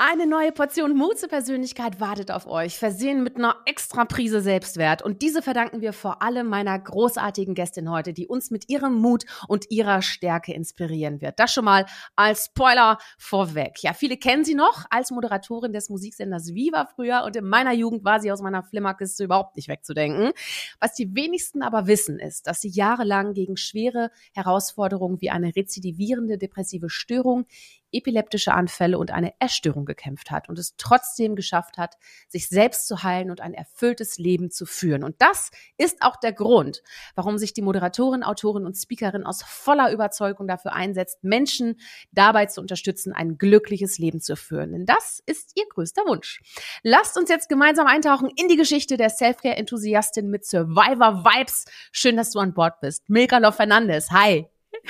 Eine 0.00 0.28
neue 0.28 0.52
Portion 0.52 0.96
Mut 0.96 1.18
zur 1.18 1.28
Persönlichkeit 1.28 1.98
wartet 1.98 2.30
auf 2.30 2.46
euch, 2.46 2.78
versehen 2.78 3.24
mit 3.24 3.34
einer 3.34 3.56
extra 3.66 4.04
Prise 4.04 4.40
Selbstwert. 4.40 5.02
Und 5.02 5.22
diese 5.22 5.42
verdanken 5.42 5.80
wir 5.80 5.92
vor 5.92 6.22
allem 6.22 6.46
meiner 6.46 6.78
großartigen 6.78 7.56
Gästin 7.56 7.90
heute, 7.90 8.12
die 8.12 8.28
uns 8.28 8.52
mit 8.52 8.68
ihrem 8.68 8.94
Mut 8.94 9.24
und 9.48 9.72
ihrer 9.72 10.00
Stärke 10.00 10.54
inspirieren 10.54 11.20
wird. 11.20 11.40
Das 11.40 11.52
schon 11.52 11.64
mal 11.64 11.84
als 12.14 12.44
Spoiler 12.44 12.98
vorweg. 13.18 13.82
Ja, 13.82 13.92
viele 13.92 14.16
kennen 14.16 14.44
sie 14.44 14.54
noch 14.54 14.84
als 14.88 15.10
Moderatorin 15.10 15.72
des 15.72 15.88
Musiksenders 15.88 16.54
Viva 16.54 16.86
früher 16.86 17.24
und 17.26 17.34
in 17.34 17.48
meiner 17.48 17.72
Jugend 17.72 18.04
war 18.04 18.20
sie 18.20 18.30
aus 18.30 18.40
meiner 18.40 18.62
Flimmerkiste 18.62 19.24
überhaupt 19.24 19.56
nicht 19.56 19.66
wegzudenken. 19.66 20.30
Was 20.78 20.94
die 20.94 21.12
wenigsten 21.16 21.60
aber 21.60 21.88
wissen 21.88 22.20
ist, 22.20 22.46
dass 22.46 22.60
sie 22.60 22.68
jahrelang 22.68 23.32
gegen 23.32 23.56
schwere 23.56 24.12
Herausforderungen 24.32 25.20
wie 25.20 25.30
eine 25.30 25.56
rezidivierende 25.56 26.38
depressive 26.38 26.88
Störung 26.88 27.46
epileptische 27.92 28.52
Anfälle 28.52 28.98
und 28.98 29.10
eine 29.10 29.32
Essstörung 29.40 29.84
gekämpft 29.84 30.30
hat 30.30 30.48
und 30.48 30.58
es 30.58 30.74
trotzdem 30.76 31.36
geschafft 31.36 31.78
hat, 31.78 31.96
sich 32.28 32.48
selbst 32.48 32.86
zu 32.86 33.02
heilen 33.02 33.30
und 33.30 33.40
ein 33.40 33.54
erfülltes 33.54 34.18
Leben 34.18 34.50
zu 34.50 34.66
führen. 34.66 35.04
Und 35.04 35.16
das 35.18 35.50
ist 35.76 36.02
auch 36.02 36.16
der 36.16 36.32
Grund, 36.32 36.82
warum 37.14 37.38
sich 37.38 37.52
die 37.52 37.62
Moderatorin, 37.62 38.22
Autorin 38.22 38.66
und 38.66 38.74
Speakerin 38.74 39.24
aus 39.24 39.42
voller 39.42 39.92
Überzeugung 39.92 40.46
dafür 40.46 40.72
einsetzt, 40.72 41.22
Menschen 41.22 41.80
dabei 42.12 42.46
zu 42.46 42.60
unterstützen, 42.60 43.12
ein 43.12 43.38
glückliches 43.38 43.98
Leben 43.98 44.20
zu 44.20 44.36
führen. 44.36 44.72
Denn 44.72 44.86
das 44.86 45.22
ist 45.26 45.52
ihr 45.56 45.66
größter 45.68 46.02
Wunsch. 46.06 46.40
Lasst 46.82 47.16
uns 47.16 47.28
jetzt 47.30 47.48
gemeinsam 47.48 47.86
eintauchen 47.86 48.30
in 48.36 48.48
die 48.48 48.56
Geschichte 48.56 48.96
der 48.96 49.10
Selfcare-Enthusiastin 49.10 50.28
mit 50.28 50.44
Survivor 50.44 51.24
Vibes. 51.24 51.64
Schön, 51.92 52.16
dass 52.16 52.30
du 52.30 52.38
an 52.38 52.54
Bord 52.54 52.80
bist. 52.80 53.08
Milka 53.08 53.38
Fernandes. 53.52 54.10
Hi. 54.10 54.46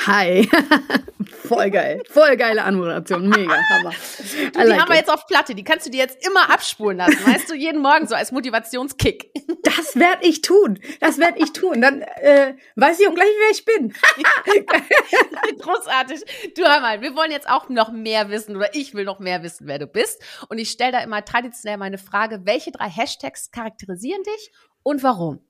Hi. 0.07 0.49
Voll 1.49 1.71
geil. 1.71 2.03
Voll 2.11 2.37
geile 2.37 2.63
Anmoderation. 2.63 3.29
Mega. 3.29 3.55
Hammer. 3.71 3.93
Du, 4.53 4.61
die 4.61 4.67
like 4.67 4.81
haben 4.81 4.89
wir 4.91 4.97
jetzt 4.97 5.11
auf 5.11 5.27
Platte. 5.27 5.55
Die 5.55 5.65
kannst 5.65 5.87
du 5.87 5.91
dir 5.91 5.99
jetzt 5.99 6.27
immer 6.27 6.51
abspulen 6.51 6.99
lassen. 6.99 7.27
Weißt 7.27 7.51
du, 7.51 7.55
jeden 7.55 7.81
Morgen 7.83 8.07
so 8.07 8.15
als 8.15 8.33
Motivationskick. 8.33 9.31
Das 9.63 9.97
werde 9.97 10.27
ich 10.27 10.41
tun. 10.41 10.79
Das 11.01 11.19
werde 11.19 11.39
ich 11.41 11.53
tun. 11.53 11.81
Dann 11.81 12.03
äh, 12.03 12.55
weiß 12.77 13.01
ich 13.01 13.09
auch 13.09 13.15
gleich, 13.15 13.29
wer 13.39 13.51
ich 13.51 13.65
bin. 13.65 13.93
Großartig. 15.59 16.55
Du 16.57 16.63
hör 16.63 16.81
mal, 16.81 17.01
wir 17.03 17.15
wollen 17.15 17.31
jetzt 17.31 17.49
auch 17.49 17.69
noch 17.69 17.93
mehr 17.93 18.31
wissen 18.31 18.57
oder 18.57 18.75
ich 18.75 18.95
will 18.95 19.05
noch 19.05 19.19
mehr 19.19 19.43
wissen, 19.43 19.67
wer 19.67 19.79
du 19.79 19.87
bist. 19.87 20.23
Und 20.49 20.59
ich 20.59 20.71
stelle 20.71 20.93
da 20.93 21.01
immer 21.01 21.25
traditionell 21.25 21.77
meine 21.77 21.99
Frage, 21.99 22.41
welche 22.45 22.73
drei 22.73 22.89
Hashtags 22.89 23.51
charakterisieren 23.51 24.23
dich 24.23 24.53
und 24.83 25.03
warum? 25.03 25.41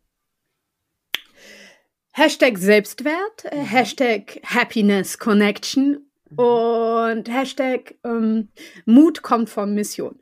Hashtag 2.18 2.58
Selbstwert, 2.58 3.44
äh, 3.44 3.60
mhm. 3.60 3.64
Hashtag 3.64 4.40
Happiness 4.44 5.18
Connection 5.18 6.04
mhm. 6.30 6.38
und 6.38 7.28
Hashtag 7.28 7.94
ähm, 8.02 8.48
Mut 8.86 9.22
kommt 9.22 9.48
von 9.48 9.72
Mission, 9.72 10.18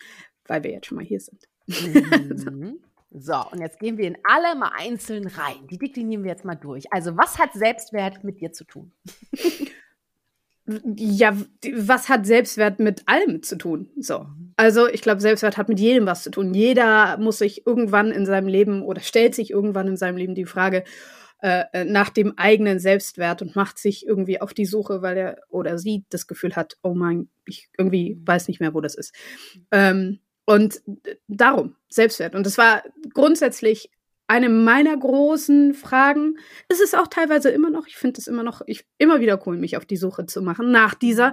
weil 0.47 0.63
wir 0.63 0.73
jetzt 0.73 0.87
schon 0.87 0.97
mal 0.97 1.05
hier 1.05 1.21
sind. 1.21 1.43
Mhm. 1.69 2.79
so, 3.11 3.35
und 3.51 3.61
jetzt 3.61 3.81
gehen 3.81 3.97
wir 3.97 4.07
in 4.07 4.19
alle 4.23 4.55
mal 4.57 4.73
einzeln 4.77 5.27
rein. 5.27 5.67
Die 5.71 5.79
deklinieren 5.79 6.23
wir 6.23 6.31
jetzt 6.31 6.45
mal 6.45 6.55
durch. 6.55 6.85
Also, 6.93 7.17
was 7.17 7.39
hat 7.39 7.55
Selbstwert 7.55 8.23
mit 8.23 8.41
dir 8.41 8.53
zu 8.53 8.65
tun? 8.65 8.93
ja, 10.97 11.35
was 11.75 12.09
hat 12.09 12.27
Selbstwert 12.27 12.79
mit 12.79 13.03
allem 13.07 13.43
zu 13.43 13.57
tun? 13.57 13.91
So. 13.99 14.27
Also, 14.57 14.87
ich 14.87 15.01
glaube, 15.01 15.21
Selbstwert 15.21 15.57
hat 15.57 15.69
mit 15.69 15.81
jedem 15.81 16.07
was 16.07 16.23
zu 16.23 16.31
tun. 16.31 16.53
Jeder 16.53 17.17
muss 17.19 17.39
sich 17.39 17.67
irgendwann 17.67 18.13
in 18.13 18.27
seinem 18.27 18.49
Leben 18.49 18.83
oder 18.83 19.01
stellt 19.01 19.35
sich 19.35 19.51
irgendwann 19.51 19.89
in 19.89 19.97
seinem 19.97 20.19
Leben 20.19 20.35
die 20.35 20.45
Frage, 20.45 20.85
äh, 21.41 21.65
äh, 21.73 21.85
nach 21.85 22.11
dem 22.11 22.37
eigenen 22.39 22.79
Selbstwert 22.79 23.43
und 23.43 23.57
macht 23.57 23.79
sich 23.79 24.07
irgendwie 24.07 24.41
auf 24.41 24.55
die 24.55 24.65
Suche, 24.65 25.03
weil 25.03 25.17
er 25.17 25.39
oder 25.51 25.79
sie 25.79 26.05
das 26.09 26.27
Gefühl 26.27 26.57
hat, 26.57 26.79
oh 26.83 26.95
mein, 26.95 27.29
ich 27.45 27.69
irgendwie 27.77 28.19
weiß 28.25 28.49
nicht 28.49 28.61
mehr, 28.61 28.73
wo 28.73 28.81
das 28.81 28.95
ist. 28.95 29.15
Ähm, 29.71 30.21
und 30.47 30.81
darum, 31.29 31.77
Selbstwert. 31.89 32.35
Und 32.35 32.47
das 32.47 32.57
war 32.57 32.83
grundsätzlich 33.13 33.91
eine 34.29 34.49
meiner 34.49 34.97
großen 34.97 35.75
Fragen. 35.75 36.39
Es 36.69 36.81
ist 36.81 36.97
auch 36.97 37.07
teilweise 37.09 37.51
immer 37.51 37.71
noch, 37.71 37.87
ich 37.87 37.97
finde 37.97 38.21
es 38.21 38.27
immer 38.27 38.43
noch, 38.43 38.63
ich, 38.67 38.87
immer 38.99 39.21
wieder 39.21 39.41
cool, 39.47 39.57
mich 39.57 39.77
auf 39.77 39.85
die 39.85 39.97
Suche 39.97 40.27
zu 40.27 40.43
machen 40.43 40.71
nach 40.71 40.95
dieser 40.95 41.33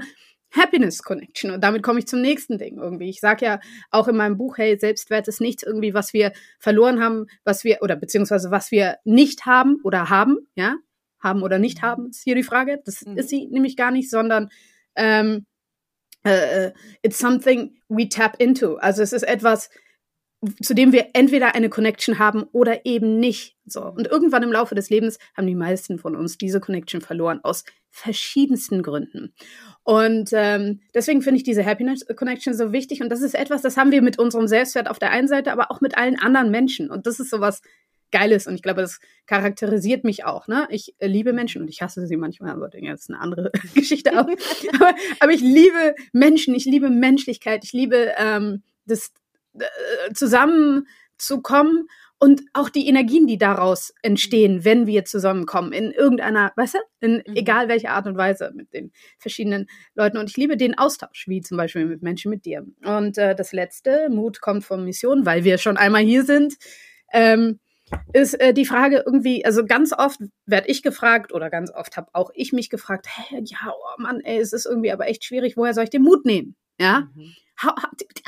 Happiness 0.54 1.02
Connection. 1.02 1.52
Und 1.52 1.64
damit 1.64 1.84
komme 1.84 2.00
ich 2.00 2.08
zum 2.08 2.22
nächsten 2.22 2.58
Ding 2.58 2.78
irgendwie. 2.78 3.10
Ich 3.10 3.20
sage 3.20 3.46
ja 3.46 3.60
auch 3.92 4.08
in 4.08 4.16
meinem 4.16 4.38
Buch, 4.38 4.58
hey, 4.58 4.78
Selbstwert 4.78 5.28
ist 5.28 5.42
nichts 5.42 5.64
irgendwie, 5.64 5.94
was 5.94 6.14
wir 6.14 6.32
verloren 6.60 7.02
haben, 7.02 7.26
was 7.44 7.64
wir, 7.64 7.80
oder 7.82 7.96
beziehungsweise 7.96 8.52
was 8.52 8.72
wir 8.72 8.98
nicht 9.04 9.46
haben 9.46 9.78
oder 9.84 10.10
haben, 10.10 10.38
ja, 10.56 10.76
haben 11.20 11.42
oder 11.42 11.58
nicht 11.58 11.82
mhm. 11.82 11.88
haben, 11.88 12.10
ist 12.10 12.24
hier 12.24 12.36
die 12.36 12.44
Frage. 12.44 12.82
Das 12.86 13.06
mhm. 13.06 13.18
ist 13.18 13.30
sie 13.30 13.48
nämlich 13.48 13.76
gar 13.76 13.92
nicht, 13.92 14.10
sondern 14.10 14.50
ähm, 14.96 15.46
äh, 16.24 16.72
it's 17.02 17.18
something 17.18 17.76
we 17.90 18.08
tap 18.08 18.40
into. 18.40 18.76
Also 18.76 19.02
es 19.02 19.14
ist 19.14 19.24
etwas, 19.24 19.70
zu 20.62 20.74
dem 20.74 20.92
wir 20.92 21.08
entweder 21.14 21.56
eine 21.56 21.70
Connection 21.70 22.20
haben 22.20 22.44
oder 22.52 22.86
eben 22.86 23.20
nicht. 23.20 23.56
So. 23.66 23.84
Und 23.84 24.08
irgendwann 24.08 24.44
im 24.44 24.52
Laufe 24.52 24.76
des 24.76 24.90
Lebens 24.90 25.18
haben 25.36 25.48
die 25.48 25.56
meisten 25.56 26.00
von 26.00 26.16
uns 26.16 26.38
diese 26.38 26.60
Connection 26.60 27.02
verloren 27.02 27.40
aus 27.44 27.64
verschiedensten 27.90 28.82
Gründen. 28.84 29.34
Und 29.84 30.30
ähm, 30.34 30.82
deswegen 30.94 31.22
finde 31.22 31.38
ich 31.38 31.44
diese 31.44 31.66
Happiness 31.66 32.06
Connection 32.16 32.54
so 32.54 32.72
wichtig. 32.72 33.02
Und 33.02 33.10
das 33.10 33.22
ist 33.22 33.36
etwas, 33.36 33.62
das 33.62 33.78
haben 33.78 33.92
wir 33.92 34.02
mit 34.02 34.20
unserem 34.20 34.48
Selbstwert 34.48 34.90
auf 34.90 35.00
der 35.00 35.12
einen 35.12 35.28
Seite, 35.28 35.52
aber 35.52 35.72
auch 35.72 35.82
mit 35.82 35.98
allen 35.98 36.20
anderen 36.20 36.52
Menschen. 36.52 36.90
Und 36.90 37.06
das 37.06 37.20
ist 37.20 37.30
sowas 37.30 37.62
Geiles. 38.12 38.48
Und 38.48 38.56
ich 38.56 38.62
glaube, 38.62 38.82
das 38.82 39.00
charakterisiert 39.26 40.04
mich 40.04 40.24
auch. 40.24 40.48
Ne? 40.48 40.68
Ich 40.70 40.96
liebe 41.02 41.34
Menschen 41.34 41.62
und 41.62 41.68
ich 41.68 41.82
hasse 41.82 42.06
sie 42.06 42.16
manchmal, 42.16 42.52
aber 42.52 42.70
das 42.70 43.02
ist 43.02 43.10
eine 43.10 43.20
andere 43.20 43.52
Geschichte 43.76 44.12
auch. 44.20 44.28
aber, 44.76 44.96
aber 45.20 45.32
ich 45.32 45.42
liebe 45.42 45.96
Menschen, 46.14 46.56
ich 46.56 46.66
liebe 46.66 46.90
Menschlichkeit, 46.90 47.64
ich 47.64 47.74
liebe 47.74 48.14
ähm, 48.18 48.64
das 48.86 49.12
zusammenzukommen 50.14 51.88
und 52.24 52.42
auch 52.54 52.70
die 52.70 52.88
Energien, 52.88 53.28
die 53.28 53.38
daraus 53.38 53.94
entstehen, 54.02 54.64
wenn 54.64 54.88
wir 54.88 55.04
zusammenkommen, 55.04 55.74
in 55.74 55.92
irgendeiner, 55.92 56.54
weißt 56.56 56.76
du, 56.76 56.80
in 57.02 57.16
mhm. 57.16 57.36
egal 57.36 57.68
welcher 57.68 57.90
Art 57.90 58.08
und 58.08 58.16
Weise 58.16 58.54
mit 58.56 58.74
den 58.74 58.94
verschiedenen 59.20 59.68
Leuten. 59.94 60.18
Und 60.18 60.30
ich 60.30 60.38
liebe 60.38 60.56
den 60.56 60.78
Austausch, 60.78 61.28
wie 61.28 61.42
zum 61.42 61.58
Beispiel 61.58 61.86
mit 61.86 62.02
Menschen 62.02 62.30
mit 62.30 62.46
dir. 62.46 62.66
Und 62.86 63.18
äh, 63.18 63.36
das 63.36 63.52
letzte, 63.52 64.08
Mut 64.10 64.40
kommt 64.40 64.64
von 64.64 64.86
Mission, 64.86 65.26
weil 65.26 65.44
wir 65.44 65.58
schon 65.58 65.76
einmal 65.76 66.04
hier 66.04 66.24
sind. 66.24 66.54
Ähm, 67.12 67.60
ist 68.14 68.36
äh, 68.36 68.54
die 68.54 68.66
Frage 68.66 69.04
irgendwie, 69.06 69.44
also 69.44 69.66
ganz 69.66 69.92
oft 69.92 70.22
werde 70.46 70.70
ich 70.70 70.82
gefragt 70.82 71.34
oder 71.34 71.50
ganz 71.50 71.72
oft 71.72 71.98
habe 71.98 72.08
auch 72.14 72.32
ich 72.36 72.54
mich 72.54 72.70
gefragt, 72.70 73.06
hey, 73.10 73.44
ja, 73.44 73.70
oh 73.70 74.02
Mann, 74.02 74.22
ey, 74.22 74.38
es 74.38 74.54
ist 74.54 74.66
irgendwie 74.66 74.94
aber 74.94 75.10
echt 75.10 75.26
schwierig, 75.26 75.58
woher 75.58 75.74
soll 75.74 75.84
ich 75.84 75.90
den 75.90 76.04
Mut 76.04 76.24
nehmen? 76.24 76.56
Ja, 76.80 77.10
mhm 77.14 77.34
how, 77.64 77.74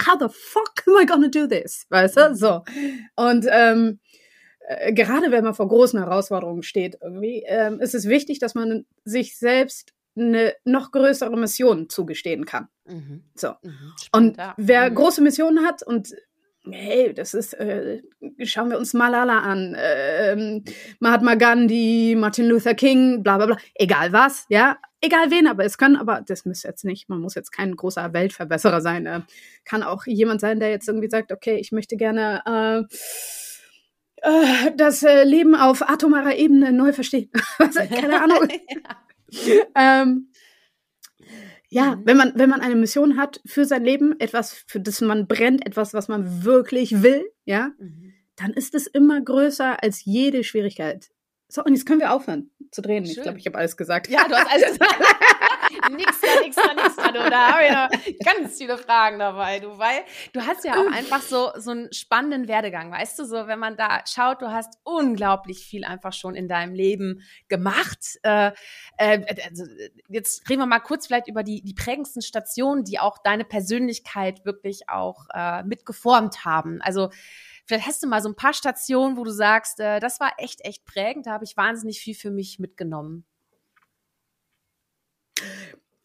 how, 0.05 0.17
the 0.19 0.29
fuck 0.29 0.64
am 0.95 1.03
I 1.03 1.05
gonna 1.05 1.27
do 1.27 1.47
this? 1.47 1.85
Weißt 1.89 2.17
du? 2.17 2.35
So. 2.35 2.63
Und 3.15 3.45
ähm, 3.49 3.99
äh, 4.67 4.93
gerade 4.93 5.31
wenn 5.31 5.43
man 5.43 5.53
vor 5.53 5.67
großen 5.67 5.99
Herausforderungen 5.99 6.63
steht, 6.63 6.97
irgendwie, 7.01 7.43
ähm, 7.47 7.79
ist 7.79 7.95
es 7.95 8.07
wichtig, 8.07 8.39
dass 8.39 8.55
man 8.55 8.85
sich 9.03 9.37
selbst 9.37 9.93
eine 10.17 10.53
noch 10.63 10.91
größere 10.91 11.35
Mission 11.37 11.89
zugestehen 11.89 12.45
kann. 12.45 12.67
Mhm. 12.85 13.23
So. 13.35 13.53
Mhm. 13.61 13.93
Und 14.11 14.37
wer 14.57 14.89
mhm. 14.89 14.95
große 14.95 15.21
Missionen 15.21 15.65
hat 15.65 15.83
und 15.83 16.15
hey, 16.71 17.13
das 17.13 17.33
ist, 17.33 17.53
äh, 17.53 18.01
schauen 18.43 18.69
wir 18.69 18.77
uns 18.77 18.93
Malala 18.93 19.39
an, 19.39 19.75
äh, 19.75 20.61
Mahatma 20.99 21.35
Gandhi, 21.35 22.15
Martin 22.17 22.47
Luther 22.47 22.73
King, 22.73 23.23
bla 23.23 23.37
bla 23.37 23.45
bla, 23.47 23.57
egal 23.75 24.13
was, 24.13 24.45
ja, 24.49 24.77
egal 25.01 25.31
wen, 25.31 25.47
aber 25.47 25.65
es 25.65 25.77
können, 25.77 25.95
aber 25.95 26.23
das 26.25 26.45
muss 26.45 26.63
jetzt 26.63 26.85
nicht, 26.85 27.09
man 27.09 27.19
muss 27.19 27.35
jetzt 27.35 27.51
kein 27.51 27.75
großer 27.75 28.13
Weltverbesserer 28.13 28.81
sein, 28.81 29.05
äh, 29.05 29.21
kann 29.63 29.83
auch 29.83 30.05
jemand 30.05 30.41
sein, 30.41 30.59
der 30.59 30.69
jetzt 30.69 30.87
irgendwie 30.87 31.09
sagt, 31.09 31.31
okay, 31.31 31.57
ich 31.57 31.71
möchte 31.71 31.97
gerne 31.97 32.41
äh, 32.45 32.95
äh, 34.25 34.71
das 34.75 35.03
äh, 35.03 35.23
Leben 35.23 35.55
auf 35.55 35.87
atomarer 35.87 36.35
Ebene 36.35 36.71
neu 36.71 36.93
verstehen. 36.93 37.29
Keine 37.73 38.21
Ahnung. 38.21 38.47
ähm, 39.75 40.29
ja, 41.75 41.97
mhm. 41.97 42.01
wenn 42.05 42.15
man, 42.15 42.31
wenn 42.35 42.49
man 42.49 42.61
eine 42.61 42.75
Mission 42.75 43.17
hat 43.17 43.41
für 43.45 43.65
sein 43.65 43.83
Leben, 43.83 44.17
etwas, 44.21 44.63
für 44.65 44.79
das 44.79 45.01
man 45.01 45.27
brennt, 45.27 45.67
etwas, 45.67 45.93
was 45.93 46.07
man 46.07 46.45
wirklich 46.45 47.03
will, 47.03 47.29
ja, 47.43 47.71
mhm. 47.77 48.13
dann 48.37 48.51
ist 48.51 48.75
es 48.75 48.87
immer 48.87 49.19
größer 49.19 49.83
als 49.83 50.05
jede 50.05 50.45
Schwierigkeit. 50.45 51.09
So, 51.49 51.65
und 51.65 51.73
jetzt 51.73 51.85
können 51.85 51.99
wir 51.99 52.13
aufhören 52.13 52.49
zu 52.71 52.81
drehen. 52.81 53.05
Schön. 53.05 53.15
Ich 53.17 53.21
glaube, 53.21 53.39
ich 53.39 53.45
habe 53.45 53.57
alles 53.57 53.75
gesagt. 53.75 54.07
Ja, 54.07 54.25
du 54.25 54.35
hast 54.35 54.49
alles 54.49 54.71
gesagt. 54.79 55.03
Nix 55.91 56.21
da, 56.21 56.41
nix 56.41 56.55
da, 56.55 56.73
nix 56.73 56.95
da, 56.95 57.11
du. 57.11 57.29
Da 57.29 57.53
habe 57.53 57.65
ich 57.65 57.71
noch 57.71 58.19
ganz 58.25 58.57
viele 58.57 58.77
Fragen 58.77 59.19
dabei, 59.19 59.59
du, 59.59 59.77
weil 59.77 60.03
du 60.33 60.41
hast 60.41 60.63
ja 60.65 60.73
auch 60.73 60.91
einfach 60.91 61.21
so, 61.21 61.51
so 61.57 61.71
einen 61.71 61.93
spannenden 61.93 62.47
Werdegang, 62.47 62.91
weißt 62.91 63.19
du, 63.19 63.25
so, 63.25 63.47
wenn 63.47 63.59
man 63.59 63.77
da 63.77 64.01
schaut, 64.05 64.41
du 64.41 64.51
hast 64.51 64.79
unglaublich 64.83 65.65
viel 65.65 65.85
einfach 65.85 66.13
schon 66.13 66.35
in 66.35 66.47
deinem 66.47 66.73
Leben 66.73 67.21
gemacht. 67.47 68.19
Äh, 68.23 68.51
äh, 68.97 69.25
also 69.47 69.65
jetzt 70.09 70.49
reden 70.49 70.61
wir 70.61 70.65
mal 70.65 70.79
kurz 70.79 71.07
vielleicht 71.07 71.27
über 71.27 71.43
die, 71.43 71.61
die 71.61 71.73
prägendsten 71.73 72.21
Stationen, 72.21 72.83
die 72.83 72.99
auch 72.99 73.17
deine 73.17 73.45
Persönlichkeit 73.45 74.45
wirklich 74.45 74.89
auch 74.89 75.25
äh, 75.33 75.63
mitgeformt 75.63 76.45
haben. 76.45 76.81
Also, 76.81 77.09
vielleicht 77.65 77.87
hast 77.87 78.03
du 78.03 78.07
mal 78.07 78.21
so 78.21 78.29
ein 78.29 78.35
paar 78.35 78.53
Stationen, 78.53 79.17
wo 79.17 79.23
du 79.23 79.31
sagst, 79.31 79.79
äh, 79.79 79.99
das 79.99 80.19
war 80.19 80.33
echt, 80.37 80.63
echt 80.63 80.85
prägend, 80.85 81.27
da 81.27 81.31
habe 81.31 81.43
ich 81.43 81.57
wahnsinnig 81.57 81.99
viel 81.99 82.15
für 82.15 82.31
mich 82.31 82.59
mitgenommen. 82.59 83.25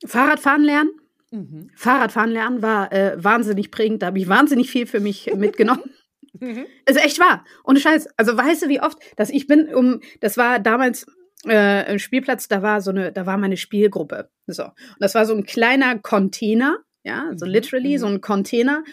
Fahrradfahren 0.04 0.62
lernen. 0.62 0.90
Mhm. 1.30 1.70
Fahrradfahren 1.74 2.30
lernen 2.30 2.62
war 2.62 2.92
äh, 2.92 3.22
wahnsinnig 3.22 3.70
prägend, 3.70 4.02
da 4.02 4.06
habe 4.06 4.18
ich 4.18 4.28
wahnsinnig 4.28 4.70
viel 4.70 4.86
für 4.86 5.00
mich 5.00 5.32
mitgenommen. 5.34 5.82
Mhm. 6.38 6.66
Ist 6.86 7.04
echt 7.04 7.18
wahr. 7.18 7.44
Ohne 7.64 7.80
Scheiß. 7.80 8.08
Also 8.16 8.36
weißt 8.36 8.62
du, 8.62 8.68
wie 8.68 8.80
oft, 8.80 8.96
dass 9.16 9.30
ich 9.30 9.48
bin 9.48 9.74
um, 9.74 10.00
das 10.20 10.36
war 10.36 10.60
damals 10.60 11.04
äh, 11.46 11.90
im 11.90 11.98
Spielplatz, 11.98 12.48
da 12.48 12.62
war 12.62 12.80
so 12.80 12.90
eine, 12.90 13.12
da 13.12 13.26
war 13.26 13.36
meine 13.36 13.56
Spielgruppe. 13.56 14.30
So. 14.46 14.64
Und 14.64 14.72
das 15.00 15.14
war 15.14 15.26
so 15.26 15.34
ein 15.34 15.44
kleiner 15.44 15.98
Container, 15.98 16.78
ja, 17.02 17.32
so 17.36 17.46
mhm. 17.46 17.52
literally, 17.52 17.98
so 17.98 18.06
mhm. 18.06 18.14
ein 18.14 18.20
Container 18.20 18.84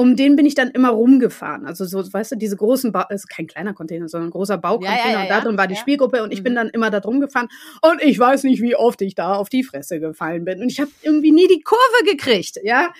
um 0.00 0.16
den 0.16 0.34
bin 0.34 0.46
ich 0.46 0.54
dann 0.54 0.70
immer 0.70 0.88
rumgefahren. 0.88 1.66
Also 1.66 1.84
so, 1.84 2.00
weißt 2.10 2.32
du, 2.32 2.36
diese 2.36 2.56
großen, 2.56 2.90
ba 2.90 3.02
also 3.02 3.26
kein 3.28 3.46
kleiner 3.46 3.74
Container, 3.74 4.08
sondern 4.08 4.28
ein 4.28 4.32
großer 4.32 4.56
Baucontainer. 4.56 4.96
Ja, 4.96 5.06
ja, 5.06 5.12
ja, 5.12 5.22
und 5.22 5.28
da 5.28 5.40
drin 5.42 5.58
war 5.58 5.66
die 5.66 5.76
Spielgruppe 5.76 6.22
und 6.22 6.32
ich 6.32 6.40
mhm. 6.40 6.44
bin 6.44 6.54
dann 6.54 6.68
immer 6.70 6.88
da 6.90 7.00
drum 7.00 7.20
gefahren. 7.20 7.48
Und 7.82 8.02
ich 8.02 8.18
weiß 8.18 8.44
nicht, 8.44 8.62
wie 8.62 8.74
oft 8.74 9.02
ich 9.02 9.14
da 9.14 9.34
auf 9.34 9.50
die 9.50 9.62
Fresse 9.62 10.00
gefallen 10.00 10.46
bin. 10.46 10.62
Und 10.62 10.70
ich 10.70 10.80
habe 10.80 10.90
irgendwie 11.02 11.32
nie 11.32 11.46
die 11.48 11.60
Kurve 11.60 12.04
gekriegt, 12.10 12.60
ja. 12.62 12.94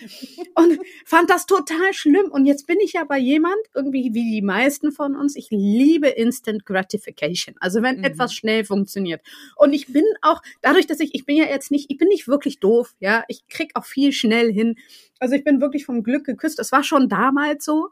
Und 0.54 0.78
fand 1.06 1.30
das 1.30 1.46
total 1.46 1.94
schlimm. 1.94 2.30
Und 2.30 2.44
jetzt 2.44 2.66
bin 2.66 2.76
ich 2.84 2.92
ja 2.92 3.04
bei 3.04 3.18
jemand, 3.18 3.56
irgendwie 3.74 4.10
wie 4.12 4.30
die 4.32 4.42
meisten 4.42 4.92
von 4.92 5.16
uns, 5.16 5.36
ich 5.36 5.48
liebe 5.50 6.08
Instant 6.08 6.66
Gratification. 6.66 7.54
Also 7.60 7.80
wenn 7.82 7.98
mhm. 7.98 8.04
etwas 8.04 8.34
schnell 8.34 8.64
funktioniert. 8.64 9.22
Und 9.56 9.72
ich 9.72 9.90
bin 9.90 10.04
auch, 10.20 10.42
dadurch, 10.60 10.86
dass 10.86 11.00
ich, 11.00 11.14
ich 11.14 11.24
bin 11.24 11.36
ja 11.36 11.46
jetzt 11.46 11.70
nicht, 11.70 11.90
ich 11.90 11.96
bin 11.96 12.08
nicht 12.08 12.28
wirklich 12.28 12.60
doof, 12.60 12.94
ja. 13.00 13.24
Ich 13.28 13.48
krieg 13.48 13.70
auch 13.74 13.86
viel 13.86 14.12
schnell 14.12 14.52
hin. 14.52 14.76
Also 15.20 15.34
ich 15.34 15.44
bin 15.44 15.60
wirklich 15.60 15.84
vom 15.84 16.02
Glück 16.02 16.24
geküsst. 16.24 16.58
Das 16.58 16.72
war 16.72 16.82
schon 16.82 17.08
damals 17.08 17.64
so. 17.64 17.90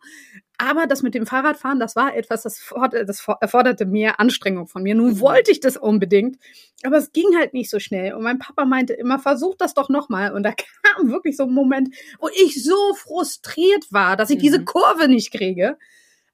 Aber 0.57 0.87
das 0.87 1.03
mit 1.03 1.15
dem 1.15 1.27
Fahrradfahren, 1.27 1.79
das 1.79 1.95
war 1.95 2.17
etwas, 2.17 2.43
das, 2.43 2.59
forderte, 2.59 3.05
das 3.07 3.25
erforderte 3.41 3.87
mehr 3.87 4.19
Anstrengung 4.19 4.67
von 4.67 4.83
mir. 4.83 4.95
Nun 4.95 5.11
mhm. 5.11 5.21
wollte 5.21 5.53
ich 5.53 5.61
das 5.61 5.77
unbedingt, 5.77 6.37
aber 6.83 6.97
es 6.97 7.13
ging 7.13 7.37
halt 7.37 7.55
nicht 7.55 7.71
so 7.71 7.79
schnell. 7.79 8.15
Und 8.15 8.25
mein 8.25 8.41
Papa 8.41 8.65
meinte 8.65 8.95
immer, 8.95 9.21
versuch 9.21 9.55
das 9.57 9.75
doch 9.75 9.89
nochmal. 9.89 10.33
Und 10.33 10.43
da 10.43 10.53
kam 10.83 11.11
wirklich 11.11 11.37
so 11.37 11.45
ein 11.45 11.53
Moment, 11.53 11.95
wo 12.19 12.29
ich 12.29 12.65
so 12.65 12.95
frustriert 12.95 13.93
war, 13.93 14.17
dass 14.17 14.31
ich 14.31 14.39
mhm. 14.39 14.43
diese 14.43 14.65
Kurve 14.65 15.07
nicht 15.07 15.31
kriege. 15.31 15.77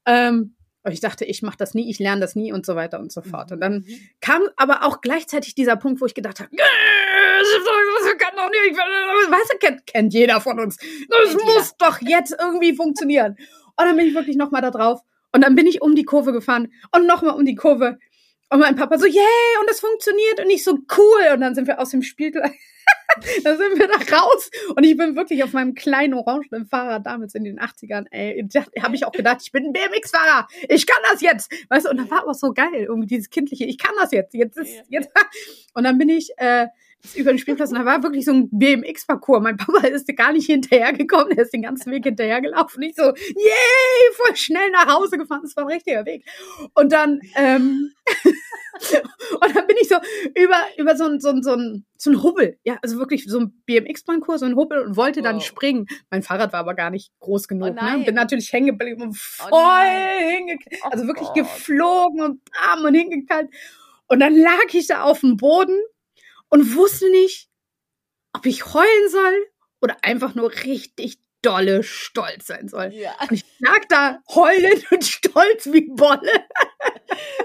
Ähm, 0.05 0.55
und 0.85 0.91
ich 0.91 1.01
dachte, 1.01 1.25
ich 1.25 1.41
mache 1.41 1.57
das 1.57 1.73
nie, 1.73 1.89
ich 1.89 1.97
lerne 1.97 2.21
das 2.21 2.35
nie 2.35 2.53
und 2.53 2.65
so 2.65 2.75
weiter 2.75 2.99
und 2.99 3.11
so 3.11 3.21
fort. 3.21 3.51
Und 3.51 3.59
dann 3.59 3.79
mhm. 3.79 3.99
kam 4.21 4.43
aber 4.55 4.85
auch 4.85 5.01
gleichzeitig 5.01 5.55
dieser 5.55 5.75
Punkt, 5.75 5.99
wo 5.99 6.05
ich 6.05 6.13
gedacht 6.13 6.39
habe, 6.39 6.49
das 7.37 8.17
kann 8.17 8.35
doch 8.35 8.49
nicht, 8.49 8.77
weißt 8.77 9.53
du, 9.53 9.57
kennt, 9.57 9.87
kennt 9.87 10.13
jeder 10.13 10.41
von 10.41 10.59
uns. 10.59 10.77
Das 10.77 11.29
kennt 11.29 11.43
muss 11.43 11.75
jeder. 11.77 11.89
doch 11.89 12.01
jetzt 12.01 12.35
irgendwie 12.39 12.75
funktionieren. 12.75 13.35
Und 13.77 13.85
dann 13.85 13.97
bin 13.97 14.07
ich 14.07 14.15
wirklich 14.15 14.37
nochmal 14.37 14.61
da 14.61 14.71
drauf. 14.71 15.01
Und 15.31 15.41
dann 15.41 15.55
bin 15.55 15.67
ich 15.67 15.81
um 15.81 15.95
die 15.95 16.05
Kurve 16.05 16.31
gefahren 16.31 16.71
und 16.95 17.07
nochmal 17.07 17.35
um 17.35 17.45
die 17.45 17.55
Kurve. 17.55 17.97
Und 18.49 18.59
mein 18.59 18.75
Papa 18.75 18.97
so, 18.97 19.05
yay, 19.05 19.57
und 19.59 19.69
das 19.69 19.79
funktioniert. 19.79 20.39
Und 20.39 20.49
ich 20.49 20.63
so, 20.63 20.77
cool. 20.97 21.33
Und 21.33 21.41
dann 21.41 21.55
sind 21.55 21.67
wir 21.67 21.79
aus 21.79 21.89
dem 21.89 22.03
Spiel 22.03 22.31
gleich. 22.31 22.57
da 23.43 23.57
sind 23.57 23.77
wir 23.77 23.87
da 23.87 24.17
raus. 24.17 24.49
Und 24.75 24.83
ich 24.83 24.95
bin 24.95 25.15
wirklich 25.15 25.43
auf 25.43 25.53
meinem 25.53 25.73
kleinen 25.73 26.13
orangenen 26.13 26.65
Fahrrad 26.65 27.05
damals 27.05 27.35
in 27.35 27.43
den 27.43 27.59
80ern, 27.59 28.05
ey, 28.11 28.47
habe 28.81 28.95
ich 28.95 29.05
auch 29.05 29.11
gedacht, 29.11 29.39
ich 29.41 29.51
bin 29.51 29.65
ein 29.65 29.73
BMX-Fahrer. 29.73 30.47
Ich 30.69 30.85
kann 30.85 31.01
das 31.11 31.21
jetzt. 31.21 31.51
Weißt 31.69 31.85
du, 31.85 31.89
und 31.89 31.97
da 31.97 32.09
war 32.09 32.27
auch 32.27 32.33
so 32.33 32.53
geil, 32.53 32.85
irgendwie 32.87 33.07
dieses 33.07 33.29
kindliche, 33.29 33.65
ich 33.65 33.77
kann 33.77 33.95
das 33.99 34.11
jetzt. 34.11 34.33
Jetzt 34.33 34.57
ist, 34.57 34.83
jetzt. 34.89 35.09
Und 35.73 35.83
dann 35.83 35.97
bin 35.97 36.09
ich, 36.09 36.31
äh, 36.37 36.67
über 37.13 37.31
den 37.31 37.37
Spielplatz 37.37 37.71
und 37.71 37.77
da 37.77 37.85
war 37.85 38.01
wirklich 38.03 38.25
so 38.25 38.33
ein 38.33 38.49
BMX-Parcours. 38.51 39.43
Mein 39.43 39.57
Papa 39.57 39.85
ist 39.87 40.07
gar 40.15 40.33
nicht 40.33 40.47
hinterhergekommen, 40.47 41.35
der 41.35 41.43
ist 41.43 41.53
den 41.53 41.61
ganzen 41.61 41.91
Weg 41.91 42.03
hinterhergelaufen. 42.03 42.81
Ich 42.83 42.95
so, 42.95 43.03
yay, 43.03 44.13
voll 44.13 44.35
schnell 44.35 44.71
nach 44.71 44.87
Hause 44.87 45.17
gefahren. 45.17 45.41
Das 45.43 45.55
war 45.55 45.65
ein 45.65 45.71
richtiger 45.73 46.05
Weg. 46.05 46.25
Und 46.73 46.91
dann, 46.91 47.19
ähm, 47.35 47.91
und 49.41 49.55
dann 49.55 49.67
bin 49.67 49.77
ich 49.79 49.87
so 49.87 49.95
über, 50.35 50.57
über 50.77 50.95
so 50.95 51.05
ein, 51.05 51.19
so 51.19 51.29
ein, 51.29 51.43
so 51.43 51.53
ein, 51.53 51.85
so 51.97 52.11
ein 52.11 52.23
Hubbel, 52.23 52.57
ja, 52.63 52.77
also 52.81 52.97
wirklich 52.97 53.25
so 53.25 53.39
ein 53.39 53.61
BMX-Parcours, 53.65 54.39
so 54.39 54.45
ein 54.45 54.55
Hubbel 54.55 54.79
und 54.79 54.95
wollte 54.95 55.19
wow. 55.19 55.25
dann 55.25 55.41
springen. 55.41 55.85
Mein 56.09 56.23
Fahrrad 56.23 56.53
war 56.53 56.61
aber 56.61 56.73
gar 56.73 56.89
nicht 56.89 57.11
groß 57.19 57.47
genug, 57.47 57.75
oh 57.79 57.83
ne? 57.83 58.03
Bin 58.05 58.15
natürlich 58.15 58.51
hängen 58.51 58.67
geblieben 58.67 59.03
und 59.03 59.09
oh 59.11 59.13
voll 59.15 59.49
oh 59.51 60.29
hingeknallt, 60.29 60.83
also 60.91 61.07
wirklich 61.07 61.27
Gott. 61.27 61.37
geflogen 61.37 62.21
und 62.21 62.41
bam 62.51 62.85
und 62.85 62.95
hingeknallt. 62.95 63.49
Und 64.07 64.19
dann 64.19 64.35
lag 64.35 64.73
ich 64.73 64.87
da 64.87 65.03
auf 65.03 65.21
dem 65.21 65.37
Boden 65.37 65.75
und 66.49 66.75
wusste 66.75 67.09
nicht, 67.09 67.49
ob 68.33 68.45
ich 68.45 68.73
heulen 68.73 69.09
soll 69.09 69.47
oder 69.81 69.97
einfach 70.03 70.35
nur 70.35 70.51
richtig 70.51 71.19
dolle 71.41 71.83
stolz 71.83 72.47
sein 72.47 72.67
soll. 72.67 72.91
Ja. 72.93 73.15
Und 73.21 73.33
ich 73.33 73.45
lag 73.59 73.85
da 73.87 74.19
heulend 74.33 74.91
und 74.91 75.05
stolz 75.05 75.67
wie 75.71 75.87
Bolle. 75.89 76.45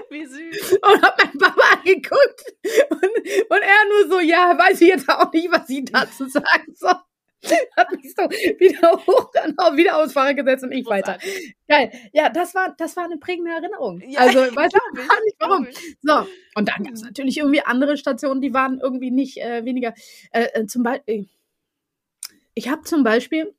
Wie 0.09 0.25
süß. 0.25 0.73
Und 0.81 1.01
hab 1.03 1.17
meinen 1.17 1.37
Papa 1.37 1.61
angeguckt 1.77 2.43
und, 2.89 3.03
und 3.49 3.61
er 3.61 3.85
nur 3.89 4.09
so, 4.09 4.19
ja, 4.19 4.57
weiß 4.57 4.81
ich 4.81 4.89
jetzt 4.89 5.07
auch 5.07 5.31
nicht, 5.31 5.49
was 5.51 5.69
ich 5.69 5.85
dazu 5.85 6.27
sagen 6.27 6.73
soll. 6.73 6.95
hat 7.75 7.91
mich 7.91 8.13
so 8.15 8.23
wieder 8.23 8.91
hoch, 9.07 9.31
wieder 9.75 9.97
aufs 9.97 10.13
Fahrrad 10.13 10.37
gesetzt 10.37 10.63
und 10.63 10.71
ich 10.71 10.85
weiter. 10.85 11.17
Geil. 11.67 11.91
Ja, 12.13 12.29
das 12.29 12.53
war, 12.53 12.75
das 12.77 12.95
war 12.95 13.05
eine 13.05 13.17
prägende 13.17 13.51
Erinnerung. 13.51 14.01
Ja, 14.07 14.21
also, 14.21 14.39
weiß 14.55 14.71
ich 14.73 15.25
nicht 15.25 15.37
warum. 15.39 15.67
So. 16.01 16.27
Und 16.55 16.67
dann 16.67 16.83
gab 16.83 16.93
es 16.93 17.01
natürlich 17.01 17.37
irgendwie 17.37 17.61
andere 17.61 17.97
Stationen, 17.97 18.41
die 18.41 18.53
waren 18.53 18.79
irgendwie 18.79 19.11
nicht 19.11 19.37
äh, 19.37 19.65
weniger, 19.65 19.93
äh, 20.31 20.47
äh 20.53 20.65
zum 20.67 20.83
Beispiel, 20.83 21.27
ich 22.53 22.69
habe 22.69 22.83
zum 22.83 23.03
Beispiel, 23.03 23.55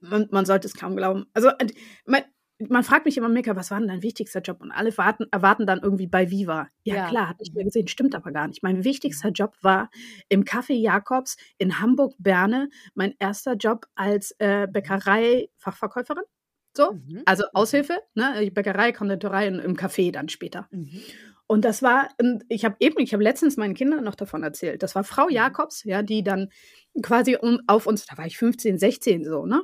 man, 0.00 0.28
man, 0.30 0.46
sollte 0.46 0.66
es 0.66 0.74
kaum 0.74 0.96
glauben, 0.96 1.26
also, 1.32 1.48
äh, 1.50 1.68
mein, 2.06 2.24
man 2.68 2.84
fragt 2.84 3.06
mich 3.06 3.16
immer, 3.16 3.28
Mika, 3.28 3.56
was 3.56 3.70
war 3.70 3.78
denn 3.78 3.88
dein 3.88 4.02
wichtigster 4.02 4.40
Job? 4.40 4.60
Und 4.60 4.70
alle 4.70 4.96
warten, 4.98 5.26
erwarten 5.30 5.66
dann 5.66 5.80
irgendwie 5.82 6.06
bei 6.06 6.30
Viva. 6.30 6.68
Ja, 6.84 6.94
ja. 6.94 7.08
klar, 7.08 7.28
hatte 7.28 7.42
ich 7.42 7.52
mir 7.54 7.64
gesehen, 7.64 7.88
stimmt 7.88 8.14
aber 8.14 8.32
gar 8.32 8.48
nicht. 8.48 8.62
Mein 8.62 8.84
wichtigster 8.84 9.30
Job 9.30 9.54
war 9.62 9.90
im 10.28 10.44
Café 10.44 10.74
Jakobs 10.74 11.36
in 11.58 11.80
Hamburg-Berne, 11.80 12.68
mein 12.94 13.14
erster 13.18 13.54
Job 13.54 13.86
als 13.94 14.34
äh, 14.38 14.66
Bäckerei-Fachverkäuferin. 14.70 16.24
So, 16.76 16.92
mhm. 16.92 17.22
also 17.24 17.44
Aushilfe, 17.52 17.98
ne? 18.14 18.50
Bäckerei, 18.52 18.92
Konditorei 18.92 19.48
im 19.48 19.76
Café 19.76 20.12
dann 20.12 20.28
später. 20.28 20.68
Mhm. 20.70 21.00
Und 21.46 21.64
das 21.64 21.82
war, 21.82 22.08
ich 22.48 22.64
habe 22.64 22.76
eben, 22.78 23.00
ich 23.00 23.12
habe 23.12 23.24
letztens 23.24 23.56
meinen 23.56 23.74
Kindern 23.74 24.04
noch 24.04 24.14
davon 24.14 24.44
erzählt. 24.44 24.84
Das 24.84 24.94
war 24.94 25.02
Frau 25.02 25.24
mhm. 25.24 25.32
Jakobs, 25.32 25.82
ja, 25.82 26.02
die 26.02 26.22
dann 26.22 26.50
quasi 27.02 27.36
um, 27.36 27.58
auf 27.66 27.86
uns, 27.86 28.06
da 28.06 28.16
war 28.16 28.26
ich 28.26 28.38
15, 28.38 28.78
16 28.78 29.24
so, 29.24 29.46
ne? 29.46 29.62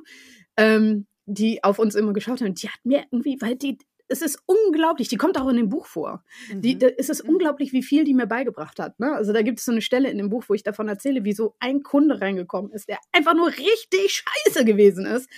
Ähm, 0.56 1.06
die 1.26 1.62
auf 1.62 1.78
uns 1.78 1.94
immer 1.94 2.12
geschaut 2.12 2.40
haben, 2.40 2.54
die 2.54 2.68
hat 2.68 2.80
mir 2.84 3.04
irgendwie, 3.10 3.36
weil 3.40 3.56
die, 3.56 3.78
es 4.08 4.22
ist 4.22 4.38
unglaublich, 4.46 5.08
die 5.08 5.16
kommt 5.16 5.38
auch 5.38 5.48
in 5.48 5.56
dem 5.56 5.68
Buch 5.68 5.86
vor. 5.86 6.24
Mhm. 6.52 6.62
Die, 6.62 6.78
da, 6.78 6.86
es 6.96 7.08
ist 7.08 7.24
mhm. 7.24 7.30
unglaublich, 7.30 7.72
wie 7.72 7.82
viel 7.82 8.04
die 8.04 8.14
mir 8.14 8.26
beigebracht 8.26 8.78
hat. 8.78 8.98
Ne? 9.00 9.12
Also 9.12 9.32
da 9.32 9.42
gibt 9.42 9.58
es 9.58 9.64
so 9.64 9.72
eine 9.72 9.82
Stelle 9.82 10.08
in 10.08 10.18
dem 10.18 10.30
Buch, 10.30 10.44
wo 10.48 10.54
ich 10.54 10.62
davon 10.62 10.88
erzähle, 10.88 11.24
wie 11.24 11.32
so 11.32 11.56
ein 11.58 11.82
Kunde 11.82 12.20
reingekommen 12.20 12.70
ist, 12.70 12.88
der 12.88 12.98
einfach 13.12 13.34
nur 13.34 13.48
richtig 13.48 14.24
scheiße 14.44 14.64
gewesen 14.64 15.04
ist. 15.06 15.28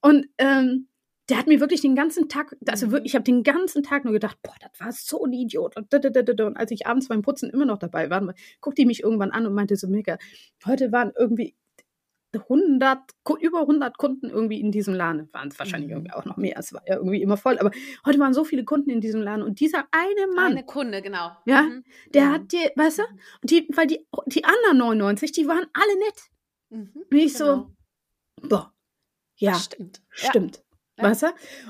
Und 0.00 0.28
ähm, 0.38 0.88
der 1.28 1.38
hat 1.38 1.48
mir 1.48 1.58
wirklich 1.58 1.80
den 1.80 1.96
ganzen 1.96 2.28
Tag, 2.28 2.56
also 2.68 2.92
wirklich, 2.92 3.12
ich 3.12 3.14
habe 3.16 3.24
den 3.24 3.42
ganzen 3.42 3.82
Tag 3.82 4.04
nur 4.04 4.12
gedacht, 4.12 4.38
boah, 4.42 4.54
das 4.60 4.78
war 4.78 4.92
so 4.92 5.24
ein 5.24 5.32
Idiot. 5.32 5.76
Und, 5.76 5.92
und 5.92 6.56
als 6.56 6.70
ich 6.70 6.86
abends 6.86 7.08
beim 7.08 7.22
Putzen 7.22 7.50
immer 7.50 7.64
noch 7.64 7.78
dabei 7.78 8.10
war, 8.10 8.32
guckte 8.60 8.82
die 8.82 8.86
mich 8.86 9.02
irgendwann 9.02 9.32
an 9.32 9.44
und 9.46 9.54
meinte 9.54 9.74
so, 9.74 9.88
Mega, 9.88 10.18
heute 10.64 10.92
waren 10.92 11.12
irgendwie 11.18 11.56
100, 12.40 12.98
über 13.40 13.60
100 13.60 13.98
Kunden 13.98 14.30
irgendwie 14.30 14.60
in 14.60 14.72
diesem 14.72 14.94
Laden. 14.94 15.28
Waren 15.32 15.48
es 15.48 15.58
wahrscheinlich 15.58 15.88
mhm. 15.88 15.96
irgendwie 15.96 16.12
auch 16.12 16.24
noch 16.24 16.36
mehr. 16.36 16.56
Es 16.58 16.72
war 16.72 16.82
ja 16.86 16.96
irgendwie 16.96 17.22
immer 17.22 17.36
voll. 17.36 17.58
Aber 17.58 17.70
heute 18.04 18.18
waren 18.18 18.34
so 18.34 18.44
viele 18.44 18.64
Kunden 18.64 18.90
in 18.90 19.00
diesem 19.00 19.22
Laden. 19.22 19.42
Und 19.42 19.60
dieser 19.60 19.84
eine 19.90 20.32
Mann. 20.34 20.52
Eine 20.52 20.64
Kunde, 20.64 21.02
genau. 21.02 21.30
Ja, 21.46 21.62
mhm. 21.62 21.84
der 22.14 22.26
mhm. 22.26 22.32
hat 22.32 22.52
dir, 22.52 22.72
weißt 22.76 22.98
du, 22.98 23.02
die, 23.44 23.68
weil 23.74 23.86
die, 23.86 24.06
die 24.26 24.44
anderen 24.44 24.78
99, 24.78 25.32
die 25.32 25.46
waren 25.46 25.66
alle 25.72 25.98
nett. 25.98 26.22
Mhm. 26.70 27.04
Und 27.10 27.14
ich 27.16 27.34
genau. 27.34 27.70
so, 28.42 28.48
boah, 28.48 28.72
ja, 29.36 29.54
stimmt. 29.54 30.02
Stimmt. 30.10 30.65
Weißt 30.98 31.22
du? 31.22 31.26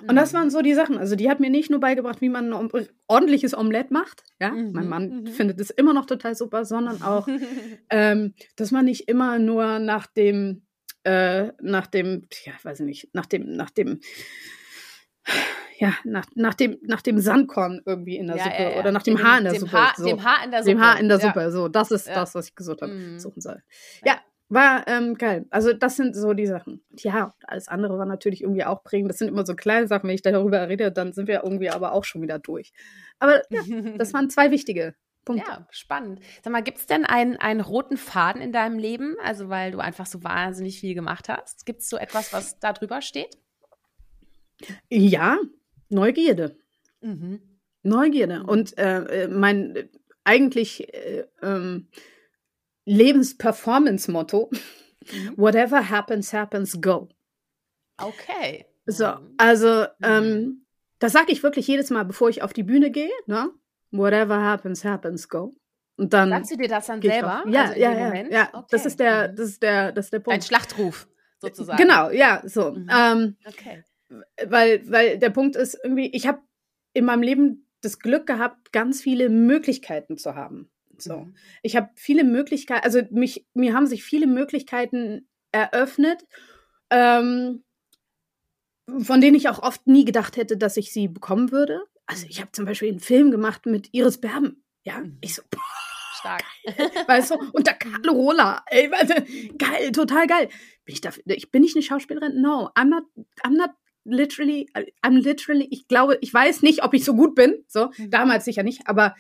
Und 0.06 0.16
das 0.16 0.32
mhm. 0.32 0.36
waren 0.36 0.50
so 0.50 0.62
die 0.62 0.74
Sachen. 0.74 0.98
Also, 0.98 1.16
die 1.16 1.28
hat 1.28 1.40
mir 1.40 1.50
nicht 1.50 1.70
nur 1.70 1.80
beigebracht, 1.80 2.20
wie 2.20 2.28
man 2.28 2.52
ein 2.52 2.70
ordentliches 3.08 3.56
Omelett 3.56 3.90
macht. 3.90 4.22
Ja, 4.40 4.50
mhm. 4.50 4.72
mein 4.72 4.88
Mann 4.88 5.22
mhm. 5.22 5.26
findet 5.26 5.60
es 5.60 5.70
immer 5.70 5.92
noch 5.92 6.06
total 6.06 6.34
super, 6.36 6.64
sondern 6.64 7.02
auch, 7.02 7.26
ähm, 7.90 8.34
dass 8.56 8.70
man 8.70 8.84
nicht 8.84 9.08
immer 9.08 9.38
nur 9.38 9.78
nach 9.80 10.06
dem, 10.06 10.62
äh, 11.04 11.52
nach 11.60 11.86
dem, 11.86 12.26
ja, 12.44 12.52
weiß 12.62 12.80
ich 12.80 12.86
nicht, 12.86 13.14
nach 13.14 13.26
dem, 13.26 13.56
nach 13.56 13.70
dem, 13.70 14.00
ja, 15.78 15.92
nach, 16.04 16.26
nach, 16.34 16.54
dem, 16.54 16.78
nach 16.82 17.02
dem 17.02 17.18
Sandkorn 17.18 17.82
irgendwie 17.84 18.16
in 18.16 18.28
der 18.28 18.36
ja, 18.36 18.44
Suppe 18.44 18.62
ja, 18.62 18.70
ja. 18.70 18.78
oder 18.78 18.92
nach 18.92 19.02
dem, 19.02 19.16
dem 19.16 19.24
Haar 19.24 19.38
in 19.38 19.44
der 19.44 19.54
Suppe. 19.54 19.72
Haar, 19.72 19.94
so. 19.96 20.04
Dem 20.04 20.24
Haar 20.24 20.44
in 20.44 20.50
der 20.50 20.60
Suppe. 20.60 20.70
Dem 20.70 20.80
Haar 20.80 21.00
in 21.00 21.08
der 21.08 21.20
Suppe. 21.20 21.50
So, 21.50 21.68
das 21.68 21.90
ist 21.90 22.08
das, 22.08 22.34
was 22.34 22.48
ich 22.48 22.54
gesucht 22.54 22.82
habe, 22.82 22.92
mhm. 22.92 23.18
suchen 23.18 23.40
soll. 23.40 23.62
Ja, 24.04 24.18
war 24.48 24.86
ähm, 24.86 25.16
geil. 25.16 25.46
Also 25.50 25.72
das 25.72 25.96
sind 25.96 26.14
so 26.14 26.32
die 26.32 26.46
Sachen. 26.46 26.82
Ja, 26.96 27.34
alles 27.44 27.68
andere 27.68 27.98
war 27.98 28.06
natürlich 28.06 28.42
irgendwie 28.42 28.64
auch 28.64 28.84
prägend. 28.84 29.10
Das 29.10 29.18
sind 29.18 29.28
immer 29.28 29.44
so 29.44 29.54
kleine 29.54 29.88
Sachen. 29.88 30.08
Wenn 30.08 30.14
ich 30.14 30.22
darüber 30.22 30.68
rede, 30.68 30.92
dann 30.92 31.12
sind 31.12 31.26
wir 31.26 31.42
irgendwie 31.42 31.70
aber 31.70 31.92
auch 31.92 32.04
schon 32.04 32.22
wieder 32.22 32.38
durch. 32.38 32.72
Aber 33.18 33.42
ja, 33.50 33.62
das 33.96 34.14
waren 34.14 34.30
zwei 34.30 34.50
wichtige 34.50 34.94
Punkte. 35.24 35.50
Ja, 35.50 35.66
spannend. 35.70 36.20
Sag 36.42 36.52
mal, 36.52 36.62
gibt 36.62 36.78
es 36.78 36.86
denn 36.86 37.04
einen, 37.04 37.36
einen 37.36 37.60
roten 37.60 37.96
Faden 37.96 38.40
in 38.40 38.52
deinem 38.52 38.78
Leben? 38.78 39.16
Also 39.22 39.48
weil 39.48 39.72
du 39.72 39.78
einfach 39.78 40.06
so 40.06 40.22
wahnsinnig 40.22 40.78
viel 40.78 40.94
gemacht 40.94 41.28
hast. 41.28 41.66
Gibt 41.66 41.80
es 41.80 41.88
so 41.88 41.96
etwas, 41.96 42.32
was 42.32 42.58
da 42.60 42.72
drüber 42.72 43.02
steht? 43.02 43.36
Ja, 44.88 45.38
Neugierde. 45.88 46.56
Mhm. 47.00 47.40
Neugierde. 47.82 48.42
Und 48.44 48.76
äh, 48.78 49.24
äh 49.24 49.28
mein 49.28 49.88
eigentlich 50.24 50.92
äh, 50.92 51.24
ähm, 51.42 51.88
Lebensperformance-Motto, 52.86 54.50
mhm. 54.50 55.34
whatever 55.36 55.90
happens, 55.90 56.32
happens, 56.32 56.80
go. 56.80 57.08
Okay. 57.98 58.66
So, 58.86 59.06
mhm. 59.06 59.34
also 59.36 59.86
mhm. 59.98 60.04
ähm, 60.04 60.66
das 60.98 61.12
sage 61.12 61.32
ich 61.32 61.42
wirklich 61.42 61.66
jedes 61.66 61.90
Mal, 61.90 62.04
bevor 62.04 62.28
ich 62.28 62.42
auf 62.42 62.52
die 62.52 62.62
Bühne 62.62 62.90
gehe. 62.90 63.10
Ne? 63.26 63.50
Whatever 63.90 64.42
happens, 64.42 64.84
happens, 64.84 65.28
go. 65.28 65.54
Und 65.96 66.12
dann 66.12 66.30
Sagst 66.30 66.52
du 66.52 66.56
dir 66.56 66.68
das 66.68 66.86
dann 66.86 67.00
selber? 67.00 67.44
Ja, 67.48 67.64
also 67.64 67.80
ja, 67.80 67.92
ja, 67.92 68.14
ja. 68.28 68.48
Okay. 68.52 68.66
Das 68.70 68.86
ist 68.86 69.00
der, 69.00 69.28
das 69.28 69.48
ist 69.48 69.62
der, 69.62 69.92
das 69.92 70.06
ist 70.06 70.12
der 70.12 70.20
Punkt. 70.20 70.34
Ein 70.34 70.42
Schlachtruf 70.42 71.08
sozusagen. 71.40 71.78
Genau, 71.78 72.10
ja, 72.10 72.42
so. 72.44 72.72
Mhm. 72.72 72.88
Ähm, 72.90 73.36
okay. 73.46 73.82
Weil, 74.46 74.90
weil 74.90 75.18
der 75.18 75.30
Punkt 75.30 75.56
ist 75.56 75.78
irgendwie, 75.82 76.10
ich 76.14 76.26
habe 76.26 76.40
in 76.92 77.04
meinem 77.04 77.22
Leben 77.22 77.68
das 77.80 77.98
Glück 77.98 78.26
gehabt, 78.26 78.72
ganz 78.72 79.00
viele 79.00 79.28
Möglichkeiten 79.28 80.16
zu 80.16 80.34
haben. 80.34 80.70
So. 80.98 81.20
Mhm. 81.20 81.34
Ich 81.62 81.76
habe 81.76 81.90
viele 81.94 82.24
Möglichkeiten, 82.24 82.84
also 82.84 83.02
mich, 83.10 83.46
mir 83.54 83.74
haben 83.74 83.86
sich 83.86 84.04
viele 84.04 84.26
Möglichkeiten 84.26 85.28
eröffnet, 85.52 86.26
ähm, 86.90 87.64
von 88.98 89.20
denen 89.20 89.36
ich 89.36 89.48
auch 89.48 89.62
oft 89.62 89.86
nie 89.86 90.04
gedacht 90.04 90.36
hätte, 90.36 90.56
dass 90.56 90.76
ich 90.76 90.92
sie 90.92 91.08
bekommen 91.08 91.50
würde. 91.50 91.82
Also 92.06 92.26
ich 92.28 92.40
habe 92.40 92.52
zum 92.52 92.64
Beispiel 92.64 92.88
einen 92.88 93.00
Film 93.00 93.30
gemacht 93.30 93.66
mit 93.66 93.88
Iris 93.92 94.18
Berben. 94.18 94.64
Ja, 94.84 95.00
mhm. 95.00 95.18
ich 95.20 95.34
so, 95.34 95.42
boah, 95.50 95.60
stark. 96.20 96.44
Geil. 96.64 96.90
Weißt 97.06 97.30
du, 97.32 97.34
und 97.52 97.66
der 97.66 97.74
Carlo 97.78 98.12
Rola, 98.12 98.64
ey, 98.66 98.88
du, 98.88 99.56
geil, 99.58 99.92
total 99.92 100.26
geil. 100.26 100.48
Bin 100.84 100.94
ich 100.94 101.00
dafür, 101.00 101.22
ich 101.26 101.50
bin 101.50 101.62
nicht 101.62 101.74
eine 101.74 101.82
Schauspielerin? 101.82 102.40
No, 102.40 102.70
I'm 102.76 102.88
not, 102.88 103.04
I'm 103.44 103.56
not 103.56 103.70
literally, 104.04 104.70
I'm 105.02 105.20
literally, 105.20 105.66
ich 105.70 105.88
glaube, 105.88 106.18
ich 106.20 106.32
weiß 106.32 106.62
nicht, 106.62 106.84
ob 106.84 106.94
ich 106.94 107.04
so 107.04 107.14
gut 107.14 107.34
bin. 107.34 107.64
So, 107.66 107.90
mhm. 107.96 108.10
damals 108.10 108.44
sicher 108.44 108.62
nicht, 108.62 108.86
aber 108.86 109.16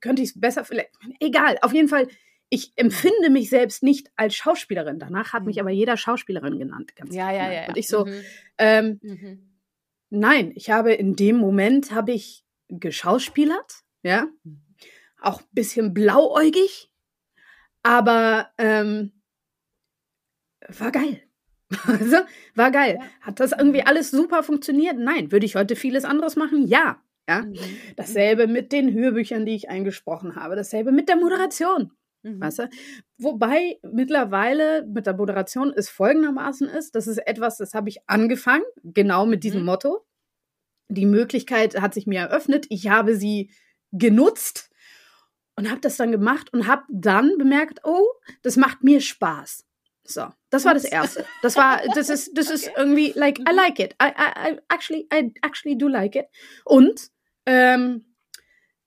könnte 0.00 0.22
ich 0.22 0.30
es 0.30 0.40
besser 0.40 0.64
vielleicht. 0.64 0.90
Egal, 1.20 1.58
auf 1.62 1.72
jeden 1.72 1.88
Fall, 1.88 2.08
ich 2.50 2.72
empfinde 2.76 3.30
mich 3.30 3.50
selbst 3.50 3.82
nicht 3.82 4.10
als 4.16 4.34
Schauspielerin. 4.34 4.98
Danach 4.98 5.32
hat 5.32 5.42
mhm. 5.42 5.48
mich 5.48 5.60
aber 5.60 5.70
jeder 5.70 5.96
Schauspielererin 5.96 6.58
genannt. 6.58 6.96
Ganz 6.96 7.14
ja, 7.14 7.30
ja, 7.30 7.52
ja, 7.52 7.68
Und 7.68 7.76
ich 7.76 7.88
so, 7.88 8.06
mhm. 8.06 8.20
Ähm, 8.58 9.00
mhm. 9.02 9.58
nein, 10.10 10.52
ich 10.54 10.70
habe 10.70 10.92
in 10.92 11.14
dem 11.14 11.36
Moment 11.36 11.92
habe 11.92 12.12
ich 12.12 12.44
geschauspielert, 12.68 13.82
ja, 14.02 14.28
mhm. 14.44 14.62
auch 15.20 15.40
ein 15.40 15.48
bisschen 15.52 15.94
blauäugig, 15.94 16.90
aber 17.82 18.50
ähm, 18.58 19.12
war 20.68 20.90
geil. 20.90 21.22
War 22.54 22.70
geil. 22.70 22.98
Hat 23.20 23.40
das 23.40 23.52
irgendwie 23.52 23.82
alles 23.82 24.10
super 24.10 24.42
funktioniert? 24.42 24.96
Nein. 24.96 25.32
Würde 25.32 25.44
ich 25.44 25.54
heute 25.54 25.76
vieles 25.76 26.04
anderes 26.04 26.34
machen? 26.34 26.66
Ja. 26.66 27.02
Ja? 27.28 27.42
Mhm. 27.42 27.56
Dasselbe 27.96 28.46
mit 28.46 28.72
den 28.72 28.92
Hörbüchern, 28.92 29.44
die 29.44 29.54
ich 29.54 29.68
eingesprochen 29.68 30.34
habe. 30.34 30.56
Dasselbe 30.56 30.90
mit 30.90 31.08
der 31.08 31.16
Moderation. 31.16 31.92
Mhm. 32.22 32.40
Weißt 32.40 32.60
du? 32.60 32.70
Wobei 33.18 33.78
mittlerweile 33.82 34.86
mit 34.86 35.06
der 35.06 35.14
Moderation 35.14 35.72
es 35.74 35.88
folgendermaßen 35.88 36.68
ist, 36.68 36.94
das 36.94 37.06
ist 37.06 37.18
etwas, 37.18 37.58
das 37.58 37.74
habe 37.74 37.88
ich 37.88 37.98
angefangen, 38.08 38.64
genau 38.82 39.26
mit 39.26 39.44
diesem 39.44 39.60
mhm. 39.60 39.66
Motto. 39.66 40.04
Die 40.88 41.06
Möglichkeit 41.06 41.80
hat 41.80 41.94
sich 41.94 42.06
mir 42.06 42.20
eröffnet. 42.20 42.66
Ich 42.70 42.88
habe 42.88 43.14
sie 43.14 43.50
genutzt 43.92 44.70
und 45.56 45.70
habe 45.70 45.80
das 45.80 45.96
dann 45.96 46.12
gemacht 46.12 46.52
und 46.52 46.66
habe 46.66 46.84
dann 46.88 47.36
bemerkt, 47.36 47.80
oh, 47.84 48.06
das 48.42 48.56
macht 48.56 48.82
mir 48.82 49.00
Spaß. 49.00 49.66
So, 50.04 50.26
das 50.48 50.64
war 50.64 50.72
das 50.72 50.84
erste. 50.84 51.26
Das 51.42 51.56
war, 51.56 51.82
das 51.94 52.08
ist, 52.08 52.30
das 52.34 52.48
ist 52.48 52.70
irgendwie 52.74 53.12
like 53.14 53.38
I 53.40 53.52
like 53.52 53.78
it. 53.78 53.94
I, 54.02 54.06
I, 54.06 54.52
I 54.52 54.58
actually, 54.70 55.06
I 55.12 55.30
actually 55.42 55.76
do 55.76 55.86
like 55.86 56.16
it. 56.16 56.26
Und 56.64 57.10
ähm, 57.48 58.04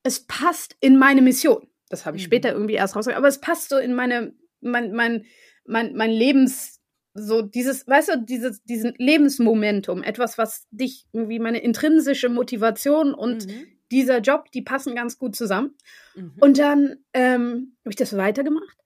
es 0.04 0.20
passt 0.26 0.76
in 0.80 0.96
meine 0.96 1.20
Mission. 1.20 1.66
Das 1.90 2.06
habe 2.06 2.16
ich 2.16 2.22
mhm. 2.22 2.26
später 2.26 2.52
irgendwie 2.52 2.74
erst 2.74 2.96
rausgekriegt. 2.96 3.18
Aber 3.18 3.28
es 3.28 3.40
passt 3.40 3.68
so 3.68 3.76
in 3.76 3.92
meine, 3.92 4.32
mein, 4.60 4.92
mein, 4.92 5.26
mein, 5.66 5.94
mein 5.94 6.10
Lebens, 6.10 6.80
so 7.12 7.42
dieses, 7.42 7.86
weißt 7.86 8.08
du, 8.08 8.24
dieses, 8.24 8.62
diesen 8.62 8.94
Lebensmomentum, 8.96 10.02
etwas, 10.02 10.38
was 10.38 10.66
dich 10.70 11.06
irgendwie 11.12 11.40
meine 11.40 11.58
intrinsische 11.58 12.28
Motivation 12.28 13.12
und 13.14 13.46
mhm. 13.46 13.66
dieser 13.90 14.20
Job, 14.20 14.50
die 14.52 14.62
passen 14.62 14.94
ganz 14.94 15.18
gut 15.18 15.36
zusammen. 15.36 15.76
Mhm. 16.14 16.32
Und 16.40 16.58
dann 16.58 16.96
ähm, 17.12 17.74
habe 17.80 17.90
ich 17.90 17.96
das 17.96 18.16
weitergemacht. 18.16 18.78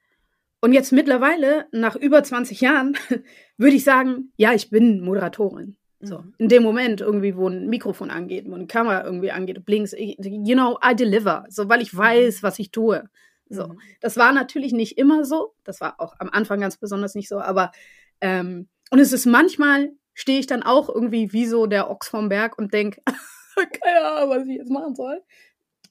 Und 0.60 0.72
jetzt 0.72 0.90
mittlerweile, 0.90 1.66
nach 1.70 1.96
über 1.96 2.24
20 2.24 2.62
Jahren, 2.62 2.96
würde 3.58 3.76
ich 3.76 3.84
sagen, 3.84 4.32
ja, 4.36 4.54
ich 4.54 4.70
bin 4.70 5.02
Moderatorin. 5.02 5.76
So, 6.06 6.18
mhm. 6.18 6.34
in 6.38 6.48
dem 6.48 6.62
Moment 6.62 7.00
irgendwie, 7.00 7.36
wo 7.36 7.48
ein 7.48 7.66
Mikrofon 7.68 8.10
angeht, 8.10 8.46
wo 8.48 8.54
eine 8.54 8.66
Kamera 8.66 9.04
irgendwie 9.04 9.30
angeht, 9.30 9.64
blinks, 9.64 9.94
you 9.96 10.54
know, 10.54 10.78
I 10.84 10.94
deliver, 10.94 11.44
so, 11.48 11.68
weil 11.68 11.82
ich 11.82 11.92
mhm. 11.92 11.98
weiß, 11.98 12.42
was 12.42 12.58
ich 12.58 12.70
tue. 12.70 13.08
So, 13.48 13.68
mhm. 13.68 13.80
das 14.00 14.16
war 14.16 14.32
natürlich 14.32 14.72
nicht 14.72 14.98
immer 14.98 15.24
so, 15.24 15.54
das 15.64 15.80
war 15.80 16.00
auch 16.00 16.14
am 16.18 16.30
Anfang 16.30 16.60
ganz 16.60 16.76
besonders 16.76 17.14
nicht 17.14 17.28
so, 17.28 17.38
aber, 17.38 17.72
ähm, 18.20 18.68
und 18.90 18.98
es 18.98 19.12
ist 19.12 19.26
manchmal, 19.26 19.92
stehe 20.14 20.40
ich 20.40 20.46
dann 20.46 20.62
auch 20.62 20.88
irgendwie 20.88 21.32
wie 21.32 21.46
so 21.46 21.66
der 21.66 21.90
Ochs 21.90 22.08
vom 22.08 22.28
Berg 22.28 22.58
und 22.58 22.72
denke, 22.72 23.02
keine 23.82 24.04
Ahnung, 24.04 24.30
was 24.30 24.46
ich 24.46 24.56
jetzt 24.56 24.70
machen 24.70 24.94
soll. 24.94 25.22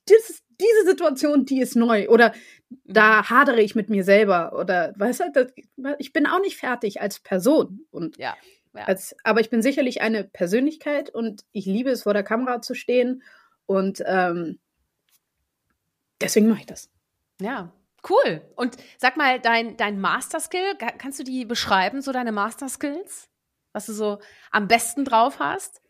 Das, 0.07 0.43
diese 0.59 0.89
Situation, 0.89 1.45
die 1.45 1.61
ist 1.61 1.75
neu. 1.75 2.09
Oder 2.09 2.33
da 2.85 3.29
hadere 3.29 3.61
ich 3.61 3.75
mit 3.75 3.89
mir 3.89 4.03
selber. 4.03 4.57
Oder 4.57 4.93
weißt 4.97 5.23
du, 5.33 5.53
ich 5.97 6.13
bin 6.13 6.27
auch 6.27 6.39
nicht 6.39 6.57
fertig 6.57 7.01
als 7.01 7.19
Person. 7.19 7.85
Und 7.91 8.17
ja. 8.17 8.35
Ja. 8.75 8.83
Als, 8.83 9.15
aber 9.23 9.39
ich 9.39 9.49
bin 9.49 9.61
sicherlich 9.61 10.01
eine 10.01 10.23
Persönlichkeit 10.23 11.09
und 11.09 11.45
ich 11.51 11.65
liebe 11.65 11.89
es, 11.89 12.03
vor 12.03 12.13
der 12.13 12.23
Kamera 12.23 12.61
zu 12.61 12.73
stehen. 12.73 13.23
Und 13.65 14.03
ähm, 14.05 14.59
deswegen 16.21 16.47
mache 16.47 16.59
ich 16.59 16.65
das. 16.65 16.89
Ja, 17.39 17.71
cool. 18.09 18.41
Und 18.55 18.77
sag 18.97 19.17
mal, 19.17 19.39
dein, 19.39 19.77
dein 19.77 19.99
Master-Skill, 19.99 20.75
kannst 20.97 21.19
du 21.19 21.23
die 21.23 21.45
beschreiben, 21.45 22.01
so 22.01 22.11
deine 22.11 22.31
Master-Skills? 22.31 23.29
Was 23.71 23.85
du 23.87 23.93
so 23.93 24.19
am 24.51 24.67
besten 24.67 25.05
drauf 25.05 25.39
hast? 25.39 25.81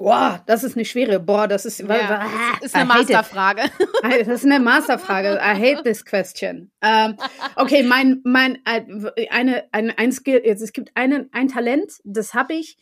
Boah, 0.00 0.42
das 0.46 0.64
ist 0.64 0.76
eine 0.76 0.86
schwere. 0.86 1.20
Boah, 1.20 1.46
das 1.46 1.66
ist, 1.66 1.80
ja, 1.80 2.26
ist 2.62 2.74
eine 2.74 2.86
Masterfrage. 2.86 3.70
Das 4.02 4.28
ist 4.28 4.46
eine 4.46 4.58
Masterfrage. 4.58 5.34
I 5.34 5.54
hate 5.54 5.82
this 5.82 6.06
question. 6.06 6.72
Ähm, 6.80 7.18
okay, 7.56 7.82
mein, 7.82 8.22
mein, 8.24 8.64
äh, 8.64 9.28
eine, 9.28 9.68
ein, 9.72 9.90
ein 9.90 10.10
Skill, 10.10 10.40
jetzt, 10.42 10.62
es 10.62 10.72
gibt 10.72 10.96
einen, 10.96 11.28
ein 11.34 11.48
Talent, 11.48 12.00
das 12.04 12.32
habe 12.32 12.54
ich. 12.54 12.78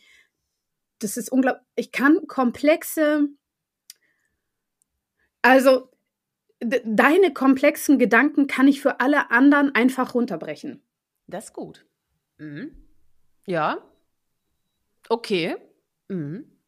Das 0.99 1.17
ist 1.17 1.29
unglaublich. 1.29 1.61
Ich 1.75 1.91
kann 1.91 2.25
komplexe, 2.27 3.27
also, 5.41 5.91
deine 6.61 7.33
komplexen 7.33 7.99
Gedanken 7.99 8.47
kann 8.47 8.69
ich 8.69 8.79
für 8.79 9.01
alle 9.01 9.29
anderen 9.29 9.75
einfach 9.75 10.15
runterbrechen. 10.15 10.81
Das 11.27 11.47
ist 11.47 11.53
gut. 11.53 11.85
Mhm. 12.37 12.71
Ja. 13.45 13.79
Okay. 15.09 15.57
Mhm. 16.07 16.58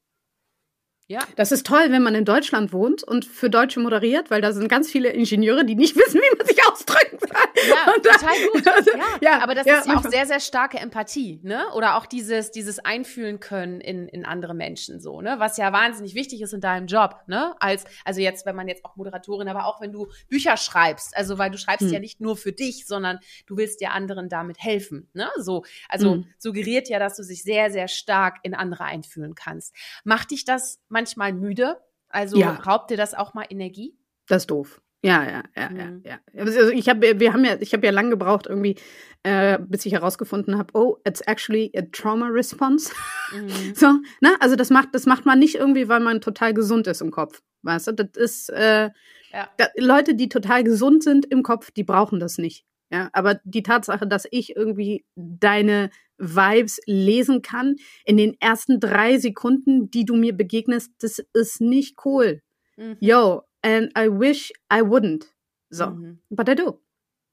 Ja. 1.12 1.20
Das 1.36 1.51
ist 1.51 1.65
toll, 1.65 1.88
wenn 1.89 2.03
man 2.03 2.15
in 2.15 2.24
Deutschland 2.24 2.72
wohnt 2.72 3.03
und 3.03 3.25
für 3.25 3.50
Deutsche 3.50 3.82
moderiert, 3.82 4.32
weil 4.32 4.39
da 4.39 4.53
sind 4.53 4.70
ganz 4.70 4.89
viele 4.89 5.10
Ingenieure, 5.10 5.65
die 5.65 5.75
nicht 5.75 5.94
wissen, 5.98 6.22
wie 6.22 6.38
man 6.38 6.48
ausdrücken 6.71 7.17
soll. 7.19 7.69
Ja, 7.69 7.85
total 7.93 8.47
gut. 8.51 8.61
Ja, 8.91 9.05
ja 9.21 9.43
aber 9.43 9.55
das 9.55 9.65
ja, 9.65 9.79
ist 9.79 9.87
ja 9.87 9.97
auch 9.97 10.03
sehr, 10.03 10.25
sehr 10.25 10.39
starke 10.39 10.77
Empathie, 10.77 11.39
ne? 11.43 11.65
Oder 11.73 11.97
auch 11.97 12.05
dieses, 12.05 12.51
dieses 12.51 12.79
Einfühlen 12.79 13.39
können 13.39 13.79
in, 13.79 14.07
in 14.07 14.25
andere 14.25 14.53
Menschen 14.53 14.99
so, 14.99 15.21
ne? 15.21 15.35
Was 15.37 15.57
ja 15.57 15.71
wahnsinnig 15.71 16.15
wichtig 16.15 16.41
ist 16.41 16.53
in 16.53 16.61
deinem 16.61 16.87
Job, 16.87 17.21
ne? 17.27 17.55
Als, 17.59 17.85
also 18.05 18.21
jetzt, 18.21 18.45
wenn 18.45 18.55
man 18.55 18.67
jetzt 18.67 18.83
auch 18.85 18.95
Moderatorin, 18.95 19.47
aber 19.47 19.65
auch 19.65 19.81
wenn 19.81 19.91
du 19.91 20.07
Bücher 20.29 20.57
schreibst, 20.57 21.15
also 21.15 21.37
weil 21.37 21.51
du 21.51 21.57
schreibst 21.57 21.85
hm. 21.85 21.93
ja 21.93 21.99
nicht 21.99 22.21
nur 22.21 22.37
für 22.37 22.51
dich, 22.51 22.85
sondern 22.87 23.19
du 23.45 23.57
willst 23.57 23.81
ja 23.81 23.89
anderen 23.89 24.29
damit 24.29 24.59
helfen, 24.59 25.09
ne? 25.13 25.29
So, 25.37 25.63
also 25.89 26.13
hm. 26.13 26.25
suggeriert 26.37 26.89
ja, 26.89 26.99
dass 26.99 27.15
du 27.15 27.23
sich 27.23 27.43
sehr, 27.43 27.71
sehr 27.71 27.87
stark 27.87 28.39
in 28.43 28.53
andere 28.53 28.85
einfühlen 28.85 29.35
kannst. 29.35 29.75
Macht 30.03 30.31
dich 30.31 30.45
das 30.45 30.79
manchmal 30.89 31.21
manchmal 31.21 31.33
müde? 31.33 31.77
Also 32.09 32.37
ja. 32.37 32.51
raubt 32.51 32.91
dir 32.91 32.97
das 32.97 33.13
auch 33.13 33.33
mal 33.33 33.45
Energie? 33.49 33.97
Das 34.27 34.43
ist 34.43 34.51
doof. 34.51 34.81
Ja, 35.03 35.24
ja, 35.24 35.43
ja, 35.55 35.70
mhm. 35.70 36.01
ja, 36.05 36.20
ja. 36.31 36.43
Also 36.43 36.70
ich 36.70 36.88
habe, 36.88 37.20
wir 37.20 37.34
haben 37.34 37.43
ja, 37.43 37.58
ich 37.60 37.74
habe 37.74 37.86
ja 37.86 37.91
lange 37.91 38.12
gebraucht 38.12 38.46
irgendwie, 38.48 38.75
äh, 39.24 39.58
bis 39.60 39.86
ich 39.86 39.93
herausgefunden 39.93 40.58
habe, 40.60 40.74
oh, 40.74 40.98
it's 41.05 41.22
actually 41.22 41.72
a 41.75 41.81
trauma 41.91 42.27
response. 42.27 42.93
Mhm. 43.34 43.74
So, 43.75 43.88
ne? 44.22 44.36
Also 44.39 44.55
das 44.55 44.70
macht, 44.70 44.89
das 44.93 45.08
macht 45.08 45.25
man 45.25 45.39
nicht 45.39 45.55
irgendwie, 45.55 45.89
weil 45.89 46.01
man 46.01 46.22
total 46.22 46.53
gesund 46.53 46.86
ist 46.86 47.01
im 47.01 47.10
Kopf, 47.10 47.41
weißt 47.63 47.88
du? 47.88 47.91
Das 47.93 48.10
ist 48.15 48.50
äh, 48.50 48.89
ja. 49.31 49.50
da, 49.58 49.67
Leute, 49.77 50.13
die 50.13 50.29
total 50.29 50.63
gesund 50.63 51.03
sind 51.03 51.25
im 51.25 51.41
Kopf, 51.41 51.72
die 51.72 51.84
brauchen 51.84 52.20
das 52.20 52.38
nicht. 52.38 52.65
Ja, 52.91 53.10
aber 53.13 53.39
die 53.46 53.63
Tatsache, 53.63 54.05
dass 54.05 54.27
ich 54.29 54.55
irgendwie 54.55 55.05
deine 55.15 55.89
Vibes 56.17 56.79
lesen 56.86 57.41
kann 57.41 57.77
in 58.05 58.17
den 58.17 58.36
ersten 58.39 58.79
drei 58.79 59.17
Sekunden, 59.17 59.89
die 59.89 60.05
du 60.05 60.15
mir 60.15 60.36
begegnest, 60.36 60.91
das 61.00 61.20
ist 61.34 61.62
nicht 61.62 61.96
cool. 62.05 62.41
Mhm. 62.75 62.98
Yo, 63.00 63.43
and 63.62 63.91
I 63.98 64.08
wish 64.10 64.51
I 64.72 64.82
wouldn't. 64.82 65.25
So, 65.70 65.88
mhm. 65.88 66.20
but 66.30 66.50
I 66.50 66.56
do. 66.56 66.82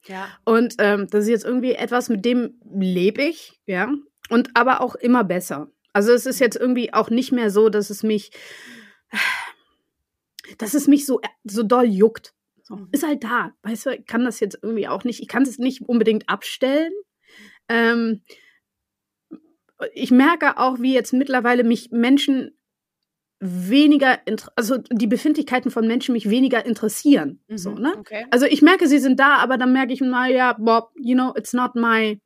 Ja. 0.07 0.29
Und 0.45 0.77
ähm, 0.79 1.09
das 1.11 1.25
ist 1.25 1.31
jetzt 1.31 1.45
irgendwie 1.45 1.73
etwas, 1.73 2.09
mit 2.09 2.25
dem 2.25 2.61
lebe 2.73 3.23
ich, 3.23 3.61
ja, 3.67 3.93
und 4.31 4.51
aber 4.55 4.81
auch 4.81 4.95
immer 4.95 5.25
besser. 5.25 5.71
Also 5.93 6.13
es 6.13 6.27
ist 6.27 6.39
jetzt 6.39 6.57
irgendwie 6.57 6.93
auch 6.93 7.11
nicht 7.11 7.33
mehr 7.33 7.51
so, 7.51 7.69
dass 7.69 7.91
es 7.91 8.03
mich, 8.03 8.31
dass 10.59 10.75
es 10.75 10.87
mich 10.87 11.07
so, 11.07 11.21
so 11.45 11.63
doll 11.63 11.87
juckt. 11.87 12.35
So, 12.63 12.77
mhm. 12.77 12.89
ist 12.93 13.07
halt 13.07 13.25
da. 13.25 13.53
Weißt 13.63 13.87
du, 13.87 13.91
ich 13.91 14.07
kann 14.07 14.25
das 14.25 14.41
jetzt 14.41 14.59
irgendwie 14.63 14.89
auch 14.89 15.05
nicht, 15.05 15.21
ich 15.21 15.29
kann 15.29 15.43
es 15.43 15.59
nicht 15.59 15.89
unbedingt 15.89 16.29
abstellen. 16.29 16.93
Ähm, 17.69 18.23
ich 19.95 20.11
merke 20.11 20.59
auch, 20.59 20.81
wie 20.81 20.95
jetzt 20.95 21.13
mittlerweile 21.13 21.65
mich 21.65 21.91
Menschen 21.91 22.58
weniger, 23.41 24.19
also 24.57 24.79
die 24.79 25.07
Befindlichkeiten 25.07 25.71
von 25.71 25.87
Menschen 25.87 26.13
mich 26.13 26.29
weniger 26.29 26.67
interessieren. 26.67 27.41
Mhm, 27.49 27.59
so, 27.59 27.71
ne? 27.71 27.95
Okay. 27.99 28.27
Also 28.31 28.47
ich 28.47 28.63
merke, 28.63 28.89
sie 28.89 28.99
sind 28.99 29.21
da, 29.21 29.37
aber 29.37 29.59
dann 29.59 29.73
merke 29.73 29.93
ich, 29.93 30.01
na 30.01 30.29
ja, 30.29 30.55
Bob, 30.55 30.91
you 30.97 31.15
know, 31.15 31.35
it's 31.37 31.53
not 31.53 31.75
my, 31.75 32.21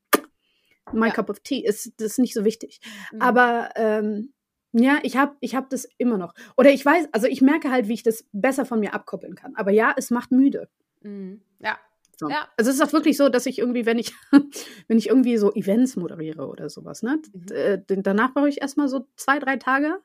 my 0.92 1.08
ja. 1.08 1.12
cup 1.12 1.28
of 1.28 1.40
tea. 1.40 1.64
Ist, 1.64 1.92
das 1.98 2.12
ist 2.12 2.18
nicht 2.18 2.34
so 2.34 2.44
wichtig. 2.44 2.80
Mhm. 3.12 3.20
Aber 3.20 3.70
ähm, 3.76 4.32
ja, 4.72 5.00
ich 5.02 5.16
habe 5.16 5.36
ich 5.40 5.54
hab 5.54 5.68
das 5.68 5.86
immer 5.98 6.16
noch. 6.16 6.32
Oder 6.56 6.70
ich 6.70 6.84
weiß, 6.84 7.08
also 7.12 7.26
ich 7.26 7.42
merke 7.42 7.70
halt, 7.70 7.88
wie 7.88 7.94
ich 7.94 8.02
das 8.02 8.24
besser 8.32 8.64
von 8.64 8.80
mir 8.80 8.94
abkoppeln 8.94 9.34
kann. 9.34 9.54
Aber 9.54 9.70
ja, 9.70 9.92
es 9.96 10.10
macht 10.10 10.32
müde. 10.32 10.68
Mhm. 11.02 11.42
Ja. 11.60 11.78
So. 12.18 12.30
ja. 12.30 12.48
Also 12.56 12.70
es 12.70 12.76
ist 12.76 12.82
auch 12.82 12.92
wirklich 12.92 13.18
so, 13.18 13.28
dass 13.28 13.44
ich 13.44 13.58
irgendwie, 13.58 13.84
wenn 13.84 13.98
ich, 13.98 14.14
wenn 14.88 14.96
ich 14.96 15.08
irgendwie 15.08 15.36
so 15.36 15.52
Events 15.52 15.96
moderiere 15.96 16.46
oder 16.46 16.70
sowas, 16.70 17.02
ne, 17.02 17.20
mhm. 17.34 18.02
danach 18.02 18.32
brauche 18.32 18.48
ich 18.48 18.62
erstmal 18.62 18.88
so 18.88 19.06
zwei, 19.16 19.38
drei 19.38 19.56
Tage. 19.56 19.98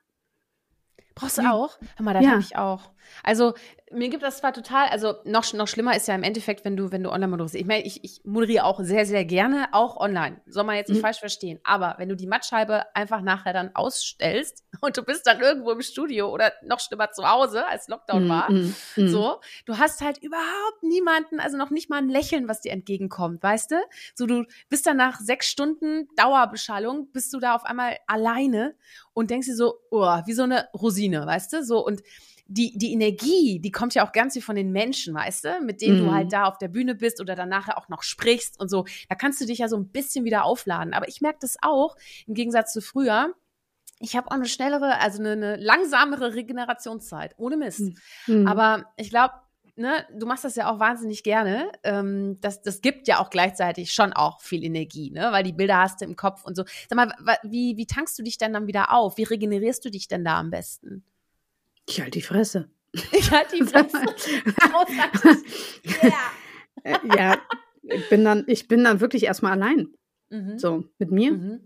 Brauchst 1.17 1.37
du 1.37 1.41
auch? 1.51 1.77
Hör 1.95 2.03
mal, 2.03 2.13
das 2.13 2.23
ja. 2.23 2.31
habe 2.31 2.41
ich 2.41 2.55
auch. 2.55 2.81
Also 3.23 3.53
mir 3.91 4.09
gibt 4.09 4.23
das 4.23 4.39
zwar 4.39 4.53
total, 4.53 4.89
also 4.89 5.15
noch, 5.23 5.53
noch 5.53 5.67
schlimmer 5.67 5.95
ist 5.95 6.07
ja 6.07 6.15
im 6.15 6.23
Endeffekt, 6.23 6.65
wenn 6.65 6.75
du, 6.75 6.91
wenn 6.91 7.03
du 7.03 7.09
online 7.09 7.29
moderierst. 7.29 7.55
Ich 7.55 7.65
meine, 7.65 7.85
ich, 7.85 8.03
ich 8.03 8.21
moderiere 8.25 8.65
auch 8.65 8.79
sehr, 8.81 9.05
sehr 9.05 9.23
gerne, 9.23 9.69
auch 9.71 9.97
online. 9.97 10.41
Soll 10.45 10.65
man 10.65 10.75
jetzt 10.75 10.89
nicht 10.89 10.97
mhm. 10.97 11.03
falsch 11.03 11.19
verstehen. 11.19 11.59
Aber 11.63 11.95
wenn 11.97 12.09
du 12.09 12.15
die 12.15 12.27
Mattscheibe 12.27 12.83
einfach 12.95 13.21
nachher 13.21 13.53
dann 13.53 13.71
ausstellst 13.75 14.65
und 14.81 14.97
du 14.97 15.03
bist 15.03 15.25
dann 15.25 15.39
irgendwo 15.39 15.71
im 15.71 15.81
Studio 15.81 16.29
oder 16.29 16.51
noch 16.63 16.79
schlimmer 16.79 17.11
zu 17.11 17.29
Hause, 17.29 17.65
als 17.65 17.87
Lockdown 17.87 18.25
mhm. 18.25 18.29
war, 18.29 18.51
mhm. 18.51 18.75
mhm. 18.95 19.07
so, 19.07 19.39
du 19.65 19.77
hast 19.77 20.01
halt 20.01 20.17
überhaupt 20.17 20.83
niemanden, 20.83 21.39
also 21.39 21.57
noch 21.57 21.69
nicht 21.69 21.89
mal 21.89 21.97
ein 21.97 22.09
Lächeln, 22.09 22.47
was 22.47 22.61
dir 22.61 22.73
entgegenkommt, 22.73 23.41
weißt 23.41 23.71
du? 23.71 23.75
So, 24.15 24.25
du 24.25 24.45
bist 24.69 24.85
dann 24.85 24.97
nach 24.97 25.19
sechs 25.19 25.47
Stunden 25.47 26.09
Dauerbeschallung, 26.17 27.11
bist 27.11 27.33
du 27.33 27.39
da 27.39 27.55
auf 27.55 27.63
einmal 27.63 27.97
alleine 28.07 28.75
und 29.13 29.31
denkst 29.31 29.47
dir 29.47 29.55
so, 29.55 29.79
oh, 29.91 30.05
wie 30.25 30.33
so 30.33 30.43
eine 30.43 30.67
Rosine, 30.73 31.25
weißt 31.25 31.53
du? 31.53 31.63
So, 31.63 31.85
und 31.85 32.01
die, 32.47 32.77
die 32.77 32.93
Energie, 32.93 33.59
die 33.59 33.71
kommt 33.71 33.93
ja 33.93 34.05
auch 34.07 34.11
ganz 34.11 34.33
viel 34.33 34.41
von 34.41 34.55
den 34.55 34.71
Menschen, 34.71 35.13
weißt 35.13 35.43
du, 35.43 35.61
mit 35.61 35.81
denen 35.81 36.01
mhm. 36.01 36.05
du 36.05 36.13
halt 36.13 36.33
da 36.33 36.45
auf 36.45 36.57
der 36.57 36.67
Bühne 36.67 36.95
bist 36.95 37.19
oder 37.21 37.35
dann 37.35 37.49
nachher 37.49 37.77
auch 37.77 37.89
noch 37.89 38.03
sprichst 38.03 38.59
und 38.59 38.69
so. 38.69 38.85
Da 39.09 39.15
kannst 39.15 39.41
du 39.41 39.45
dich 39.45 39.59
ja 39.59 39.67
so 39.67 39.77
ein 39.77 39.89
bisschen 39.89 40.25
wieder 40.25 40.45
aufladen. 40.45 40.93
Aber 40.93 41.07
ich 41.07 41.21
merke 41.21 41.39
das 41.41 41.57
auch, 41.61 41.95
im 42.25 42.33
Gegensatz 42.33 42.73
zu 42.73 42.81
früher, 42.81 43.33
ich 43.99 44.15
habe 44.15 44.27
auch 44.27 44.35
eine 44.35 44.45
schnellere, 44.45 44.99
also 44.99 45.19
eine, 45.19 45.31
eine, 45.31 45.55
langsamere 45.57 46.35
Regenerationszeit, 46.35 47.33
ohne 47.37 47.57
Mist. 47.57 47.93
Mhm. 48.27 48.47
Aber 48.47 48.85
ich 48.95 49.09
glaube, 49.09 49.33
ne, 49.75 50.05
du 50.15 50.25
machst 50.25 50.43
das 50.43 50.55
ja 50.55 50.71
auch 50.71 50.79
wahnsinnig 50.79 51.23
gerne. 51.23 51.71
Ähm, 51.83 52.37
das, 52.41 52.61
das 52.61 52.81
gibt 52.81 53.07
ja 53.07 53.19
auch 53.19 53.29
gleichzeitig 53.29 53.93
schon 53.93 54.13
auch 54.13 54.41
viel 54.41 54.63
Energie, 54.63 55.11
ne? 55.11 55.29
Weil 55.31 55.43
die 55.43 55.53
Bilder 55.53 55.79
hast 55.79 56.01
du 56.01 56.05
im 56.05 56.15
Kopf 56.15 56.45
und 56.45 56.55
so. 56.55 56.63
Sag 56.89 56.95
mal, 56.95 57.11
wie, 57.43 57.75
wie 57.77 57.87
tankst 57.87 58.17
du 58.19 58.23
dich 58.23 58.37
denn 58.37 58.53
dann 58.53 58.67
wieder 58.67 58.93
auf? 58.93 59.17
Wie 59.17 59.23
regenerierst 59.23 59.83
du 59.83 59.89
dich 59.89 60.07
denn 60.07 60.23
da 60.23 60.39
am 60.39 60.51
besten? 60.51 61.03
Ich 61.87 61.99
halte 62.01 62.11
die 62.11 62.21
Fresse. 62.21 62.69
Ich 62.91 63.31
halte 63.31 63.55
die 63.55 63.63
Fresse. 63.63 63.97
yeah. 66.85 67.01
ja, 67.15 67.37
ich 67.83 68.09
bin 68.09 68.23
dann, 68.23 68.43
ich 68.47 68.67
bin 68.67 68.83
dann 68.83 68.99
wirklich 68.99 69.23
erstmal 69.23 69.53
allein. 69.53 69.89
Mhm. 70.29 70.57
So, 70.57 70.83
mit 70.99 71.11
mir. 71.11 71.33
Mhm. 71.33 71.59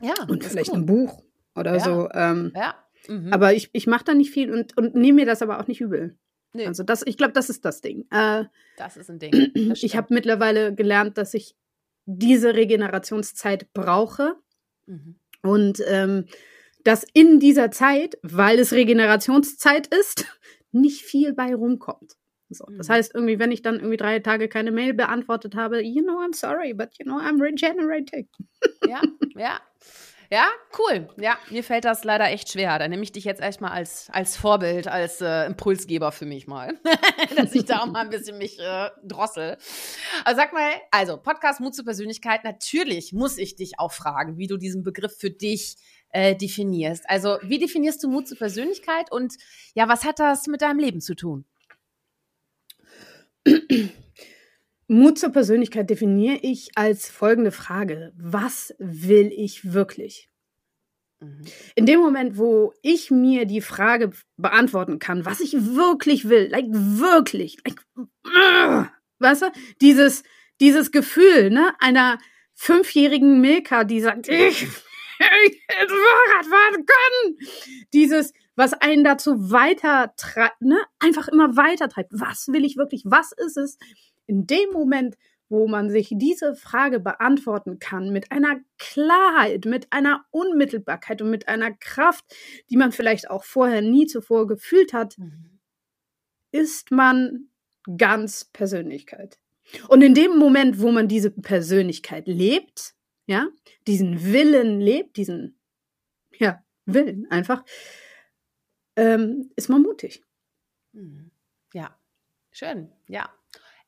Ja. 0.00 0.14
Und 0.28 0.44
vielleicht 0.44 0.70
cool. 0.70 0.78
ein 0.78 0.86
Buch 0.86 1.22
oder 1.54 1.74
ja. 1.74 1.80
so. 1.80 2.08
Ähm, 2.12 2.52
ja. 2.54 2.74
Mhm. 3.08 3.32
Aber 3.32 3.54
ich, 3.54 3.70
ich 3.72 3.86
mache 3.86 4.04
da 4.04 4.14
nicht 4.14 4.30
viel 4.30 4.52
und, 4.52 4.76
und 4.76 4.94
nehme 4.94 5.16
mir 5.16 5.26
das 5.26 5.42
aber 5.42 5.60
auch 5.60 5.66
nicht 5.66 5.80
übel. 5.80 6.16
Nee. 6.54 6.66
Also 6.66 6.82
das, 6.82 7.02
ich 7.06 7.16
glaube, 7.16 7.32
das 7.32 7.48
ist 7.48 7.64
das 7.64 7.80
Ding. 7.80 8.06
Äh, 8.10 8.44
das 8.76 8.96
ist 8.96 9.10
ein 9.10 9.18
Ding. 9.18 9.32
Ich 9.74 9.96
habe 9.96 10.12
mittlerweile 10.12 10.74
gelernt, 10.74 11.18
dass 11.18 11.34
ich 11.34 11.56
diese 12.04 12.54
Regenerationszeit 12.54 13.72
brauche. 13.72 14.36
Mhm. 14.86 15.16
Und 15.42 15.82
ähm, 15.86 16.26
dass 16.84 17.04
in 17.14 17.40
dieser 17.40 17.70
Zeit, 17.70 18.18
weil 18.22 18.58
es 18.58 18.72
Regenerationszeit 18.72 19.88
ist, 19.88 20.26
nicht 20.72 21.02
viel 21.02 21.34
bei 21.34 21.54
rumkommt. 21.54 22.16
So, 22.54 22.66
das 22.76 22.88
mhm. 22.88 22.92
heißt, 22.92 23.14
irgendwie, 23.14 23.38
wenn 23.38 23.52
ich 23.52 23.62
dann 23.62 23.76
irgendwie 23.76 23.96
drei 23.96 24.18
Tage 24.18 24.48
keine 24.48 24.72
Mail 24.72 24.94
beantwortet 24.94 25.54
habe, 25.54 25.82
you 25.82 26.02
know, 26.02 26.18
I'm 26.18 26.34
sorry, 26.34 26.74
but 26.74 26.90
you 26.98 27.04
know, 27.04 27.18
I'm 27.18 27.40
regenerating. 27.40 28.28
Ja, 28.88 29.00
ja. 29.36 29.60
Ja, 30.32 30.46
cool. 30.78 31.08
Ja, 31.20 31.36
mir 31.50 31.62
fällt 31.62 31.84
das 31.84 32.04
leider 32.04 32.24
echt 32.30 32.50
schwer. 32.50 32.78
Da 32.78 32.88
nehme 32.88 33.02
ich 33.02 33.12
dich 33.12 33.24
jetzt 33.24 33.42
erstmal 33.42 33.72
als, 33.72 34.08
als 34.12 34.34
Vorbild, 34.34 34.88
als 34.88 35.20
äh, 35.20 35.44
Impulsgeber 35.44 36.10
für 36.10 36.24
mich 36.24 36.46
mal. 36.46 36.80
Dass 37.36 37.54
ich 37.54 37.66
da 37.66 37.80
auch 37.80 37.86
mal 37.86 38.00
ein 38.00 38.08
bisschen 38.08 38.38
mich 38.38 38.58
äh, 38.58 38.88
drossel. 39.04 39.58
Also 40.24 40.40
sag 40.40 40.54
mal, 40.54 40.70
also 40.90 41.18
Podcast 41.18 41.60
Mut 41.60 41.74
zur 41.74 41.84
Persönlichkeit, 41.84 42.44
natürlich 42.44 43.12
muss 43.12 43.36
ich 43.36 43.56
dich 43.56 43.78
auch 43.78 43.92
fragen, 43.92 44.38
wie 44.38 44.46
du 44.46 44.56
diesen 44.56 44.82
Begriff 44.82 45.14
für 45.18 45.30
dich 45.30 45.76
äh, 46.12 46.36
definierst. 46.36 47.08
Also 47.08 47.38
wie 47.42 47.58
definierst 47.58 48.02
du 48.02 48.08
Mut 48.08 48.28
zur 48.28 48.38
Persönlichkeit 48.38 49.10
und 49.10 49.34
ja, 49.74 49.88
was 49.88 50.04
hat 50.04 50.18
das 50.18 50.46
mit 50.46 50.62
deinem 50.62 50.78
Leben 50.78 51.00
zu 51.00 51.14
tun? 51.14 51.44
Mut 54.86 55.18
zur 55.18 55.30
Persönlichkeit 55.30 55.90
definiere 55.90 56.38
ich 56.42 56.70
als 56.76 57.08
folgende 57.08 57.50
Frage. 57.50 58.12
Was 58.16 58.74
will 58.78 59.32
ich 59.34 59.72
wirklich? 59.72 60.28
Mhm. 61.20 61.44
In 61.74 61.86
dem 61.86 62.00
Moment, 62.00 62.36
wo 62.36 62.74
ich 62.82 63.10
mir 63.10 63.46
die 63.46 63.60
Frage 63.60 64.10
beantworten 64.36 64.98
kann, 64.98 65.24
was 65.24 65.40
ich 65.40 65.54
wirklich 65.54 66.28
will, 66.28 66.48
like 66.50 66.66
wirklich, 66.68 67.56
like, 67.64 67.80
uh, 67.96 68.84
weißt 69.18 69.42
du, 69.42 69.46
dieses, 69.80 70.24
dieses 70.60 70.92
Gefühl, 70.92 71.50
ne, 71.50 71.74
einer 71.78 72.18
fünfjährigen 72.54 73.40
Milka, 73.40 73.84
die 73.84 74.00
sagt, 74.00 74.28
ich 74.28 74.66
Fahrrad 75.22 76.46
fahren 76.46 76.86
können. 76.86 77.36
Dieses, 77.92 78.32
was 78.56 78.72
einen 78.74 79.04
dazu 79.04 79.50
weiter 79.50 80.12
treibt, 80.16 80.60
ne? 80.60 80.78
einfach 80.98 81.28
immer 81.28 81.56
weiter 81.56 81.88
treibt. 81.88 82.12
Was 82.12 82.48
will 82.48 82.64
ich 82.64 82.76
wirklich? 82.76 83.02
Was 83.04 83.32
ist 83.32 83.56
es? 83.56 83.78
In 84.26 84.46
dem 84.46 84.70
Moment, 84.72 85.16
wo 85.48 85.68
man 85.68 85.90
sich 85.90 86.10
diese 86.12 86.54
Frage 86.54 86.98
beantworten 86.98 87.78
kann, 87.78 88.10
mit 88.10 88.32
einer 88.32 88.60
Klarheit, 88.78 89.66
mit 89.66 89.92
einer 89.92 90.24
Unmittelbarkeit 90.30 91.20
und 91.20 91.30
mit 91.30 91.46
einer 91.46 91.72
Kraft, 91.72 92.24
die 92.70 92.76
man 92.76 92.90
vielleicht 92.90 93.30
auch 93.30 93.44
vorher 93.44 93.82
nie 93.82 94.06
zuvor 94.06 94.46
gefühlt 94.46 94.94
hat, 94.94 95.18
mhm. 95.18 95.60
ist 96.52 96.90
man 96.90 97.48
ganz 97.98 98.46
Persönlichkeit. 98.46 99.38
Und 99.88 100.02
in 100.02 100.14
dem 100.14 100.38
Moment, 100.38 100.80
wo 100.80 100.90
man 100.90 101.08
diese 101.08 101.30
Persönlichkeit 101.30 102.26
lebt, 102.26 102.94
ja, 103.32 103.48
diesen 103.86 104.30
Willen 104.30 104.78
lebt, 104.78 105.16
diesen, 105.16 105.58
ja, 106.38 106.62
Willen 106.84 107.26
einfach, 107.30 107.64
ähm, 108.94 109.50
ist 109.56 109.70
man 109.70 109.80
mutig. 109.80 110.22
Mhm. 110.92 111.30
Ja, 111.72 111.98
schön, 112.50 112.92
ja. 113.08 113.30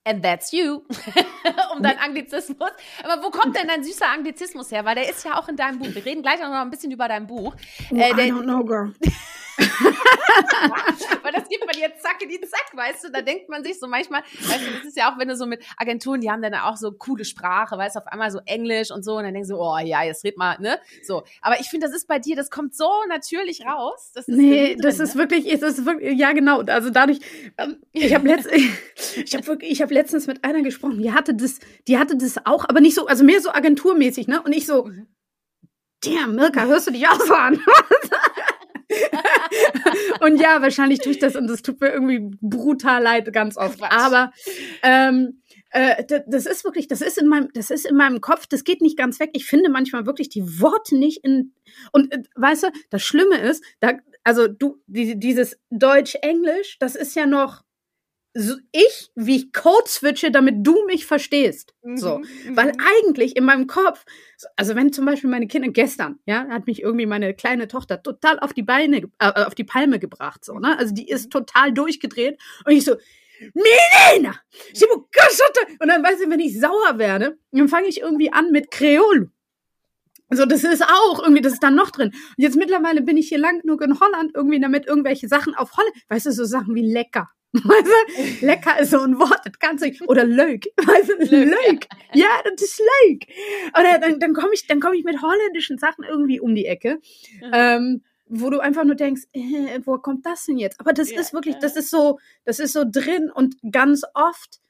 And 0.07 0.23
that's 0.23 0.51
you. 0.53 0.83
um 1.75 1.83
dein 1.83 1.99
Anglizismus. 1.99 2.71
Aber 3.03 3.23
wo 3.23 3.31
kommt 3.31 3.57
denn 3.57 3.69
dein 3.69 3.85
süßer 3.85 4.09
Anglizismus 4.09 4.71
her? 4.71 4.85
Weil 4.87 4.95
der 4.97 5.11
ist 5.11 5.25
ja 5.25 5.39
auch 5.39 5.49
in 5.49 5.57
deinem 5.57 5.79
Buch. 5.79 5.95
Wir 5.95 6.05
reden 6.05 6.23
gleich 6.23 6.41
noch 6.41 6.51
ein 6.51 6.71
bisschen 6.71 6.91
über 6.91 7.09
dein 7.09 7.27
Buch. 7.27 7.55
Oh, 7.91 7.97
äh, 7.97 8.11
I 8.11 8.31
don't 8.31 8.45
know, 8.45 8.65
girl. 8.65 8.95
Weil 11.23 11.33
das 11.33 11.49
gibt 11.49 11.67
man 11.67 11.77
jetzt 11.79 12.03
zack 12.03 12.23
in 12.23 12.29
die 12.29 12.41
zack, 12.41 12.67
weißt 12.73 13.05
du? 13.05 13.11
Da 13.11 13.23
denkt 13.23 13.49
man 13.49 13.65
sich 13.65 13.79
so 13.79 13.87
manchmal, 13.87 14.23
weißt 14.23 14.67
du, 14.67 14.71
das 14.77 14.85
ist 14.85 14.97
ja 14.97 15.13
auch, 15.13 15.19
wenn 15.19 15.29
du 15.29 15.37
so 15.37 15.47
mit 15.47 15.63
Agenturen, 15.77 16.21
die 16.21 16.31
haben 16.31 16.43
dann 16.43 16.55
auch 16.55 16.77
so 16.77 16.93
coole 16.93 17.25
Sprache, 17.25 17.77
weißt 17.77 17.97
du, 17.97 18.01
auf 18.01 18.07
einmal 18.07 18.31
so 18.31 18.41
Englisch 18.47 18.91
und 18.91 19.05
so 19.05 19.17
und 19.17 19.25
dann 19.25 19.35
denkst 19.35 19.49
du, 19.49 19.57
oh 19.57 19.79
ja, 19.79 20.03
jetzt 20.03 20.25
red 20.25 20.37
mal, 20.37 20.59
ne? 20.61 20.79
So. 21.03 21.25
Aber 21.43 21.61
ich 21.61 21.69
finde, 21.69 21.87
das 21.87 21.97
ist 21.97 22.07
bei 22.07 22.19
dir, 22.19 22.37
das 22.37 22.51
kommt 22.51 22.75
so 22.75 22.89
natürlich 23.09 23.65
raus. 23.67 24.11
Das 24.15 24.29
ist 24.29 24.37
nee, 24.37 24.75
drin, 24.75 24.81
das 24.83 25.01
ist 25.01 25.15
ne? 25.15 25.21
wirklich, 25.21 25.53
es 25.53 25.63
ist 25.63 25.85
wirklich, 25.87 26.19
ja 26.19 26.33
genau. 26.33 26.61
Also 26.63 26.91
dadurch, 26.91 27.21
ähm, 27.59 27.79
ich 27.93 28.15
habe 28.15 28.29
letzt, 28.29 28.49
ich 29.17 29.35
habe 29.35 29.47
wirklich, 29.47 29.71
ich 29.71 29.83
habe 29.83 29.95
letztens 29.95 30.27
mit 30.27 30.45
einer 30.45 30.63
gesprochen, 30.63 30.99
die 30.99 31.13
hatte 31.13 31.35
das, 31.35 31.59
die 31.89 31.99
hatte 31.99 32.17
das 32.17 32.45
auch, 32.45 32.69
aber 32.69 32.81
nicht 32.81 32.95
so, 32.95 33.07
also 33.07 33.25
mehr 33.25 33.41
so 33.41 33.51
agenturmäßig, 33.51 34.29
ne? 34.29 34.43
Und 34.43 34.53
ich 34.53 34.67
so, 34.67 34.85
mhm. 34.85 35.07
damn, 36.03 36.35
Milka, 36.35 36.65
hörst 36.65 36.87
du 36.87 36.93
dich 36.93 37.07
auch 37.09 37.21
so 37.21 37.35
an? 37.35 37.61
Und 40.25 40.41
ja, 40.41 40.63
wahrscheinlich 40.63 41.01
tue 41.01 41.13
ich 41.13 41.19
das 41.19 41.37
und 41.37 41.47
das 41.49 41.63
tut 41.63 41.81
mir 41.81 41.93
irgendwie 41.93 42.37
brutal 42.41 43.03
leid 43.03 43.33
ganz 43.33 43.57
oft. 43.57 43.79
Quatsch. 43.79 43.93
Aber 43.93 44.33
ähm, 44.83 45.43
äh, 45.71 46.05
das 46.27 46.47
ist 46.47 46.65
wirklich, 46.65 46.89
das 46.89 47.01
ist 47.01 47.19
in 47.19 47.27
meinem, 47.27 47.49
das 47.53 47.71
ist 47.71 47.85
in 47.85 47.97
meinem 47.97 48.21
Kopf, 48.21 48.47
das 48.47 48.65
geht 48.65 48.81
nicht 48.81 48.97
ganz 48.97 49.19
weg. 49.21 49.31
Ich 49.33 49.45
finde 49.45 49.71
manchmal 49.71 50.07
wirklich 50.07 50.29
die 50.29 50.61
Worte 50.61 50.97
nicht 50.97 51.25
in 51.25 51.53
und 51.93 52.13
äh, 52.13 52.23
weißt 52.37 52.65
du, 52.65 52.69
das 52.91 53.03
Schlimme 53.03 53.39
ist, 53.39 53.65
da, 53.81 53.95
also 54.23 54.47
du, 54.49 54.81
die, 54.87 55.19
dieses 55.19 55.59
Deutsch-Englisch, 55.71 56.79
das 56.79 56.95
ist 56.95 57.17
ja 57.17 57.27
noch 57.27 57.64
so 58.35 58.57
ich, 58.73 59.11
wie 59.15 59.37
ich 59.37 59.53
Code 59.53 59.89
switche, 59.89 60.33
damit 60.33 60.57
du 60.59 60.85
mich 60.87 61.07
verstehst. 61.07 61.73
Mhm, 61.83 61.97
so. 61.97 62.19
Mhm. 62.19 62.57
Weil 62.57 62.73
eigentlich 63.01 63.37
in 63.37 63.45
meinem 63.45 63.69
Kopf, 63.69 64.05
also 64.57 64.75
wenn 64.75 64.93
zum 64.93 65.07
Beispiel 65.07 65.31
meine 65.31 65.47
Kinder 65.47 65.69
gestern, 65.69 66.19
ja, 66.27 66.47
hat 66.49 66.67
mich 66.67 66.83
irgendwie 66.83 67.07
meine 67.07 67.35
kleine 67.35 67.69
Tochter 67.69 68.03
total 68.03 68.41
auf 68.41 68.53
die 68.53 68.63
Beine, 68.63 69.09
äh, 69.21 69.45
auf 69.45 69.55
die 69.55 69.65
Palme 69.65 70.01
gebracht, 70.01 70.45
so, 70.45 70.59
ne? 70.59 70.77
Also 70.79 70.93
die 70.93 71.09
ist 71.09 71.31
total 71.31 71.73
durchgedreht 71.73 72.41
und 72.65 72.73
ich 72.73 72.85
so, 72.85 72.97
Milena! 73.53 74.35
Und 75.81 75.89
dann 75.89 76.03
weiß 76.03 76.21
ich, 76.21 76.31
wenn 76.31 76.41
ich 76.41 76.59
sauer 76.59 76.99
werde, 76.99 77.39
dann 77.53 77.69
fange 77.69 77.89
ich 77.89 78.01
irgendwie 78.01 78.33
an 78.33 78.51
mit 78.51 78.71
Kreol. 78.71 79.31
So, 80.31 80.47
das 80.47 80.65
ist 80.65 80.83
auch 80.83 81.23
irgendwie, 81.23 81.43
das 81.43 81.53
ist 81.53 81.63
dann 81.63 81.75
noch 81.75 81.91
drin. 81.91 82.09
Und 82.09 82.43
jetzt 82.43 82.57
mittlerweile 82.57 83.03
bin 83.03 83.17
ich 83.17 83.29
hier 83.29 83.39
lang 83.39 83.61
genug 83.61 83.83
in 83.83 84.01
Holland 84.01 84.33
irgendwie 84.35 84.59
damit 84.59 84.87
irgendwelche 84.87 85.29
Sachen 85.29 85.55
auf 85.55 85.77
Holland, 85.77 85.95
weißt 86.09 86.27
du, 86.27 86.33
so 86.33 86.45
Sachen 86.45 86.75
wie 86.75 86.91
lecker. 86.91 87.29
Weißt 87.55 88.41
du, 88.41 88.47
lecker 88.47 88.81
ist 88.81 88.91
so 88.91 89.01
ein 89.01 89.19
Wort, 89.19 89.41
das 89.45 89.59
kannst 89.61 89.85
du 89.85 89.89
nicht. 89.89 90.03
Oder 90.09 90.25
Leuk. 90.25 90.65
Weißt 90.77 91.09
du, 91.09 91.37
Leuk. 91.37 91.87
Ja, 92.13 92.29
das 92.45 92.63
ist 92.63 92.81
Leuk. 92.81 93.21
Oder 93.79 93.99
dann, 94.01 94.19
dann 94.19 94.35
komme 94.35 94.51
ich, 94.55 94.67
dann 94.67 94.81
komme 94.81 94.97
ich 94.97 95.05
mit 95.05 95.23
holländischen 95.23 95.79
Sachen 95.79 96.05
irgendwie 96.05 96.41
um 96.41 96.55
die 96.55 96.67
Ecke. 96.67 96.99
Mhm. 97.41 97.51
Ähm, 97.53 98.03
wo 98.27 98.51
du 98.51 98.59
einfach 98.59 98.85
nur 98.85 98.97
denkst, 98.97 99.23
äh, 99.33 99.81
wo 99.85 99.99
kommt 99.99 100.27
das 100.27 100.47
denn 100.47 100.59
jetzt? 100.59 100.81
Aber 100.81 100.93
das 100.93 101.11
ja, 101.11 101.21
ist 101.21 101.33
wirklich, 101.33 101.57
das 101.61 101.77
ist 101.77 101.91
so, 101.91 102.19
das 102.45 102.59
ist 102.59 102.73
so 102.73 102.85
drin 102.85 103.31
und 103.33 103.57
ganz 103.71 104.03
oft 104.15 104.61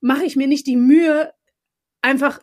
mache 0.00 0.24
ich 0.24 0.36
mir 0.36 0.46
nicht 0.46 0.66
die 0.66 0.76
Mühe, 0.76 1.32
einfach 2.02 2.40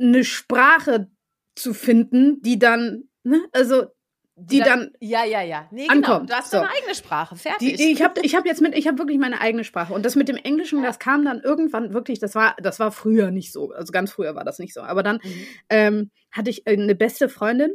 eine 0.00 0.24
Sprache 0.24 1.10
zu 1.54 1.74
finden, 1.74 2.42
die 2.42 2.58
dann, 2.58 3.04
ne, 3.22 3.40
also 3.52 3.86
die 4.34 4.60
dann, 4.60 4.66
dann, 4.66 4.90
ja 5.00 5.24
ja 5.24 5.42
ja 5.42 5.68
nee, 5.70 5.86
genau. 5.86 5.92
ankommt. 5.92 6.30
Du 6.30 6.34
hast 6.34 6.50
so. 6.50 6.56
deine 6.56 6.70
eigene 6.70 6.94
Sprache 6.94 7.36
fertig. 7.36 7.76
Die, 7.76 7.92
ich 7.92 8.02
habe 8.02 8.20
ich 8.22 8.34
hab 8.34 8.46
jetzt 8.46 8.62
mit 8.62 8.76
ich 8.76 8.86
habe 8.86 8.98
wirklich 8.98 9.18
meine 9.18 9.40
eigene 9.40 9.62
Sprache 9.62 9.92
und 9.92 10.06
das 10.06 10.16
mit 10.16 10.28
dem 10.28 10.36
Englischen 10.36 10.82
das 10.82 10.98
kam 10.98 11.24
dann 11.24 11.40
irgendwann 11.40 11.92
wirklich 11.92 12.18
das 12.18 12.34
war 12.34 12.56
das 12.58 12.80
war 12.80 12.92
früher 12.92 13.30
nicht 13.30 13.52
so 13.52 13.72
also 13.72 13.92
ganz 13.92 14.10
früher 14.10 14.34
war 14.34 14.44
das 14.44 14.58
nicht 14.58 14.72
so 14.72 14.80
aber 14.80 15.02
dann 15.02 15.20
mhm. 15.22 15.46
ähm, 15.68 16.10
hatte 16.30 16.48
ich 16.48 16.66
eine 16.66 16.94
beste 16.94 17.28
Freundin 17.28 17.72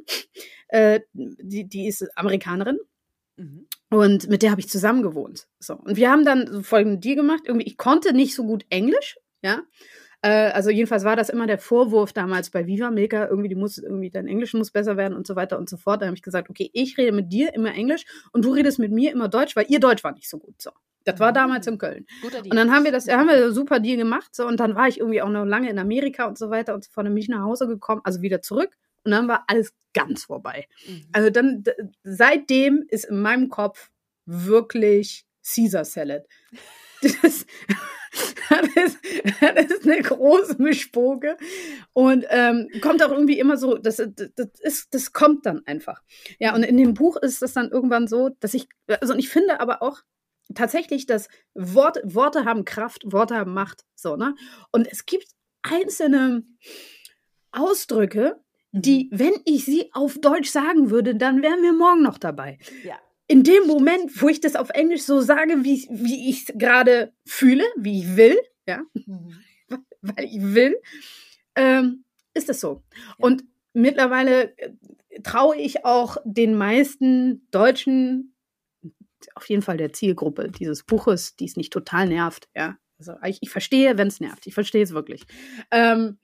äh, 0.70 1.02
die 1.14 1.68
die 1.68 1.88
ist 1.88 2.08
Amerikanerin 2.18 2.80
mhm. 3.36 3.68
und 3.92 4.28
mit 4.28 4.42
der 4.42 4.50
habe 4.50 4.62
ich 4.62 4.70
zusammen 4.70 5.04
gewohnt 5.04 5.48
so 5.60 5.76
und 5.76 5.96
wir 5.96 6.10
haben 6.10 6.26
dann 6.26 6.64
folgenden 6.64 7.02
Deal 7.02 7.16
gemacht 7.16 7.44
irgendwie 7.46 7.68
ich 7.68 7.78
konnte 7.78 8.14
nicht 8.14 8.34
so 8.34 8.44
gut 8.44 8.66
Englisch 8.70 9.20
ja 9.44 9.62
äh, 10.28 10.52
also 10.52 10.70
jedenfalls 10.70 11.06
war 11.06 11.16
das 11.16 11.30
immer 11.30 11.48
der 11.48 11.58
Vorwurf 11.58 12.12
damals 12.12 12.50
bei 12.50 12.68
Viva 12.68 12.92
Milka, 12.92 13.28
irgendwie, 13.28 13.48
die 13.48 13.56
muss, 13.56 13.78
irgendwie 13.78 14.10
dein 14.10 14.28
Englisch 14.28 14.54
muss 14.54 14.72
besser 14.72 14.98
werden 14.98 15.16
und 15.16 15.26
so 15.26 15.36
weiter 15.36 15.58
und 15.58 15.70
so 15.70 15.78
fort. 15.78 16.02
Da 16.02 16.08
habe 16.08 16.16
ich 16.16 16.22
gesagt, 16.22 16.50
okay, 16.50 16.70
ich 16.74 16.98
rede 16.98 17.14
mit 17.14 17.32
dir 17.32 17.54
immer 17.54 17.74
Englisch 17.74 18.04
und 18.34 18.44
du 18.44 18.52
redest 18.52 18.78
mit 18.78 18.92
mir 18.92 19.12
immer 19.12 19.30
Deutsch, 19.30 19.56
weil 19.56 19.66
ihr 19.70 19.80
Deutsch 19.80 20.04
war 20.04 20.12
nicht 20.12 20.30
so 20.30 20.38
gut. 20.38 20.62
So. 20.62 20.72
Das 21.06 21.22
war 21.22 21.32
damals 21.32 21.66
in 21.68 21.78
Köln. 21.78 22.06
Und 22.22 22.56
dann 22.56 22.72
haben 22.72 22.84
wir 22.84 22.92
das, 22.92 23.08
haben 23.08 23.30
wir 23.30 23.54
super 23.54 23.80
Deal 23.80 23.96
gemacht. 23.96 24.36
So, 24.36 24.46
und 24.46 24.60
dann 24.60 24.76
war 24.76 24.90
ich 24.90 25.00
irgendwie 25.00 25.22
auch 25.22 25.30
noch 25.30 25.46
lange 25.46 25.70
in 25.70 25.80
Amerika 25.80 26.26
und 26.26 26.38
so 26.38 26.50
weiter 26.50 26.74
und 26.74 26.84
so 26.84 26.92
fort. 26.92 27.06
Dann 27.06 27.14
bin 27.14 27.24
ich 27.24 27.30
nach 27.30 27.44
Hause 27.44 27.66
gekommen, 27.66 28.02
also 28.04 28.22
wieder 28.22 28.42
zurück. 28.42 28.76
Und 29.06 29.12
dann 29.12 29.30
war 29.30 29.46
alles 29.48 29.74
ganz 29.94 30.26
vorbei. 30.26 30.68
Mhm. 30.86 31.08
Also 31.14 31.30
dann, 31.30 31.64
seitdem 32.04 32.84
ist 32.90 33.06
in 33.06 33.22
meinem 33.22 33.48
Kopf 33.48 33.90
wirklich 34.26 35.26
Caesar 35.44 35.86
Salad. 35.86 36.26
Das, 37.22 37.46
das, 38.50 38.86
ist, 38.86 38.98
das 39.42 39.66
ist 39.66 39.84
eine 39.86 40.02
große 40.02 40.62
Mischpoke 40.62 41.38
und 41.94 42.26
ähm, 42.30 42.70
kommt 42.82 43.04
auch 43.04 43.12
irgendwie 43.12 43.40
immer 43.40 43.58
so, 43.58 43.78
das, 43.78 43.98
das, 43.98 44.50
ist, 44.62 44.94
das 44.94 45.14
kommt 45.14 45.46
dann 45.46 45.66
einfach. 45.66 46.02
Ja, 46.40 46.56
und 46.56 46.64
in 46.64 46.78
dem 46.78 46.94
Buch 46.94 47.18
ist 47.18 47.42
das 47.42 47.54
dann 47.54 47.70
irgendwann 47.70 48.08
so, 48.08 48.30
dass 48.40 48.54
ich, 48.54 48.68
also 49.02 49.16
ich 49.16 49.30
finde 49.30 49.60
aber 49.60 49.82
auch 49.82 50.02
tatsächlich, 50.54 51.06
dass 51.06 51.28
Wort, 51.54 52.00
Worte 52.04 52.46
haben 52.46 52.66
Kraft, 52.66 53.04
Worte 53.06 53.36
haben 53.36 53.54
Macht, 53.54 53.86
so, 53.96 54.16
ne? 54.16 54.36
Und 54.72 54.88
es 54.92 55.06
gibt 55.06 55.28
einzelne 55.62 56.44
Ausdrücke, 57.52 58.40
die, 58.72 59.10
mhm. 59.12 59.20
wenn 59.20 59.34
ich 59.46 59.66
sie 59.66 59.90
auf 59.94 60.20
Deutsch 60.20 60.50
sagen 60.50 60.90
würde, 60.90 61.16
dann 61.16 61.42
wären 61.42 61.62
wir 61.64 61.74
morgen 61.74 62.02
noch 62.02 62.18
dabei. 62.18 62.58
Ja 62.84 62.98
in 63.28 63.44
dem 63.44 63.68
Moment, 63.68 64.22
wo 64.22 64.30
ich 64.30 64.40
das 64.40 64.56
auf 64.56 64.70
Englisch 64.70 65.04
so 65.04 65.20
sage, 65.22 65.64
wie, 65.64 65.88
wie 65.92 66.30
ich 66.30 66.50
es 66.50 66.58
gerade 66.58 67.14
fühle, 67.26 67.64
wie 67.76 68.00
ich 68.00 68.16
will, 68.16 68.38
ja, 68.68 68.84
mhm. 68.94 69.38
weil 70.02 70.26
ich 70.26 70.42
will, 70.42 70.78
ähm, 71.56 72.06
ist 72.34 72.50
das 72.50 72.60
so. 72.60 72.84
Ja. 72.96 73.14
Und 73.18 73.44
mittlerweile 73.74 74.58
äh, 74.58 74.72
traue 75.24 75.58
ich 75.58 75.84
auch 75.86 76.18
den 76.24 76.58
meisten 76.58 77.48
Deutschen, 77.52 78.34
auf 79.36 79.50
jeden 79.50 79.62
Fall 79.62 79.78
der 79.78 79.94
Zielgruppe 79.94 80.50
dieses 80.50 80.84
Buches, 80.84 81.36
die 81.36 81.46
es 81.46 81.58
nicht 81.58 81.74
total 81.74 82.08
nervt, 82.08 82.48
ja. 82.56 82.78
Also 83.00 83.14
ich, 83.26 83.38
ich 83.42 83.50
verstehe, 83.52 83.98
wenn 83.98 84.08
es 84.08 84.20
nervt. 84.20 84.48
Ich 84.48 84.56
verstehe 84.56 84.82
es 84.82 84.92
wirklich. 84.92 85.24
Ähm, 85.70 86.18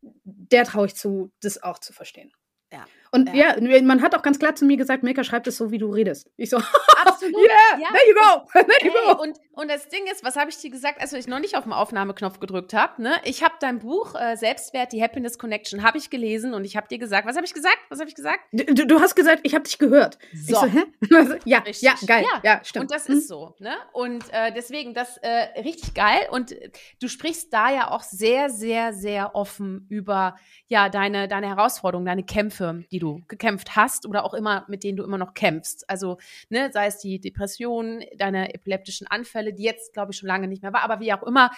der 0.00 0.64
traue 0.64 0.86
ich 0.86 0.94
zu, 0.94 1.32
das 1.40 1.62
auch 1.62 1.78
zu 1.78 1.92
verstehen. 1.92 2.32
Ja. 2.72 2.86
Und 3.14 3.32
ja. 3.32 3.56
ja. 3.56 3.82
man 3.82 4.02
hat 4.02 4.16
auch 4.16 4.22
ganz 4.22 4.40
klar 4.40 4.56
zu 4.56 4.64
mir 4.64 4.76
gesagt, 4.76 5.04
Milka, 5.04 5.22
schreib 5.22 5.44
das 5.44 5.56
so, 5.56 5.70
wie 5.70 5.78
du 5.78 5.88
redest. 5.88 6.28
Ich 6.36 6.50
so, 6.50 6.56
absolut. 7.04 7.36
yeah, 7.36 7.80
ja. 7.80 7.88
there 7.92 8.08
you 8.08 8.14
go, 8.14 8.44
there 8.52 8.84
you 8.84 8.90
go. 8.90 9.22
Und, 9.22 9.38
und 9.52 9.70
das 9.70 9.88
Ding 9.88 10.04
ist, 10.10 10.24
was 10.24 10.34
habe 10.34 10.50
ich 10.50 10.56
dir 10.56 10.68
gesagt, 10.68 11.00
als 11.00 11.12
ich 11.12 11.28
noch 11.28 11.38
nicht 11.38 11.56
auf 11.56 11.62
den 11.62 11.72
Aufnahmeknopf 11.72 12.40
gedrückt 12.40 12.74
habe? 12.74 13.00
Ne? 13.00 13.14
Ich 13.22 13.44
habe 13.44 13.54
dein 13.60 13.78
Buch 13.78 14.16
äh, 14.16 14.36
Selbstwert, 14.36 14.92
die 14.92 15.00
Happiness 15.00 15.38
Connection, 15.38 15.84
habe 15.84 15.96
ich 15.96 16.10
gelesen 16.10 16.54
und 16.54 16.64
ich 16.64 16.76
habe 16.76 16.88
dir 16.88 16.98
gesagt, 16.98 17.24
was 17.24 17.36
habe 17.36 17.46
ich 17.46 17.54
gesagt? 17.54 17.78
Was 17.88 18.00
habe 18.00 18.08
ich 18.08 18.16
gesagt? 18.16 18.40
Du, 18.50 18.84
du, 18.84 18.98
hast 18.98 19.14
gesagt, 19.14 19.42
ich 19.44 19.54
habe 19.54 19.62
dich 19.62 19.78
gehört. 19.78 20.18
So. 20.32 20.52
Ich 20.52 20.58
so, 20.58 20.66
hä? 20.66 21.38
ja, 21.44 21.58
richtig. 21.58 21.82
ja, 21.82 21.94
geil. 22.08 22.24
Ja, 22.24 22.40
ja 22.42 22.64
stimmt. 22.64 22.82
Und 22.82 22.90
das 22.90 23.06
hm. 23.06 23.18
ist 23.18 23.28
so. 23.28 23.54
Ne? 23.60 23.76
Und 23.92 24.24
äh, 24.32 24.52
deswegen, 24.52 24.92
das 24.92 25.18
äh, 25.18 25.60
richtig 25.60 25.94
geil. 25.94 26.26
Und 26.32 26.52
du 27.00 27.06
sprichst 27.06 27.52
da 27.52 27.70
ja 27.70 27.92
auch 27.92 28.02
sehr, 28.02 28.50
sehr, 28.50 28.92
sehr 28.92 29.36
offen 29.36 29.86
über 29.88 30.34
ja 30.66 30.88
deine, 30.88 31.28
deine 31.28 31.46
Herausforderungen, 31.46 32.06
deine 32.06 32.24
Kämpfe, 32.24 32.82
die 32.90 32.98
du 32.98 33.03
gekämpft 33.28 33.76
hast 33.76 34.06
oder 34.06 34.24
auch 34.24 34.34
immer, 34.34 34.64
mit 34.68 34.84
denen 34.84 34.96
du 34.96 35.04
immer 35.04 35.18
noch 35.18 35.34
kämpfst. 35.34 35.88
Also, 35.88 36.18
ne, 36.48 36.70
sei 36.72 36.86
es 36.86 36.98
die 36.98 37.20
Depression, 37.20 38.02
deine 38.16 38.54
epileptischen 38.54 39.06
Anfälle, 39.06 39.52
die 39.52 39.64
jetzt, 39.64 39.92
glaube 39.92 40.12
ich, 40.12 40.18
schon 40.18 40.28
lange 40.28 40.48
nicht 40.48 40.62
mehr 40.62 40.72
war, 40.72 40.82
aber 40.82 41.00
wie 41.00 41.12
auch 41.12 41.22
immer, 41.22 41.50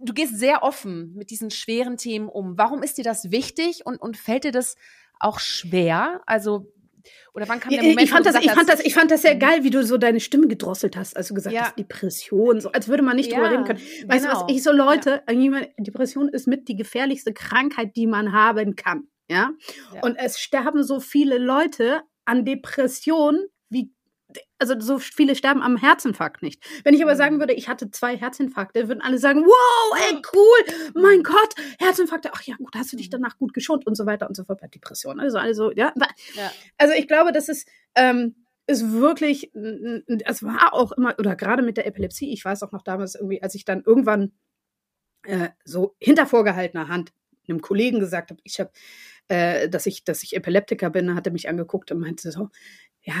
du 0.00 0.12
gehst 0.12 0.38
sehr 0.38 0.62
offen 0.62 1.14
mit 1.14 1.30
diesen 1.30 1.50
schweren 1.50 1.96
Themen 1.96 2.28
um. 2.28 2.56
Warum 2.58 2.82
ist 2.82 2.98
dir 2.98 3.04
das 3.04 3.30
wichtig 3.30 3.84
und, 3.84 3.96
und 4.00 4.16
fällt 4.16 4.44
dir 4.44 4.52
das 4.52 4.76
auch 5.18 5.38
schwer? 5.38 6.22
Also, 6.26 6.72
oder 7.34 7.48
wann 7.48 7.60
kam 7.60 7.70
der 7.70 7.82
Moment, 7.82 8.02
ich 8.02 8.10
fand, 8.10 8.26
das, 8.26 8.36
ich, 8.36 8.50
fand 8.50 8.68
das, 8.68 8.80
ich 8.80 8.94
fand 8.94 9.10
das 9.10 9.22
sehr 9.22 9.34
mhm. 9.34 9.40
geil, 9.40 9.64
wie 9.64 9.70
du 9.70 9.84
so 9.84 9.96
deine 9.98 10.20
Stimme 10.20 10.48
gedrosselt 10.48 10.96
hast, 10.96 11.16
als 11.16 11.28
du 11.28 11.34
gesagt 11.34 11.54
ja. 11.54 11.62
hast, 11.62 11.78
Depression, 11.78 12.60
so 12.60 12.72
als 12.72 12.88
würde 12.88 13.02
man 13.02 13.16
nicht 13.16 13.30
ja, 13.30 13.36
drüber 13.36 13.50
reden 13.50 13.64
können. 13.64 13.80
Weißt 14.06 14.24
genau. 14.24 14.40
du 14.40 14.46
was, 14.46 14.54
ich 14.54 14.62
so 14.62 14.72
Leute, 14.72 15.22
ja. 15.28 15.60
Depression 15.78 16.28
ist 16.28 16.46
mit 16.46 16.68
die 16.68 16.76
gefährlichste 16.76 17.32
Krankheit, 17.32 17.96
die 17.96 18.06
man 18.06 18.32
haben 18.32 18.76
kann. 18.76 19.08
Ja? 19.30 19.52
ja. 19.94 20.00
Und 20.02 20.16
es 20.16 20.40
sterben 20.40 20.82
so 20.82 20.98
viele 20.98 21.38
Leute 21.38 22.02
an 22.24 22.44
Depressionen, 22.44 23.46
wie 23.68 23.94
also 24.58 24.78
so 24.78 24.98
viele 24.98 25.34
sterben 25.34 25.62
am 25.62 25.76
Herzinfarkt 25.76 26.42
nicht. 26.42 26.62
Wenn 26.84 26.94
ich 26.94 27.02
aber 27.02 27.16
sagen 27.16 27.36
mhm. 27.36 27.40
würde, 27.40 27.54
ich 27.54 27.68
hatte 27.68 27.90
zwei 27.90 28.16
Herzinfarkte, 28.16 28.88
würden 28.88 29.00
alle 29.00 29.18
sagen, 29.18 29.44
wow, 29.44 29.98
ey, 30.08 30.20
cool, 30.34 30.92
mein 31.00 31.22
Gott, 31.22 31.54
Herzinfarkte, 31.78 32.30
ach 32.32 32.42
ja, 32.42 32.56
gut, 32.56 32.74
hast 32.74 32.92
du 32.92 32.96
dich 32.96 33.06
mhm. 33.06 33.12
danach 33.12 33.38
gut 33.38 33.54
geschont 33.54 33.86
und 33.86 33.96
so 33.96 34.04
weiter 34.04 34.28
und 34.28 34.36
so 34.36 34.44
fort 34.44 34.60
bei 34.60 34.68
Depressionen. 34.68 35.20
Also, 35.20 35.38
also, 35.38 35.72
ja. 35.72 35.92
ja. 36.34 36.50
Also 36.76 36.94
ich 36.94 37.06
glaube, 37.06 37.32
das 37.32 37.48
ist, 37.48 37.68
ähm, 37.94 38.34
ist 38.66 38.92
wirklich, 38.92 39.52
es 39.54 40.42
war 40.42 40.74
auch 40.74 40.92
immer, 40.92 41.14
oder 41.18 41.36
gerade 41.36 41.62
mit 41.62 41.76
der 41.76 41.86
Epilepsie, 41.86 42.32
ich 42.32 42.44
weiß 42.44 42.62
auch 42.64 42.72
noch 42.72 42.82
damals 42.82 43.14
irgendwie, 43.14 43.42
als 43.42 43.54
ich 43.54 43.64
dann 43.64 43.82
irgendwann 43.84 44.32
äh, 45.22 45.50
so 45.64 45.96
hinter 45.98 46.26
vorgehaltener 46.26 46.88
Hand 46.88 47.12
einem 47.50 47.60
Kollegen 47.60 48.00
gesagt 48.00 48.30
habe, 48.30 48.40
ich 48.44 48.60
habe 48.60 48.70
äh, 49.30 49.68
dass 49.68 49.86
ich, 49.86 50.02
dass 50.02 50.24
ich 50.24 50.34
Epileptiker 50.34 50.90
bin, 50.90 51.14
hat 51.14 51.24
er 51.24 51.32
mich 51.32 51.48
angeguckt 51.48 51.92
und 51.92 52.00
meinte 52.00 52.32
so, 52.32 52.48
ja, 53.02 53.14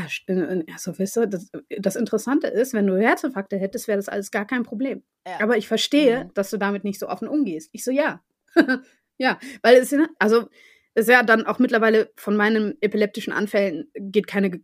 also 0.72 0.98
weißt 0.98 1.16
du, 1.16 1.28
das, 1.28 1.52
das 1.78 1.94
Interessante 1.94 2.48
ist, 2.48 2.74
wenn 2.74 2.88
du 2.88 2.98
Herzinfarkte 2.98 3.56
hättest, 3.56 3.86
wäre 3.86 3.96
das 3.96 4.08
alles 4.08 4.32
gar 4.32 4.44
kein 4.44 4.64
Problem. 4.64 5.04
Ja. 5.24 5.40
Aber 5.40 5.56
ich 5.56 5.68
verstehe, 5.68 6.24
mhm. 6.24 6.34
dass 6.34 6.50
du 6.50 6.56
damit 6.56 6.82
nicht 6.82 6.98
so 6.98 7.08
offen 7.08 7.28
umgehst. 7.28 7.70
Ich 7.72 7.84
so, 7.84 7.92
ja. 7.92 8.22
ja, 9.18 9.38
weil 9.62 9.76
es, 9.76 9.94
also, 10.18 10.48
es 10.94 11.06
ist 11.06 11.12
ja 11.12 11.22
dann 11.22 11.46
auch 11.46 11.60
mittlerweile 11.60 12.10
von 12.16 12.36
meinen 12.36 12.76
epileptischen 12.80 13.32
Anfällen 13.32 13.88
geht 13.94 14.26
keine 14.26 14.60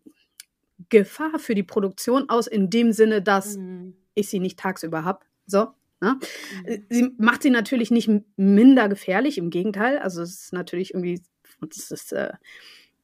Gefahr 0.89 1.39
für 1.39 1.55
die 1.55 1.63
Produktion 1.63 2.29
aus, 2.29 2.49
in 2.49 2.71
dem 2.71 2.91
Sinne, 2.91 3.23
dass 3.23 3.57
mhm. 3.57 3.95
ich 4.15 4.29
sie 4.29 4.41
nicht 4.41 4.59
tagsüber 4.59 5.05
habe. 5.05 5.21
So, 5.47 5.69
Ne? 6.01 6.19
Mhm. 6.67 6.87
Sie 6.91 7.11
macht 7.19 7.43
sie 7.43 7.51
natürlich 7.51 7.91
nicht 7.91 8.11
minder 8.37 8.89
gefährlich, 8.89 9.39
im 9.39 9.51
Gegenteil. 9.51 9.99
Also 9.99 10.23
es 10.23 10.43
ist 10.43 10.53
natürlich 10.53 10.93
irgendwie 10.93 11.23
das, 11.61 11.90
ist, 11.90 12.12
äh, 12.12 12.33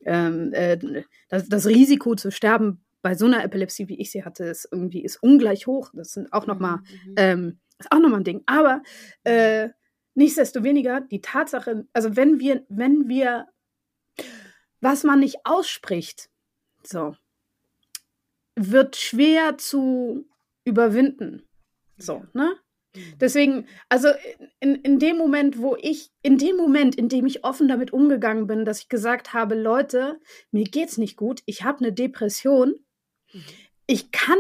ähm, 0.05 0.53
äh, 0.53 1.05
das, 1.29 1.49
das, 1.49 1.67
Risiko 1.67 2.15
zu 2.15 2.31
sterben 2.31 2.85
bei 3.03 3.15
so 3.15 3.27
einer 3.27 3.45
Epilepsie, 3.45 3.89
wie 3.89 4.01
ich 4.01 4.11
sie 4.11 4.25
hatte, 4.25 4.45
ist 4.45 4.69
irgendwie 4.71 5.03
ist 5.03 5.23
ungleich 5.23 5.67
hoch. 5.67 5.91
Das 5.95 6.13
sind 6.13 6.33
auch 6.33 6.47
noch 6.47 6.59
mal, 6.59 6.77
mhm. 6.77 6.83
mhm. 6.83 7.15
ähm, 7.17 7.59
ist 7.79 7.91
auch 7.91 7.99
noch 7.99 8.11
mal 8.11 8.19
ein 8.19 8.25
Ding. 8.25 8.43
Aber 8.47 8.83
äh, 9.25 9.71
nichtsdestoweniger 10.15 11.01
die 11.01 11.21
Tatsache, 11.21 11.87
also 11.93 12.17
wenn 12.17 12.39
wir, 12.39 12.65
wenn 12.69 13.09
wir, 13.09 13.49
was 14.81 15.05
man 15.05 15.21
nicht 15.21 15.39
ausspricht, 15.45 16.31
so 16.83 17.17
wird 18.55 18.97
schwer 18.97 19.59
zu 19.59 20.27
überwinden. 20.65 21.43
So, 21.97 22.25
ne? 22.33 22.55
Mhm. 22.95 23.19
Deswegen, 23.21 23.67
also 23.89 24.09
in, 24.61 24.77
in 24.77 24.99
dem 24.99 25.17
Moment, 25.17 25.59
wo 25.59 25.77
ich, 25.81 26.11
in 26.23 26.39
dem 26.39 26.57
Moment, 26.57 26.95
in 26.95 27.09
dem 27.09 27.27
ich 27.27 27.45
offen 27.45 27.69
damit 27.69 27.93
umgegangen 27.93 28.47
bin, 28.47 28.65
dass 28.65 28.81
ich 28.81 28.89
gesagt 28.89 29.33
habe, 29.33 29.55
Leute, 29.55 30.21
mir 30.51 30.65
geht's 30.65 30.99
nicht 30.99 31.17
gut, 31.17 31.43
ich 31.47 31.65
habe 31.65 31.79
eine 31.79 31.93
Depression, 31.93 32.75
mhm. 33.33 33.45
ich 33.87 34.11
kann 34.11 34.39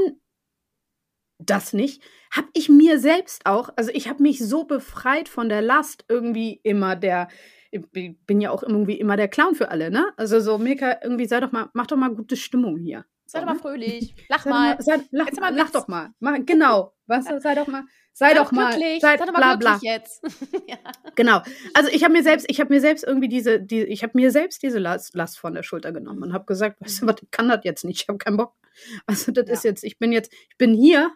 das 1.38 1.72
nicht, 1.72 2.02
habe 2.30 2.48
ich 2.54 2.68
mir 2.68 2.98
selbst 2.98 3.46
auch, 3.46 3.70
also 3.76 3.90
ich 3.92 4.08
habe 4.08 4.22
mich 4.22 4.38
so 4.38 4.64
befreit 4.64 5.28
von 5.28 5.48
der 5.48 5.62
Last, 5.62 6.04
irgendwie 6.08 6.60
immer 6.62 6.96
der, 6.96 7.28
ich 7.70 7.82
bin 7.90 8.40
ja 8.40 8.50
auch 8.50 8.62
irgendwie 8.62 8.98
immer 8.98 9.16
der 9.16 9.28
Clown 9.28 9.54
für 9.54 9.70
alle, 9.70 9.90
ne? 9.90 10.12
Also 10.16 10.40
so, 10.40 10.58
Mika, 10.58 10.98
irgendwie 11.02 11.26
sei 11.26 11.40
doch 11.40 11.52
mal, 11.52 11.70
mach 11.72 11.86
doch 11.86 11.96
mal 11.96 12.14
gute 12.14 12.36
Stimmung 12.36 12.76
hier. 12.76 13.04
Sei 13.26 13.40
doch 13.40 13.46
mal 13.46 13.58
fröhlich. 13.58 14.14
Lach 14.28 14.44
sei 14.44 14.50
mal. 14.50 14.82
Sei, 14.82 14.96
lach, 15.10 15.30
mal 15.40 15.54
lach 15.54 15.70
doch 15.70 15.88
mal. 15.88 16.10
mal. 16.20 16.44
Genau. 16.44 16.92
Was, 17.06 17.26
sei 17.42 17.54
doch 17.54 17.66
mal. 17.66 17.84
Sei, 18.14 18.34
doch 18.34 18.52
mal. 18.52 18.70
Glücklich. 18.70 19.00
Sei, 19.00 19.16
sei 19.16 19.24
doch 19.24 19.32
mal 19.32 19.56
bla, 19.56 19.56
bla. 19.56 19.78
jetzt. 19.80 20.22
ja. 20.68 20.76
Genau. 21.14 21.42
Also 21.72 21.88
ich 21.90 22.04
habe 22.04 22.12
mir 22.12 22.22
selbst, 22.22 22.46
ich 22.48 22.60
habe 22.60 22.72
mir 22.72 22.80
selbst 22.80 23.04
irgendwie 23.04 23.28
diese, 23.28 23.58
die, 23.58 23.84
ich 23.84 24.02
habe 24.02 24.12
mir 24.14 24.30
selbst 24.30 24.62
diese 24.62 24.78
Last, 24.78 25.14
Last 25.14 25.38
von 25.38 25.54
der 25.54 25.62
Schulter 25.62 25.92
genommen 25.92 26.22
und 26.22 26.32
habe 26.34 26.44
gesagt, 26.44 26.80
weißt 26.80 27.02
du 27.02 27.06
was, 27.06 27.16
ich 27.22 27.30
kann 27.30 27.48
das 27.48 27.60
jetzt 27.64 27.84
nicht. 27.84 28.02
Ich 28.02 28.08
habe 28.08 28.18
keinen 28.18 28.36
Bock. 28.36 28.54
Also 29.06 29.32
das 29.32 29.46
ja. 29.48 29.54
ist 29.54 29.64
jetzt, 29.64 29.84
ich 29.84 29.98
bin 29.98 30.12
jetzt, 30.12 30.32
ich 30.50 30.58
bin 30.58 30.74
hier 30.74 31.12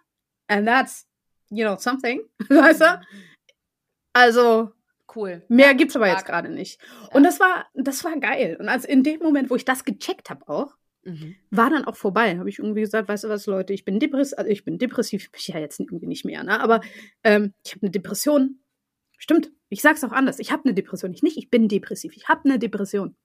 and 0.49 0.67
that's, 0.67 1.07
you 1.51 1.67
know, 1.67 1.77
something. 1.77 2.23
Weißt 2.49 2.81
du? 2.81 3.01
Also 4.13 4.73
cool. 5.15 5.45
Mehr 5.49 5.69
ja, 5.69 5.73
gibt's 5.73 5.97
aber 5.97 6.09
jetzt 6.09 6.25
gerade 6.25 6.49
nicht. 6.49 6.81
Ja. 6.83 7.17
Und 7.17 7.25
das 7.25 7.41
war, 7.41 7.67
das 7.75 8.05
war 8.05 8.19
geil. 8.19 8.57
Und 8.59 8.69
also 8.69 8.89
in 8.89 9.03
dem 9.03 9.21
Moment, 9.21 9.51
wo 9.51 9.57
ich 9.57 9.65
das 9.65 9.85
gecheckt 9.85 10.31
habe 10.31 10.49
auch, 10.49 10.77
Mhm. 11.07 11.37
War 11.51 11.71
dann 11.71 11.85
auch 11.85 11.97
vorbei. 11.97 12.37
Habe 12.39 12.49
ich 12.49 12.59
irgendwie 12.59 12.81
gesagt, 12.81 13.09
weißt 13.09 13.25
du 13.25 13.29
was, 13.29 13.47
Leute, 13.47 13.73
ich 13.73 13.85
bin 13.85 14.01
depressiv, 14.01 14.39
also 14.39 14.51
ich 14.51 14.65
bin 14.65 14.79
depressiv, 14.79 15.31
bin 15.31 15.39
ich 15.41 15.49
ja 15.49 15.59
jetzt 15.59 15.81
irgendwie 15.81 16.07
nicht 16.07 16.25
mehr, 16.25 16.43
ne? 16.43 16.61
Aber 16.61 16.81
ähm, 17.23 17.55
ich 17.65 17.73
habe 17.73 17.83
eine 17.83 17.91
Depression. 17.91 18.61
Stimmt, 19.19 19.51
ich 19.69 19.81
sag's 19.83 20.05
auch 20.05 20.13
anders. 20.13 20.39
Ich 20.39 20.53
habe 20.53 20.65
eine 20.65 20.75
Depression. 20.75 21.13
Ich 21.13 21.23
nicht, 21.23 21.39
ich 21.39 21.49
bin 21.49 21.69
depressiv. 21.69 22.17
Ich 22.17 22.29
habe 22.29 22.43
eine 22.45 22.59
Depression. 22.59 23.17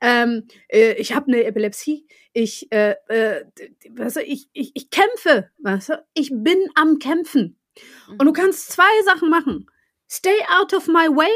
Ähm, 0.00 0.46
äh, 0.68 0.94
ich 0.94 1.14
habe 1.14 1.28
eine 1.28 1.44
Epilepsie. 1.44 2.06
Ich, 2.32 2.70
äh, 2.72 2.96
äh, 3.08 3.44
weißt 3.90 4.16
du, 4.16 4.22
ich, 4.22 4.48
ich, 4.52 4.72
ich 4.74 4.90
kämpfe. 4.90 5.50
Weißt 5.58 5.90
du? 5.90 6.04
Ich 6.14 6.30
bin 6.32 6.58
am 6.74 6.98
Kämpfen. 6.98 7.58
Mhm. 8.08 8.16
Und 8.18 8.26
du 8.26 8.32
kannst 8.32 8.72
zwei 8.72 9.02
Sachen 9.04 9.30
machen. 9.30 9.66
Stay 10.10 10.36
out 10.58 10.74
of 10.74 10.88
my 10.88 11.08
way 11.08 11.30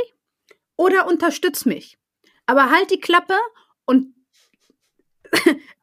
oder 0.77 1.07
unterstütz 1.07 1.65
mich. 1.65 1.99
Aber 2.47 2.71
halt 2.71 2.91
die 2.91 3.01
Klappe 3.01 3.35
und 3.85 4.15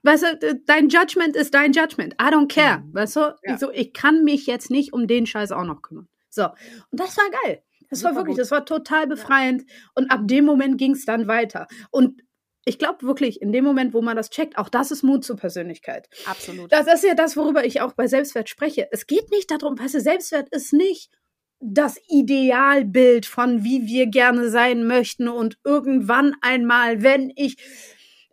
weißt 0.04 0.24
du, 0.24 0.62
dein 0.66 0.90
Judgment 0.90 1.36
ist 1.36 1.54
dein 1.54 1.74
Judgment. 1.74 2.14
I 2.14 2.26
don't 2.26 2.48
care. 2.48 2.80
Mhm. 2.80 2.94
Weißt 2.94 3.16
du, 3.16 3.36
ja. 3.44 3.58
so, 3.58 3.72
ich 3.72 3.94
kann 3.94 4.24
mich 4.24 4.46
jetzt 4.48 4.70
nicht 4.70 4.94
um 4.94 5.08
den 5.08 5.26
Scheiß 5.26 5.52
auch 5.52 5.64
noch 5.64 5.82
kümmern. 5.82 6.08
So. 6.30 6.46
Und 6.46 7.00
das 7.00 7.18
war 7.18 7.26
geil. 7.44 7.64
Das 7.90 8.00
Super 8.00 8.10
war 8.10 8.16
wirklich, 8.22 8.36
gut. 8.36 8.42
das 8.42 8.52
war 8.52 8.66
total 8.66 9.08
befreiend. 9.08 9.64
Ja. 9.68 9.76
Und 9.96 10.12
ab 10.12 10.22
dem 10.24 10.46
Moment 10.46 10.78
ging 10.78 10.92
es 10.92 11.06
dann 11.06 11.28
weiter. 11.28 11.68
Und 11.92 12.22
ich 12.66 12.80
glaube 12.80 13.06
wirklich, 13.06 13.42
in 13.42 13.52
dem 13.52 13.64
Moment, 13.64 13.94
wo 13.94 14.02
man 14.02 14.18
das 14.18 14.32
checkt, 14.32 14.58
auch 14.58 14.70
das 14.70 14.92
ist 14.92 15.04
Mut 15.04 15.24
zur 15.24 15.38
Persönlichkeit. 15.38 16.10
Absolut. 16.26 16.72
Das 16.72 16.88
ist 16.88 17.04
ja 17.04 17.14
das, 17.14 17.38
worüber 17.38 17.64
ich 17.64 17.82
auch 17.82 17.94
bei 17.94 18.08
Selbstwert 18.08 18.50
spreche. 18.50 18.88
Es 18.92 19.06
geht 19.06 19.30
nicht 19.30 19.52
darum, 19.52 19.80
weißt 19.80 19.94
du, 19.94 20.02
Selbstwert 20.02 20.50
ist 20.50 20.74
nicht 20.74 21.12
das 21.60 21.98
Idealbild 22.10 23.26
von 23.26 23.64
wie 23.64 23.86
wir 23.86 24.08
gerne 24.08 24.50
sein 24.50 24.86
möchten 24.88 25.28
und 25.28 25.58
irgendwann 25.64 26.36
einmal, 26.42 27.02
wenn 27.02 27.32
ich 27.36 27.58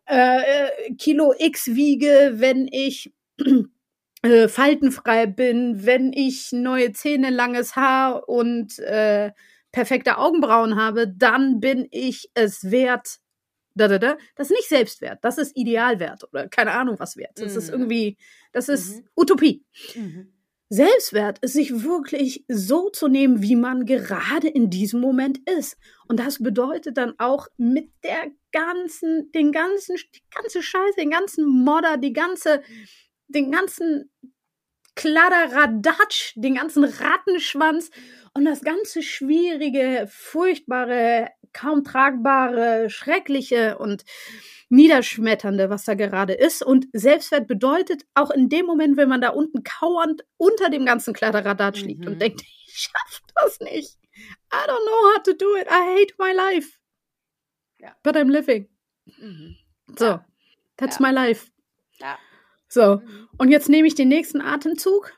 äh, 0.07 0.95
Kilo 0.99 1.35
X 1.39 1.69
wiege, 1.69 2.35
wenn 2.37 2.69
ich 2.71 3.13
äh, 4.23 4.49
faltenfrei 4.49 5.27
bin, 5.27 5.85
wenn 5.85 6.13
ich 6.13 6.53
neue 6.53 6.93
Zähne, 6.93 7.31
langes 7.31 7.77
Haar 7.77 8.29
und 8.29 8.79
äh, 8.79 9.33
perfekte 9.73 10.19
Augenbrauen 10.19 10.77
habe, 10.77 11.09
dann 11.09 11.61
bin 11.61 11.89
ich 11.91 12.31
es 12.35 12.71
wert. 12.71 13.19
Da, 13.75 13.89
da, 13.89 13.99
da. 13.99 14.19
Das 14.37 14.51
ist 14.51 14.57
nicht 14.57 14.69
Selbstwert, 14.69 15.25
das 15.25 15.39
ist 15.39 15.57
Idealwert 15.57 16.25
oder 16.25 16.47
keine 16.47 16.73
Ahnung 16.73 16.97
was 16.99 17.17
wert. 17.17 17.33
Das 17.37 17.53
mhm. 17.53 17.59
ist 17.59 17.69
irgendwie, 17.71 18.19
das 18.53 18.69
ist 18.69 18.97
mhm. 18.97 19.09
Utopie. 19.17 19.65
Mhm. 19.95 20.33
Selbstwert 20.73 21.39
ist 21.41 21.53
sich 21.53 21.83
wirklich 21.83 22.47
so 22.49 22.89
zu 22.89 23.07
nehmen, 23.07 23.43
wie 23.43 23.57
man 23.57 23.85
gerade 23.85 24.49
in 24.49 24.71
diesem 24.71 25.03
Moment 25.03 25.39
ist. 25.47 25.77
Und 26.09 26.19
das 26.19 26.43
bedeutet 26.43 26.97
dann 26.97 27.13
auch 27.19 27.47
mit 27.59 27.91
der 28.03 28.31
ganzen, 28.53 29.31
den 29.33 29.53
ganzen, 29.53 29.97
die 30.15 30.23
ganze 30.35 30.63
Scheiße, 30.63 30.97
den 30.97 31.11
ganzen 31.11 31.47
Modder, 31.47 31.99
die 31.99 32.15
ganze, 32.15 32.63
den 33.29 33.51
ganzen 33.51 34.11
Kladderadatsch, 34.95 36.33
den 36.37 36.55
ganzen 36.55 36.85
Rattenschwanz 36.85 37.91
und 38.33 38.47
das 38.47 38.63
ganze 38.63 39.03
schwierige, 39.03 40.09
furchtbare, 40.11 41.29
kaum 41.53 41.85
tragbare, 41.85 42.89
schreckliche 42.89 43.77
und 43.77 44.05
Niederschmetternde, 44.73 45.69
was 45.69 45.85
da 45.85 45.95
gerade 45.95 46.33
ist. 46.33 46.65
Und 46.65 46.89
Selbstwert 46.95 47.47
bedeutet 47.47 48.07
auch 48.15 48.31
in 48.31 48.49
dem 48.49 48.65
Moment, 48.65 48.97
wenn 48.97 49.09
man 49.09 49.21
da 49.21 49.29
unten 49.29 49.63
kauernd 49.63 50.25
unter 50.39 50.71
dem 50.71 50.87
ganzen 50.87 51.13
Kladderadatsch 51.13 51.83
mhm. 51.83 51.89
liegt 51.89 52.07
und 52.07 52.21
denkt, 52.21 52.43
ich 52.67 52.91
schaff 52.91 53.21
das 53.35 53.61
nicht. 53.61 53.99
I 54.53 54.67
don't 54.67 54.85
know 54.87 55.15
how 55.15 55.23
to 55.23 55.33
do 55.35 55.57
it. 55.57 55.67
I 55.67 56.01
hate 56.01 56.15
my 56.19 56.33
life. 56.33 56.79
Ja. 57.79 57.95
But 58.03 58.17
I'm 58.17 58.31
living. 58.31 58.69
Mhm. 59.05 59.57
So, 59.99 60.21
that's 60.79 60.99
ja. 60.99 61.07
my 61.07 61.13
life. 61.13 61.51
Ja. 61.99 62.19
So, 62.69 62.97
mhm. 62.97 63.29
und 63.37 63.51
jetzt 63.51 63.69
nehme 63.69 63.87
ich 63.87 63.95
den 63.95 64.09
nächsten 64.09 64.41
Atemzug 64.41 65.13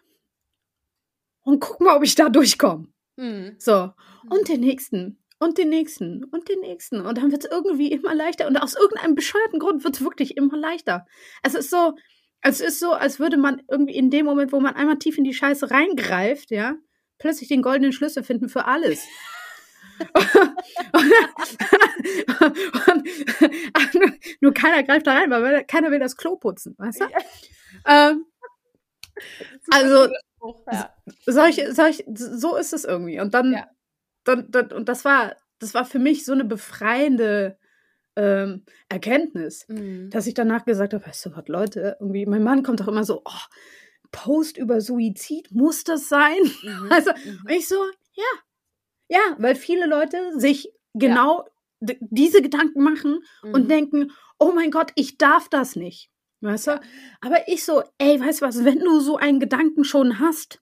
und 1.42 1.60
guck 1.60 1.80
mal, 1.80 1.96
ob 1.96 2.02
ich 2.02 2.16
da 2.16 2.28
durchkomme. 2.28 2.88
Mhm. 3.16 3.54
So, 3.58 3.92
und 4.28 4.40
mhm. 4.40 4.44
den 4.46 4.60
nächsten 4.60 5.23
und 5.44 5.59
den 5.59 5.68
nächsten 5.68 6.24
und 6.24 6.48
den 6.48 6.61
nächsten. 6.61 7.02
Und 7.02 7.18
dann 7.18 7.30
wird 7.30 7.44
es 7.44 7.50
irgendwie 7.50 7.92
immer 7.92 8.14
leichter. 8.14 8.46
Und 8.46 8.57
aus 8.57 8.74
irgendeinem 8.74 9.14
bescheuerten 9.14 9.59
Grund 9.59 9.85
wird 9.85 9.96
es 9.96 10.02
wirklich 10.02 10.38
immer 10.38 10.57
leichter. 10.57 11.07
Es 11.42 11.54
ist 11.54 11.68
so, 11.68 11.94
es 12.40 12.61
ist 12.61 12.80
so, 12.80 12.92
als 12.92 13.20
würde 13.20 13.37
man 13.37 13.62
irgendwie 13.70 13.94
in 13.94 14.11
dem 14.11 14.24
Moment, 14.24 14.52
wo 14.52 14.61
man 14.61 14.74
einmal 14.74 14.98
tief 14.98 15.18
in 15.18 15.24
die 15.24 15.35
Scheiße 15.35 15.70
reingreift, 15.70 16.50
ja, 16.50 16.76
plötzlich 17.18 17.48
den 17.48 17.61
goldenen 17.61 17.92
Schlüssel 17.92 18.22
finden 18.22 18.48
für 18.48 18.64
alles. 18.64 19.04
und, 20.12 21.12
und, 22.88 23.09
nur 24.40 24.54
keiner 24.54 24.83
greift 24.83 25.07
da 25.07 25.12
rein, 25.12 25.30
weil 25.30 25.64
keiner 25.64 25.90
will 25.90 26.00
das 26.00 26.16
Klo 26.16 26.37
putzen, 26.37 26.74
weißt 26.78 27.02
du? 27.02 27.07
Ähm, 27.87 28.24
also, 29.70 30.09
solche, 31.26 31.72
solch, 31.74 32.02
so 32.09 32.57
ist 32.57 32.72
es 32.72 32.85
irgendwie. 32.85 33.20
Und 33.20 33.35
dann, 33.35 33.52
ja 33.52 33.68
dann, 34.24 34.50
dann, 34.50 34.72
und 34.72 34.88
das 34.88 35.04
war, 35.04 35.37
das 35.58 35.74
war 35.74 35.84
für 35.84 35.98
mich 35.98 36.24
so 36.24 36.32
eine 36.32 36.44
befreiende 36.44 37.58
ähm, 38.16 38.64
Erkenntnis, 38.88 39.66
mhm. 39.68 40.10
dass 40.10 40.26
ich 40.26 40.34
danach 40.34 40.64
gesagt 40.64 40.94
habe, 40.94 41.06
weißt 41.06 41.26
du 41.26 41.37
was, 41.37 41.48
Leute, 41.48 41.96
irgendwie, 42.00 42.26
mein 42.26 42.42
Mann 42.42 42.62
kommt 42.62 42.80
doch 42.80 42.88
immer 42.88 43.04
so, 43.04 43.22
oh, 43.24 43.44
Post 44.12 44.56
über 44.58 44.80
Suizid, 44.80 45.50
muss 45.52 45.84
das 45.84 46.08
sein? 46.08 46.38
Mhm. 46.62 46.88
Also, 46.90 47.10
mhm. 47.10 47.40
und 47.44 47.50
ich 47.50 47.68
so, 47.68 47.76
ja, 48.14 48.24
ja, 49.08 49.37
weil 49.38 49.54
viele 49.54 49.87
Leute 49.87 50.38
sich 50.38 50.72
genau 50.94 51.44
ja. 51.80 51.94
diese 52.00 52.40
Gedanken 52.40 52.82
machen 52.82 53.20
und 53.42 53.64
mhm. 53.64 53.68
denken, 53.68 54.12
oh 54.38 54.52
mein 54.54 54.70
Gott, 54.70 54.92
ich 54.94 55.18
darf 55.18 55.48
das 55.48 55.76
nicht. 55.76 56.10
Weißt 56.40 56.66
du? 56.66 56.80
Aber 57.22 57.48
ich 57.48 57.64
so, 57.64 57.82
ey, 57.98 58.20
weißt 58.20 58.42
du 58.42 58.46
was, 58.46 58.64
wenn 58.64 58.80
du 58.80 59.00
so 59.00 59.16
einen 59.16 59.40
Gedanken 59.40 59.82
schon 59.82 60.18
hast, 60.18 60.60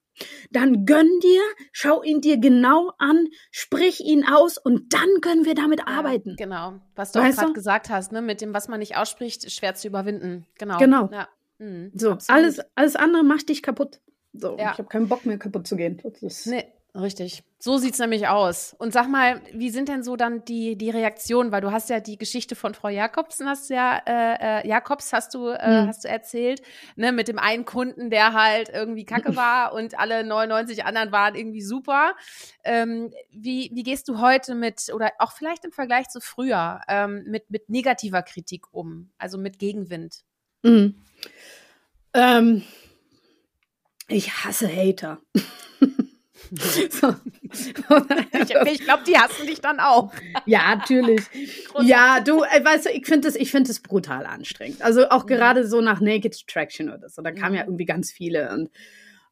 dann 0.50 0.84
gönn 0.84 1.08
dir, 1.22 1.40
schau 1.72 2.02
ihn 2.02 2.20
dir 2.20 2.38
genau 2.38 2.92
an, 2.98 3.28
sprich 3.50 4.00
ihn 4.00 4.24
aus 4.26 4.58
und 4.58 4.92
dann 4.92 5.08
können 5.20 5.44
wir 5.44 5.54
damit 5.54 5.86
arbeiten. 5.86 6.30
Ja, 6.30 6.36
genau, 6.36 6.80
was 6.94 7.12
du 7.12 7.20
weißt 7.20 7.38
auch 7.38 7.42
gerade 7.42 7.52
gesagt 7.54 7.90
hast, 7.90 8.12
ne, 8.12 8.22
mit 8.22 8.40
dem, 8.40 8.54
was 8.54 8.68
man 8.68 8.78
nicht 8.78 8.96
ausspricht, 8.96 9.50
schwer 9.50 9.74
zu 9.74 9.88
überwinden. 9.88 10.46
Genau. 10.58 10.78
Genau. 10.78 11.10
Ja. 11.12 11.28
Mhm, 11.58 11.92
so, 11.94 12.16
alles, 12.28 12.60
alles 12.74 12.96
andere 12.96 13.22
macht 13.22 13.48
dich 13.48 13.62
kaputt. 13.62 14.00
So, 14.32 14.56
ja. 14.58 14.72
ich 14.72 14.78
habe 14.78 14.88
keinen 14.88 15.08
Bock 15.08 15.26
mehr 15.26 15.38
kaputt 15.38 15.66
zu 15.66 15.76
gehen. 15.76 16.00
Das 16.20 16.46
nee, 16.46 16.64
Richtig. 16.94 17.42
So 17.58 17.78
sieht 17.78 17.94
es 17.94 18.00
nämlich 18.00 18.28
aus. 18.28 18.74
Und 18.78 18.92
sag 18.92 19.08
mal, 19.08 19.40
wie 19.54 19.70
sind 19.70 19.88
denn 19.88 20.02
so 20.02 20.14
dann 20.14 20.44
die, 20.44 20.76
die 20.76 20.90
Reaktionen? 20.90 21.50
Weil 21.50 21.62
du 21.62 21.72
hast 21.72 21.88
ja 21.88 22.00
die 22.00 22.18
Geschichte 22.18 22.54
von 22.54 22.74
Frau 22.74 22.88
Jakobsen, 22.88 23.48
hast 23.48 23.70
ja, 23.70 23.96
äh, 24.06 24.60
äh, 24.60 24.68
Jakobs 24.68 25.10
hast 25.14 25.32
du, 25.32 25.48
äh, 25.48 25.82
mhm. 25.84 25.88
hast 25.88 26.04
du 26.04 26.08
erzählt, 26.08 26.60
ne, 26.96 27.12
mit 27.12 27.28
dem 27.28 27.38
einen 27.38 27.64
Kunden, 27.64 28.10
der 28.10 28.34
halt 28.34 28.68
irgendwie 28.68 29.06
kacke 29.06 29.34
war 29.36 29.72
und 29.72 29.98
alle 29.98 30.22
99 30.22 30.84
anderen 30.84 31.12
waren 31.12 31.34
irgendwie 31.34 31.62
super. 31.62 32.14
Ähm, 32.62 33.10
wie, 33.30 33.70
wie 33.72 33.84
gehst 33.84 34.06
du 34.08 34.20
heute 34.20 34.54
mit, 34.54 34.92
oder 34.92 35.12
auch 35.18 35.32
vielleicht 35.32 35.64
im 35.64 35.72
Vergleich 35.72 36.10
zu 36.10 36.20
früher, 36.20 36.82
ähm, 36.88 37.24
mit, 37.26 37.50
mit 37.50 37.70
negativer 37.70 38.22
Kritik 38.22 38.66
um, 38.70 39.10
also 39.16 39.38
mit 39.38 39.58
Gegenwind? 39.58 40.24
Mhm. 40.62 40.96
Ähm, 42.12 42.64
ich 44.08 44.44
hasse 44.44 44.68
Hater. 44.68 45.22
So. 46.54 47.08
ich, 47.52 48.50
ich 48.50 48.80
glaube, 48.84 49.04
die 49.06 49.16
hassen 49.16 49.46
dich 49.46 49.60
dann 49.60 49.80
auch. 49.80 50.12
Ja, 50.44 50.76
natürlich. 50.76 51.22
ja, 51.80 52.20
du, 52.20 52.42
äh, 52.42 52.62
weißt 52.62 52.86
du, 52.86 52.90
ich 52.90 53.06
finde 53.06 53.28
es 53.28 53.50
find 53.50 53.82
brutal 53.82 54.26
anstrengend. 54.26 54.82
Also 54.82 55.08
auch 55.08 55.24
mhm. 55.24 55.28
gerade 55.28 55.66
so 55.66 55.80
nach 55.80 56.00
Naked 56.00 56.34
Attraction 56.34 56.90
oder 56.90 57.08
so, 57.08 57.22
da 57.22 57.32
kamen 57.32 57.52
mhm. 57.52 57.56
ja 57.56 57.64
irgendwie 57.64 57.86
ganz 57.86 58.12
viele 58.12 58.50
und 58.52 58.70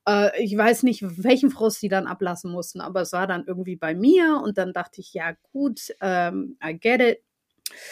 Äh, 0.07 0.43
ich 0.43 0.57
weiß 0.57 0.83
nicht, 0.83 1.03
welchen 1.03 1.51
Frust 1.51 1.83
die 1.83 1.89
dann 1.89 2.07
ablassen 2.07 2.51
mussten, 2.51 2.81
aber 2.81 3.03
es 3.03 3.13
war 3.13 3.27
dann 3.27 3.45
irgendwie 3.47 3.77
bei 3.77 3.95
mir 3.95 4.41
und 4.43 4.59
dann 4.59 4.73
dachte 4.73 5.01
ich, 5.01 5.13
ja 5.13 5.35
gut, 5.53 5.95
ähm, 6.01 6.57
I 6.65 6.79
get 6.79 7.01
it. 7.01 7.19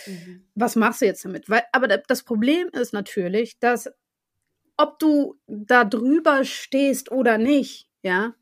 Mhm. 0.07 0.47
Was 0.55 0.77
machst 0.77 1.03
du 1.03 1.07
jetzt 1.07 1.25
damit? 1.25 1.49
Weil, 1.49 1.63
aber 1.73 1.89
das 1.89 2.25
Problem 2.25 2.69
ist 2.73 2.93
natürlich, 2.93 3.59
dass 3.59 3.91
ob 4.77 4.99
du 4.99 5.39
da 5.47 5.85
drüber 5.85 6.45
stehst 6.45 7.11
oder 7.11 7.37
nicht, 7.37 7.89
ja, 8.03 8.35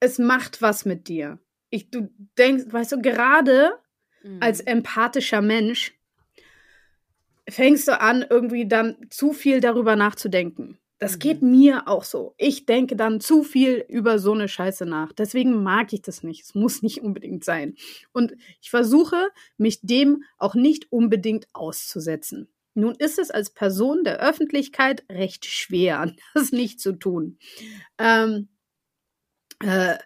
es 0.00 0.18
macht 0.18 0.62
was 0.62 0.84
mit 0.84 1.08
dir. 1.08 1.38
Ich, 1.70 1.90
du 1.90 2.08
denkst, 2.38 2.66
weißt 2.70 2.92
du, 2.92 3.02
gerade 3.02 3.72
mhm. 4.22 4.38
als 4.40 4.60
empathischer 4.60 5.42
Mensch 5.42 5.94
fängst 7.48 7.88
du 7.88 8.00
an, 8.00 8.24
irgendwie 8.28 8.66
dann 8.66 8.96
zu 9.10 9.32
viel 9.32 9.60
darüber 9.60 9.96
nachzudenken. 9.96 10.78
Das 10.98 11.14
mhm. 11.14 11.18
geht 11.20 11.42
mir 11.42 11.88
auch 11.88 12.04
so. 12.04 12.34
Ich 12.36 12.66
denke 12.66 12.96
dann 12.96 13.20
zu 13.20 13.42
viel 13.42 13.84
über 13.88 14.18
so 14.18 14.32
eine 14.32 14.48
Scheiße 14.48 14.84
nach. 14.84 15.12
Deswegen 15.12 15.62
mag 15.62 15.92
ich 15.92 16.02
das 16.02 16.22
nicht. 16.22 16.44
Es 16.44 16.54
muss 16.54 16.82
nicht 16.82 17.02
unbedingt 17.02 17.44
sein. 17.44 17.76
Und 18.12 18.34
ich 18.60 18.70
versuche, 18.70 19.28
mich 19.56 19.80
dem 19.82 20.24
auch 20.38 20.54
nicht 20.54 20.90
unbedingt 20.90 21.46
auszusetzen. 21.52 22.48
Nun 22.74 22.94
ist 22.94 23.18
es 23.18 23.30
als 23.30 23.50
Person 23.50 24.04
der 24.04 24.20
Öffentlichkeit 24.20 25.04
recht 25.10 25.46
schwer, 25.46 26.12
das 26.34 26.52
nicht 26.52 26.80
zu 26.80 26.92
tun. 26.92 27.38
Ähm, 27.98 28.48
äh, 29.60 29.96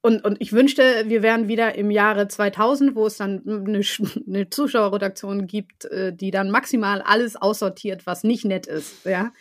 und, 0.00 0.24
und 0.24 0.40
ich 0.40 0.52
wünschte, 0.52 1.04
wir 1.06 1.22
wären 1.22 1.48
wieder 1.48 1.74
im 1.74 1.90
Jahre 1.90 2.28
2000, 2.28 2.94
wo 2.94 3.06
es 3.06 3.16
dann 3.16 3.42
eine, 3.46 3.82
eine 4.26 4.48
Zuschauerredaktion 4.48 5.46
gibt, 5.46 5.86
äh, 5.86 6.14
die 6.14 6.30
dann 6.30 6.50
maximal 6.50 7.02
alles 7.02 7.36
aussortiert, 7.36 8.06
was 8.06 8.22
nicht 8.22 8.44
nett 8.44 8.66
ist. 8.66 9.04
Ja, 9.04 9.32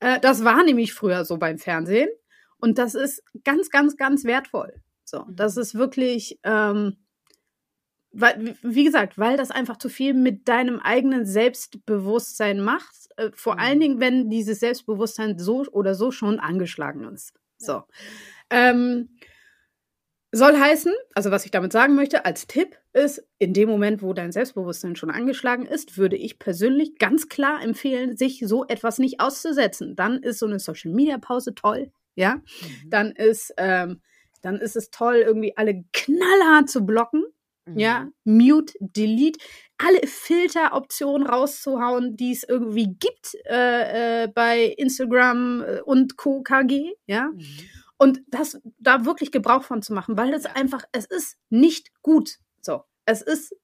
äh, 0.00 0.20
das 0.20 0.44
war 0.44 0.62
nämlich 0.64 0.92
früher 0.92 1.24
so 1.24 1.38
beim 1.38 1.58
Fernsehen 1.58 2.08
und 2.58 2.78
das 2.78 2.94
ist 2.94 3.22
ganz, 3.44 3.70
ganz, 3.70 3.96
ganz 3.96 4.24
wertvoll. 4.24 4.74
So, 5.04 5.24
das 5.30 5.56
mhm. 5.56 5.62
ist 5.62 5.74
wirklich, 5.74 6.38
ähm, 6.42 6.96
weil, 8.12 8.56
wie 8.62 8.84
gesagt, 8.84 9.18
weil 9.18 9.36
das 9.36 9.50
einfach 9.50 9.78
zu 9.78 9.88
viel 9.88 10.12
mit 10.14 10.46
deinem 10.46 10.78
eigenen 10.78 11.24
Selbstbewusstsein 11.24 12.60
macht. 12.60 13.08
Vor 13.34 13.54
mhm. 13.54 13.60
allen 13.60 13.80
Dingen, 13.80 14.00
wenn 14.00 14.28
dieses 14.28 14.60
Selbstbewusstsein 14.60 15.38
so 15.38 15.64
oder 15.72 15.94
so 15.94 16.10
schon 16.10 16.38
angeschlagen 16.38 17.04
ist. 17.12 17.32
So. 17.58 17.82
Ähm, 18.50 19.08
soll 20.36 20.58
heißen, 20.58 20.92
also 21.14 21.30
was 21.30 21.44
ich 21.44 21.50
damit 21.50 21.72
sagen 21.72 21.94
möchte, 21.94 22.24
als 22.24 22.46
Tipp 22.46 22.76
ist, 22.92 23.24
in 23.38 23.54
dem 23.54 23.68
Moment, 23.68 24.02
wo 24.02 24.12
dein 24.12 24.32
Selbstbewusstsein 24.32 24.96
schon 24.96 25.10
angeschlagen 25.10 25.66
ist, 25.66 25.96
würde 25.96 26.16
ich 26.16 26.38
persönlich 26.38 26.98
ganz 26.98 27.28
klar 27.28 27.62
empfehlen, 27.62 28.16
sich 28.16 28.42
so 28.44 28.66
etwas 28.66 28.98
nicht 28.98 29.20
auszusetzen. 29.20 29.96
Dann 29.96 30.22
ist 30.22 30.38
so 30.38 30.46
eine 30.46 30.58
Social 30.58 30.92
Media 30.92 31.18
Pause 31.18 31.54
toll, 31.54 31.90
ja. 32.14 32.36
Mhm. 32.36 32.90
Dann 32.90 33.12
ist, 33.12 33.54
ähm, 33.56 34.00
dann 34.42 34.56
ist 34.56 34.76
es 34.76 34.90
toll, 34.90 35.16
irgendwie 35.16 35.56
alle 35.56 35.84
knallhart 35.92 36.68
zu 36.68 36.84
blocken, 36.84 37.24
mhm. 37.64 37.78
ja. 37.78 38.08
Mute, 38.24 38.74
Delete, 38.80 39.38
alle 39.78 40.06
Filteroptionen 40.06 41.26
rauszuhauen, 41.26 42.16
die 42.16 42.32
es 42.32 42.42
irgendwie 42.42 42.88
gibt 42.98 43.36
äh, 43.48 44.24
äh, 44.24 44.28
bei 44.28 44.64
Instagram 44.64 45.62
äh, 45.62 45.80
und 45.82 46.16
Co. 46.16 46.42
KG, 46.42 46.92
ja. 47.06 47.30
Mhm 47.32 47.44
und 47.98 48.20
das 48.28 48.60
da 48.78 49.04
wirklich 49.04 49.32
Gebrauch 49.32 49.62
von 49.62 49.82
zu 49.82 49.92
machen, 49.92 50.16
weil 50.16 50.30
das 50.30 50.46
einfach, 50.46 50.84
es 50.92 51.06
ist 51.06 51.36
nicht 51.48 51.90
gut. 52.02 52.38
So, 52.60 52.82
es 53.04 53.22
ist 53.22 53.54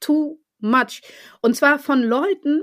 too 0.00 0.40
much. 0.58 1.02
Und 1.40 1.56
zwar 1.56 1.78
von 1.78 2.02
Leuten, 2.02 2.62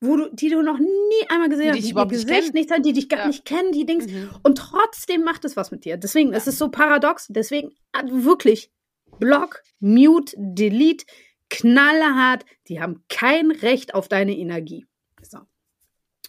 wo 0.00 0.16
du, 0.16 0.30
die 0.32 0.48
du 0.48 0.62
noch 0.62 0.78
nie 0.78 1.28
einmal 1.28 1.48
gesehen 1.48 1.72
die 1.72 1.78
hast, 1.78 1.88
die 1.88 1.94
ihr 1.94 2.06
Gesicht 2.06 2.54
nicht 2.54 2.70
haben, 2.70 2.82
die 2.82 2.92
dich 2.92 3.08
gar 3.08 3.20
ja. 3.20 3.26
nicht 3.26 3.44
kennen, 3.44 3.72
die 3.72 3.86
Dings. 3.86 4.06
Mhm. 4.06 4.30
Und 4.42 4.58
trotzdem 4.58 5.24
macht 5.24 5.44
es 5.44 5.56
was 5.56 5.70
mit 5.70 5.84
dir. 5.84 5.96
Deswegen, 5.96 6.30
ja. 6.30 6.36
es 6.36 6.46
ist 6.46 6.58
so 6.58 6.70
paradox. 6.70 7.26
Deswegen 7.28 7.70
äh, 7.92 8.04
wirklich 8.06 8.70
Block, 9.18 9.62
Mute, 9.80 10.34
Delete, 10.38 11.04
knallhart. 11.50 12.44
Die 12.68 12.80
haben 12.80 13.04
kein 13.08 13.50
Recht 13.50 13.94
auf 13.94 14.08
deine 14.08 14.36
Energie. 14.36 14.86
So. 15.22 15.38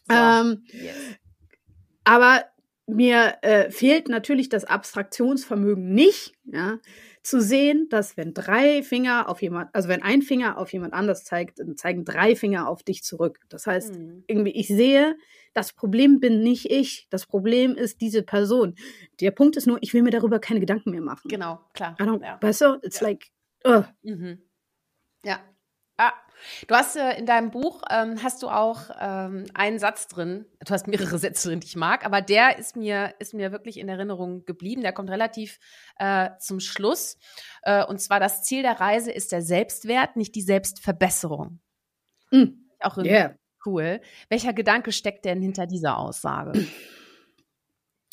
so. 0.08 0.16
Ähm, 0.16 0.64
yes. 0.72 0.96
Aber 2.06 2.44
mir 2.90 3.38
äh, 3.42 3.70
fehlt 3.72 4.10
natürlich 4.10 4.50
das 4.50 4.66
Abstraktionsvermögen 4.66 5.94
nicht, 5.94 6.34
ja, 6.46 6.80
zu 7.22 7.42
sehen, 7.42 7.88
dass 7.90 8.18
wenn 8.18 8.34
drei 8.34 8.82
Finger 8.82 9.30
auf 9.30 9.42
jemand, 9.42 9.74
also 9.74 9.90
wenn 9.90 10.02
ein 10.02 10.22
Finger 10.22 10.58
auf 10.58 10.72
jemand 10.74 10.94
anders 10.94 11.24
zeigt, 11.26 11.60
dann 11.60 11.76
zeigen 11.78 12.06
drei 12.06 12.36
Finger 12.36 12.68
auf 12.68 12.82
dich 12.84 13.04
zurück. 13.04 13.40
Das 13.50 13.68
heißt, 13.68 13.96
mhm. 13.96 14.24
irgendwie, 14.28 14.52
ich 14.52 14.68
sehe, 14.68 15.16
das 15.54 15.74
Problem 15.74 16.20
bin 16.20 16.42
nicht 16.42 16.72
ich, 16.72 17.08
das 17.10 17.26
Problem 17.26 17.76
ist 17.76 18.02
diese 18.02 18.24
Person. 18.24 18.76
Der 19.20 19.32
Punkt 19.32 19.58
ist 19.58 19.68
nur, 19.68 19.78
ich 19.82 19.94
will 19.94 20.02
mir 20.02 20.12
darüber 20.12 20.40
keine 20.40 20.60
Gedanken 20.60 20.92
mehr 20.92 21.02
machen. 21.02 21.28
Genau, 21.28 21.60
klar. 21.74 21.96
Ja. 22.00 22.38
Weißt 22.42 22.62
du, 22.62 22.80
it's 22.82 23.02
ja. 23.02 23.08
like, 23.08 23.28
uh. 23.68 23.84
mhm. 24.04 24.42
Ja. 25.26 25.40
Du 26.68 26.76
hast 26.76 26.96
äh, 26.96 27.18
in 27.18 27.26
deinem 27.26 27.52
Buch 27.52 27.82
ähm, 27.90 28.22
hast 28.24 28.44
du 28.44 28.50
auch 28.50 28.90
ähm, 29.00 29.46
einen 29.54 29.80
Satz 29.80 30.08
drin. 30.08 30.46
Du 30.66 30.74
hast 30.74 30.88
mehrere 30.88 31.18
Sätze 31.18 31.50
drin, 31.50 31.60
die 31.60 31.68
ich 31.68 31.76
mag, 31.76 32.06
aber 32.06 32.22
der 32.22 32.58
ist 32.58 32.76
mir 32.76 33.14
ist 33.20 33.34
mir 33.34 33.52
wirklich 33.52 33.78
in 33.78 33.90
Erinnerung 33.90 34.46
geblieben. 34.46 34.82
Der 34.82 34.94
kommt 34.94 35.10
relativ 35.10 35.60
äh, 35.98 36.30
zum 36.40 36.60
Schluss. 36.60 37.18
Äh, 37.64 37.86
und 37.86 38.00
zwar 38.00 38.20
das 38.20 38.44
Ziel 38.44 38.62
der 38.62 38.80
Reise 38.80 39.12
ist 39.12 39.32
der 39.32 39.42
Selbstwert, 39.42 40.16
nicht 40.16 40.36
die 40.36 40.42
Selbstverbesserung. 40.42 41.60
Mhm. 42.32 42.70
Auch 42.80 42.98
yeah. 42.98 43.36
cool. 43.66 44.02
Welcher 44.30 44.54
Gedanke 44.54 44.92
steckt 44.92 45.26
denn 45.26 45.42
hinter 45.42 45.68
dieser 45.68 45.98
Aussage? 45.98 46.66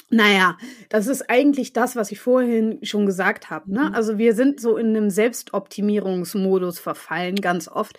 Naja, 0.09 0.57
das 0.89 1.09
ist 1.09 1.29
eigentlich 1.29 1.73
das, 1.73 1.97
was 1.97 2.13
ich 2.13 2.21
vorhin 2.21 2.79
schon 2.83 3.07
gesagt 3.07 3.51
habe. 3.51 3.73
Ne? 3.73 3.89
Mhm. 3.89 3.95
Also 3.95 4.19
wir 4.19 4.35
sind 4.35 4.61
so 4.61 4.77
in 4.77 4.89
einem 4.89 5.11
Selbstoptimierungsmodus 5.11 6.79
verfallen, 6.79 7.37
ganz 7.37 7.69
oft. 7.69 7.99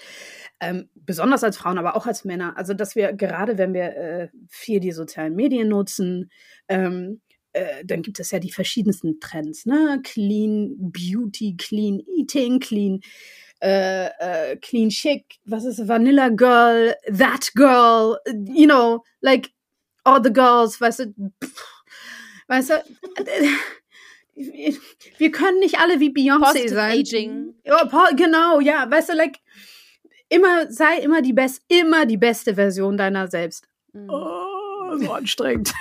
Ähm, 0.60 0.90
besonders 0.96 1.44
als 1.44 1.58
Frauen, 1.58 1.78
aber 1.78 1.96
auch 1.96 2.08
als 2.08 2.26
Männer. 2.26 2.58
Also 2.58 2.74
dass 2.74 2.96
wir 2.96 3.14
gerade, 3.14 3.58
wenn 3.58 3.74
wir 3.74 3.96
äh, 3.96 4.30
viel 4.48 4.80
die 4.80 4.92
sozialen 4.92 5.36
Medien 5.36 5.68
nutzen, 5.68 6.32
ähm, 6.68 7.22
äh, 7.54 7.84
dann 7.86 8.02
gibt 8.02 8.20
es 8.20 8.32
ja 8.32 8.40
die 8.40 8.52
verschiedensten 8.52 9.20
Trends, 9.20 9.66
ne? 9.66 10.00
Clean 10.04 10.76
Beauty, 10.80 11.56
Clean 11.58 12.00
Eating, 12.00 12.60
Clean 12.60 13.02
äh, 13.62 14.08
äh, 14.08 14.58
Clean 14.58 14.90
Chic, 14.90 15.26
was 15.46 15.66
ist 15.66 15.88
Vanilla 15.88 16.30
Girl, 16.30 16.96
That 17.08 17.52
Girl, 17.56 18.18
you 18.46 18.68
know, 18.68 19.04
like 19.22 19.52
all 20.04 20.22
the 20.24 20.32
girls, 20.32 20.80
weißt 20.80 21.00
du, 21.00 21.32
pff, 21.44 21.77
Weißt 22.48 22.70
du, 22.70 22.84
wir 25.18 25.32
können 25.32 25.60
nicht 25.60 25.80
alle 25.80 26.00
wie 26.00 26.10
Beyoncé 26.10 26.70
sein. 26.70 27.00
Aging. 27.00 27.56
Genau, 28.16 28.60
ja, 28.60 28.90
weißt 28.90 29.10
du, 29.10 29.14
like, 29.14 29.40
immer, 30.30 30.72
sei 30.72 31.00
immer 31.00 31.22
die 31.22 31.34
best, 31.34 31.62
immer 31.68 32.06
die 32.06 32.18
beste 32.18 32.56
Version 32.56 32.98
deiner 32.98 33.28
selbst. 33.28 33.68
Mhm. 33.94 34.10
Oh, 34.10 34.98
so 34.98 35.12
anstrengend. 35.12 35.74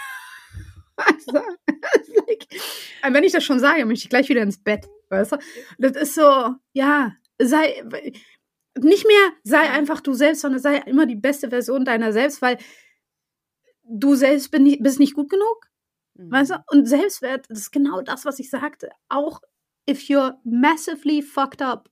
du? 1.28 1.34
like, 2.26 2.46
wenn 3.02 3.24
ich 3.24 3.32
das 3.32 3.44
schon 3.44 3.60
sage, 3.60 3.84
möchte 3.84 4.04
ich 4.04 4.10
gleich 4.10 4.28
wieder 4.28 4.42
ins 4.42 4.62
Bett, 4.62 4.88
weißt 5.10 5.32
du? 5.32 5.38
Das 5.78 5.92
ist 5.92 6.14
so, 6.14 6.54
ja, 6.72 7.12
sei, 7.38 7.82
nicht 8.78 9.06
mehr 9.06 9.32
sei 9.42 9.70
einfach 9.70 10.00
du 10.00 10.14
selbst, 10.14 10.40
sondern 10.40 10.60
sei 10.60 10.78
immer 10.78 11.06
die 11.06 11.16
beste 11.16 11.50
Version 11.50 11.84
deiner 11.84 12.12
selbst, 12.12 12.42
weil 12.42 12.58
du 13.84 14.14
selbst 14.14 14.50
bist 14.50 14.98
nicht 14.98 15.14
gut 15.14 15.30
genug. 15.30 15.68
Mhm. 16.16 16.30
Weißt 16.30 16.50
du? 16.50 16.64
Und 16.68 16.86
Selbstwert, 16.86 17.46
das 17.48 17.58
ist 17.58 17.72
genau 17.72 18.02
das, 18.02 18.24
was 18.24 18.38
ich 18.38 18.50
sagte. 18.50 18.90
Auch 19.08 19.40
if 19.88 20.02
you're 20.08 20.34
massively 20.44 21.22
fucked 21.22 21.62
up, 21.62 21.90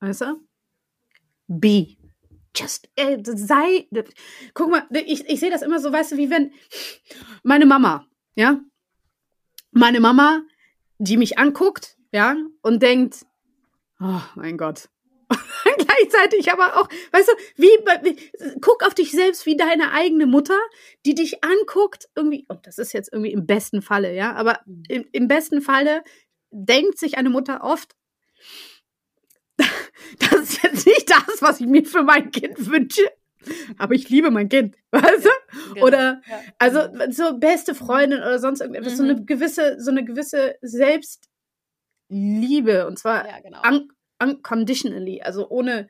weißt 0.00 0.22
du? 0.22 0.48
Be. 1.46 1.96
Just 2.54 2.88
äh, 2.96 3.18
sei. 3.24 3.88
Guck 4.54 4.70
mal, 4.70 4.86
ich, 4.90 5.28
ich 5.28 5.40
sehe 5.40 5.50
das 5.50 5.62
immer 5.62 5.78
so, 5.78 5.92
weißt 5.92 6.12
du, 6.12 6.16
wie 6.16 6.30
wenn 6.30 6.52
meine 7.42 7.66
Mama, 7.66 8.06
ja, 8.34 8.60
meine 9.70 10.00
Mama, 10.00 10.42
die 10.98 11.16
mich 11.16 11.38
anguckt, 11.38 11.96
ja, 12.10 12.36
und 12.62 12.82
denkt, 12.82 13.26
oh 14.00 14.20
mein 14.34 14.56
Gott, 14.56 14.88
gleichzeitig 15.78 16.52
aber 16.52 16.78
auch, 16.78 16.88
weißt 17.12 17.28
du, 17.28 17.32
wie, 17.56 17.68
wie, 18.02 18.60
guck 18.60 18.84
auf 18.84 18.94
dich 18.94 19.10
selbst 19.10 19.46
wie 19.46 19.56
deine 19.56 19.92
eigene 19.92 20.26
Mutter, 20.26 20.58
die 21.04 21.14
dich 21.14 21.44
anguckt, 21.44 22.08
irgendwie, 22.14 22.46
und 22.48 22.66
das 22.66 22.78
ist 22.78 22.92
jetzt 22.92 23.12
irgendwie 23.12 23.32
im 23.32 23.46
besten 23.46 23.82
Falle, 23.82 24.14
ja, 24.14 24.34
aber 24.34 24.60
mhm. 24.66 24.82
im, 24.88 25.04
im 25.12 25.28
besten 25.28 25.60
Falle 25.60 26.02
denkt 26.50 26.98
sich 26.98 27.18
eine 27.18 27.30
Mutter 27.30 27.62
oft, 27.62 27.94
das 29.58 30.40
ist 30.40 30.62
jetzt 30.62 30.86
nicht 30.86 31.10
das, 31.10 31.42
was 31.42 31.60
ich 31.60 31.66
mir 31.66 31.84
für 31.84 32.02
mein 32.02 32.30
Kind 32.30 32.70
wünsche. 32.70 33.02
Aber 33.76 33.94
ich 33.94 34.08
liebe 34.08 34.30
mein 34.30 34.48
Kind, 34.48 34.76
weißt 34.90 35.24
du? 35.24 35.30
Genau. 35.74 35.86
Oder 35.86 36.22
ja. 36.28 36.40
also 36.58 36.88
so 37.10 37.38
beste 37.38 37.74
Freundin 37.74 38.20
oder 38.20 38.38
sonst 38.38 38.60
irgendetwas, 38.60 38.92
mhm. 38.94 38.96
so 38.96 39.02
eine 39.04 39.14
mhm. 39.14 39.26
gewisse, 39.26 39.80
so 39.80 39.90
eine 39.90 40.04
gewisse 40.04 40.56
Selbstliebe 40.62 42.86
und 42.86 42.98
zwar 42.98 43.26
ja, 43.26 43.40
genau 43.40 43.60
unconditionally, 44.22 45.22
also 45.22 45.48
ohne, 45.48 45.88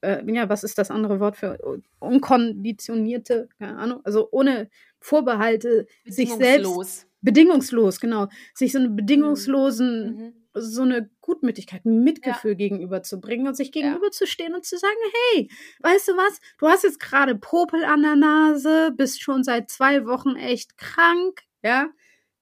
äh, 0.00 0.22
ja, 0.32 0.48
was 0.48 0.64
ist 0.64 0.78
das 0.78 0.90
andere 0.90 1.20
Wort 1.20 1.36
für 1.36 1.58
unkonditionierte, 1.98 3.48
keine 3.58 3.76
Ahnung, 3.76 4.00
also 4.04 4.28
ohne 4.30 4.68
Vorbehalte 5.00 5.86
sich 6.04 6.32
selbst 6.32 7.06
bedingungslos, 7.24 8.00
genau, 8.00 8.28
sich 8.54 8.72
so 8.72 8.78
eine 8.78 8.90
bedingungslosen, 8.90 10.16
mhm. 10.16 10.32
so 10.52 10.82
eine 10.82 11.10
Gutmütigkeit, 11.20 11.84
ein 11.84 12.04
Mitgefühl 12.04 12.52
ja. 12.52 12.56
gegenüberzubringen 12.56 13.48
und 13.48 13.56
sich 13.56 13.72
gegenüberzustehen 13.72 14.50
ja. 14.50 14.56
und 14.56 14.64
zu 14.64 14.76
sagen, 14.76 14.94
hey, 15.32 15.50
weißt 15.80 16.08
du 16.08 16.12
was, 16.12 16.38
du 16.58 16.68
hast 16.68 16.84
jetzt 16.84 17.00
gerade 17.00 17.34
Popel 17.34 17.84
an 17.84 18.02
der 18.02 18.16
Nase, 18.16 18.92
bist 18.94 19.22
schon 19.22 19.42
seit 19.42 19.70
zwei 19.70 20.06
Wochen 20.06 20.36
echt 20.36 20.76
krank, 20.76 21.40
ja, 21.62 21.88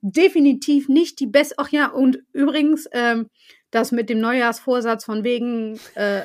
definitiv 0.03 0.88
nicht 0.88 1.20
die 1.20 1.26
beste, 1.26 1.55
ach 1.59 1.70
ja, 1.70 1.88
und 1.88 2.18
übrigens, 2.32 2.88
ähm, 2.92 3.30
das 3.70 3.92
mit 3.92 4.11
dem 4.11 4.20
Neujahrsvorsatz 4.20 5.05
von 5.05 5.24
wegen 5.24 5.80
äh, 5.94 6.22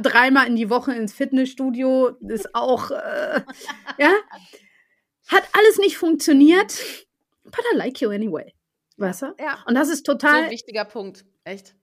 dreimal 0.00 0.46
in 0.46 0.56
die 0.56 0.70
Woche 0.70 0.94
ins 0.94 1.12
Fitnessstudio 1.12 2.16
ist 2.28 2.54
auch, 2.54 2.90
äh, 2.90 3.42
ja, 3.98 4.12
hat 5.26 5.44
alles 5.52 5.78
nicht 5.78 5.98
funktioniert, 5.98 6.78
but 7.44 7.64
I 7.72 7.76
like 7.76 8.00
you 8.00 8.10
anyway. 8.10 8.54
Weißt 8.96 9.22
du? 9.22 9.34
Ja. 9.38 9.62
Und 9.66 9.74
das 9.74 9.88
ist 9.88 10.04
total. 10.06 10.38
So 10.38 10.44
ein 10.44 10.50
wichtiger 10.50 10.84
Punkt. 10.84 11.24
Echt. 11.44 11.74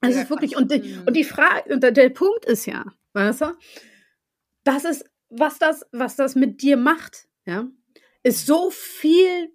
Das 0.00 0.14
ist 0.14 0.30
wirklich, 0.30 0.56
und 0.56 0.70
die, 0.70 0.80
mhm. 0.80 1.02
und 1.06 1.14
die 1.16 1.24
Frage, 1.24 1.72
und 1.72 1.82
der, 1.82 1.90
der 1.90 2.10
Punkt 2.10 2.44
ist 2.44 2.66
ja, 2.66 2.84
weißt 3.14 3.40
du, 3.40 3.56
das 4.62 4.84
ist, 4.84 5.04
was 5.28 5.58
das, 5.58 5.84
was 5.90 6.14
das 6.14 6.36
mit 6.36 6.62
dir 6.62 6.76
macht, 6.76 7.26
ja, 7.46 7.66
ist 8.22 8.46
so 8.46 8.70
viel, 8.70 9.52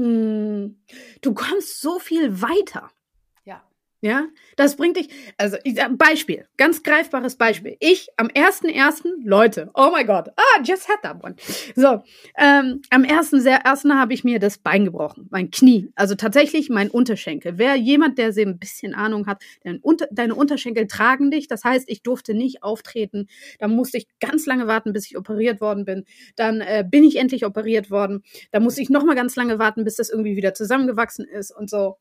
mm, 0.00 0.76
du 1.20 1.34
kommst 1.34 1.80
so 1.80 1.98
viel 1.98 2.40
weiter. 2.42 2.90
Ja, 4.02 4.28
das 4.56 4.76
bringt 4.76 4.96
dich, 4.96 5.10
also 5.36 5.58
Beispiel, 5.90 6.46
ganz 6.56 6.82
greifbares 6.82 7.36
Beispiel. 7.36 7.76
Ich 7.80 8.08
am 8.16 8.28
1.1., 8.28 9.02
Leute, 9.22 9.70
oh 9.74 9.90
my 9.94 10.04
God, 10.04 10.30
ah, 10.36 10.62
just 10.64 10.88
had 10.88 11.02
that 11.02 11.22
one. 11.22 11.36
So, 11.76 12.02
ähm, 12.38 12.80
am 12.88 13.02
1.1. 13.02 13.94
habe 13.94 14.14
ich 14.14 14.24
mir 14.24 14.38
das 14.38 14.56
Bein 14.56 14.86
gebrochen, 14.86 15.28
mein 15.30 15.50
Knie, 15.50 15.92
also 15.96 16.14
tatsächlich 16.14 16.70
mein 16.70 16.88
Unterschenkel. 16.88 17.58
Wer 17.58 17.76
jemand, 17.76 18.16
der 18.16 18.32
ein 18.34 18.58
bisschen 18.58 18.94
Ahnung 18.94 19.26
hat, 19.26 19.42
unter, 19.82 20.08
deine 20.10 20.34
Unterschenkel 20.34 20.86
tragen 20.86 21.30
dich, 21.30 21.46
das 21.46 21.62
heißt, 21.62 21.84
ich 21.90 22.02
durfte 22.02 22.32
nicht 22.32 22.62
auftreten, 22.62 23.26
da 23.58 23.68
musste 23.68 23.98
ich 23.98 24.06
ganz 24.18 24.46
lange 24.46 24.66
warten, 24.66 24.94
bis 24.94 25.10
ich 25.10 25.18
operiert 25.18 25.60
worden 25.60 25.84
bin. 25.84 26.06
Dann 26.36 26.62
äh, 26.62 26.86
bin 26.88 27.04
ich 27.04 27.16
endlich 27.16 27.44
operiert 27.44 27.90
worden, 27.90 28.22
da 28.50 28.60
musste 28.60 28.80
ich 28.80 28.88
nochmal 28.88 29.14
ganz 29.14 29.36
lange 29.36 29.58
warten, 29.58 29.84
bis 29.84 29.96
das 29.96 30.08
irgendwie 30.08 30.36
wieder 30.36 30.54
zusammengewachsen 30.54 31.26
ist 31.26 31.50
und 31.50 31.68
so. 31.68 31.98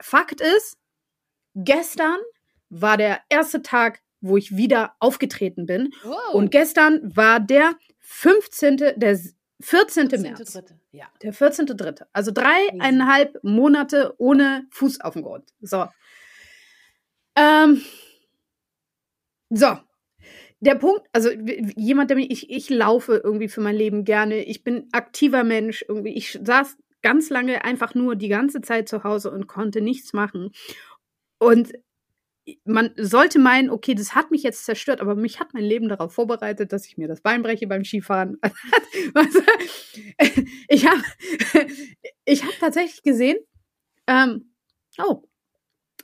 Fakt 0.00 0.40
ist, 0.40 0.78
Gestern 1.54 2.18
war 2.68 2.96
der 2.96 3.20
erste 3.28 3.62
Tag, 3.62 4.00
wo 4.20 4.36
ich 4.36 4.56
wieder 4.56 4.94
aufgetreten 4.98 5.66
bin. 5.66 5.92
Wow. 6.02 6.34
Und 6.34 6.50
gestern 6.50 7.00
war 7.16 7.40
der 7.40 7.74
15., 8.00 8.76
der 8.76 9.18
14. 9.60 10.10
14. 10.10 10.22
März. 10.22 10.58
Ja. 10.92 11.06
Der 11.22 11.34
14.3. 11.34 12.06
Also 12.12 12.30
dreieinhalb 12.32 13.38
Monate 13.42 14.14
ohne 14.18 14.66
Fuß 14.70 15.00
auf 15.02 15.14
dem 15.14 15.22
Grund. 15.22 15.52
So. 15.60 15.86
Ähm, 17.36 17.82
so. 19.50 19.78
Der 20.60 20.74
Punkt, 20.74 21.06
also 21.12 21.30
jemand, 21.30 22.10
der 22.10 22.16
mich, 22.16 22.30
ich, 22.30 22.50
ich 22.50 22.68
laufe 22.68 23.20
irgendwie 23.22 23.48
für 23.48 23.62
mein 23.62 23.76
Leben 23.76 24.04
gerne. 24.04 24.44
Ich 24.44 24.62
bin 24.62 24.88
aktiver 24.92 25.42
Mensch 25.42 25.84
irgendwie. 25.88 26.14
Ich 26.14 26.38
saß 26.42 26.76
ganz 27.02 27.30
lange 27.30 27.64
einfach 27.64 27.94
nur 27.94 28.14
die 28.14 28.28
ganze 28.28 28.60
Zeit 28.60 28.88
zu 28.88 29.04
Hause 29.04 29.30
und 29.30 29.46
konnte 29.46 29.80
nichts 29.80 30.12
machen. 30.12 30.52
Und 31.40 31.72
man 32.64 32.92
sollte 32.96 33.38
meinen, 33.38 33.70
okay, 33.70 33.94
das 33.94 34.14
hat 34.14 34.30
mich 34.30 34.42
jetzt 34.42 34.64
zerstört, 34.64 35.00
aber 35.00 35.14
mich 35.14 35.40
hat 35.40 35.54
mein 35.54 35.64
Leben 35.64 35.88
darauf 35.88 36.12
vorbereitet, 36.14 36.72
dass 36.72 36.86
ich 36.86 36.96
mir 36.96 37.08
das 37.08 37.20
Bein 37.20 37.42
breche 37.42 37.66
beim 37.66 37.84
Skifahren. 37.84 38.38
ich 40.68 40.86
habe 40.86 41.02
ich 42.24 42.44
hab 42.44 42.58
tatsächlich 42.58 43.02
gesehen, 43.02 43.38
ähm, 44.06 44.52
oh, 44.98 45.22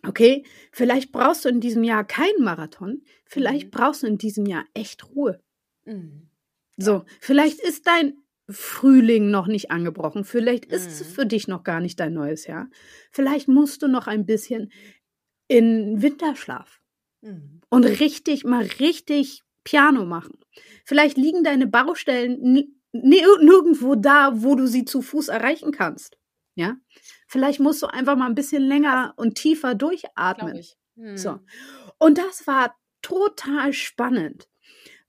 okay, 0.06 0.44
vielleicht 0.72 1.12
brauchst 1.12 1.44
du 1.44 1.48
in 1.48 1.60
diesem 1.60 1.84
Jahr 1.84 2.04
keinen 2.04 2.42
Marathon, 2.42 3.02
vielleicht 3.24 3.66
mhm. 3.66 3.70
brauchst 3.70 4.02
du 4.02 4.06
in 4.06 4.18
diesem 4.18 4.46
Jahr 4.46 4.64
echt 4.74 5.08
Ruhe. 5.10 5.40
Mhm. 5.84 6.30
So, 6.76 7.04
vielleicht 7.20 7.60
ist 7.60 7.86
dein 7.86 8.14
Frühling 8.48 9.30
noch 9.30 9.48
nicht 9.48 9.70
angebrochen, 9.72 10.24
vielleicht 10.24 10.66
ist 10.66 10.86
es 10.86 11.00
mhm. 11.00 11.14
für 11.14 11.26
dich 11.26 11.48
noch 11.48 11.64
gar 11.64 11.80
nicht 11.80 11.98
dein 11.98 12.14
neues 12.14 12.46
Jahr. 12.46 12.68
Vielleicht 13.10 13.48
musst 13.48 13.82
du 13.82 13.88
noch 13.88 14.06
ein 14.06 14.24
bisschen 14.24 14.70
in 15.48 16.02
Winterschlaf 16.02 16.80
mhm. 17.22 17.60
und 17.68 17.84
richtig, 17.84 18.44
mal 18.44 18.64
richtig 18.80 19.42
Piano 19.64 20.04
machen. 20.04 20.38
Vielleicht 20.84 21.16
liegen 21.16 21.44
deine 21.44 21.66
Baustellen 21.66 22.72
nirgendwo 22.92 23.94
da, 23.94 24.42
wo 24.42 24.54
du 24.54 24.66
sie 24.66 24.84
zu 24.84 25.02
Fuß 25.02 25.28
erreichen 25.28 25.72
kannst. 25.72 26.16
Ja, 26.54 26.76
vielleicht 27.28 27.60
musst 27.60 27.82
du 27.82 27.86
einfach 27.86 28.16
mal 28.16 28.26
ein 28.26 28.34
bisschen 28.34 28.62
länger 28.62 29.12
und 29.16 29.34
tiefer 29.34 29.74
durchatmen. 29.74 30.62
Hm. 30.96 31.16
So. 31.16 31.40
Und 31.98 32.16
das 32.16 32.46
war 32.46 32.74
total 33.02 33.72
spannend, 33.72 34.48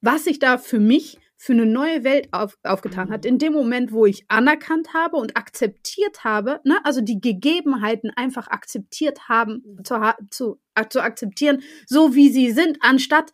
was 0.02 0.26
sich 0.26 0.40
da 0.40 0.58
für 0.58 0.80
mich 0.80 1.20
für 1.38 1.54
eine 1.54 1.68
neue 1.68 2.04
Welt 2.04 2.30
auf, 2.32 2.58
aufgetan 2.64 3.12
hat. 3.12 3.24
Mhm. 3.24 3.30
In 3.30 3.38
dem 3.38 3.54
Moment, 3.54 3.92
wo 3.92 4.06
ich 4.06 4.26
anerkannt 4.28 4.94
habe 4.94 5.18
und 5.18 5.38
akzeptiert 5.38 6.24
habe, 6.24 6.60
ne, 6.64 6.80
also 6.84 7.00
die 7.00 7.22
Gegebenheiten 7.22 8.12
einfach 8.16 8.48
akzeptiert 8.48 9.30
haben, 9.30 9.64
mhm. 9.64 9.84
zu, 9.84 9.96
zu, 10.32 10.60
zu 10.90 11.02
akzeptieren, 11.02 11.62
so 11.86 12.16
wie 12.16 12.30
sie 12.30 12.52
sind, 12.52 12.80
anstatt 12.82 13.32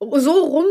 so 0.00 0.32
rum 0.32 0.66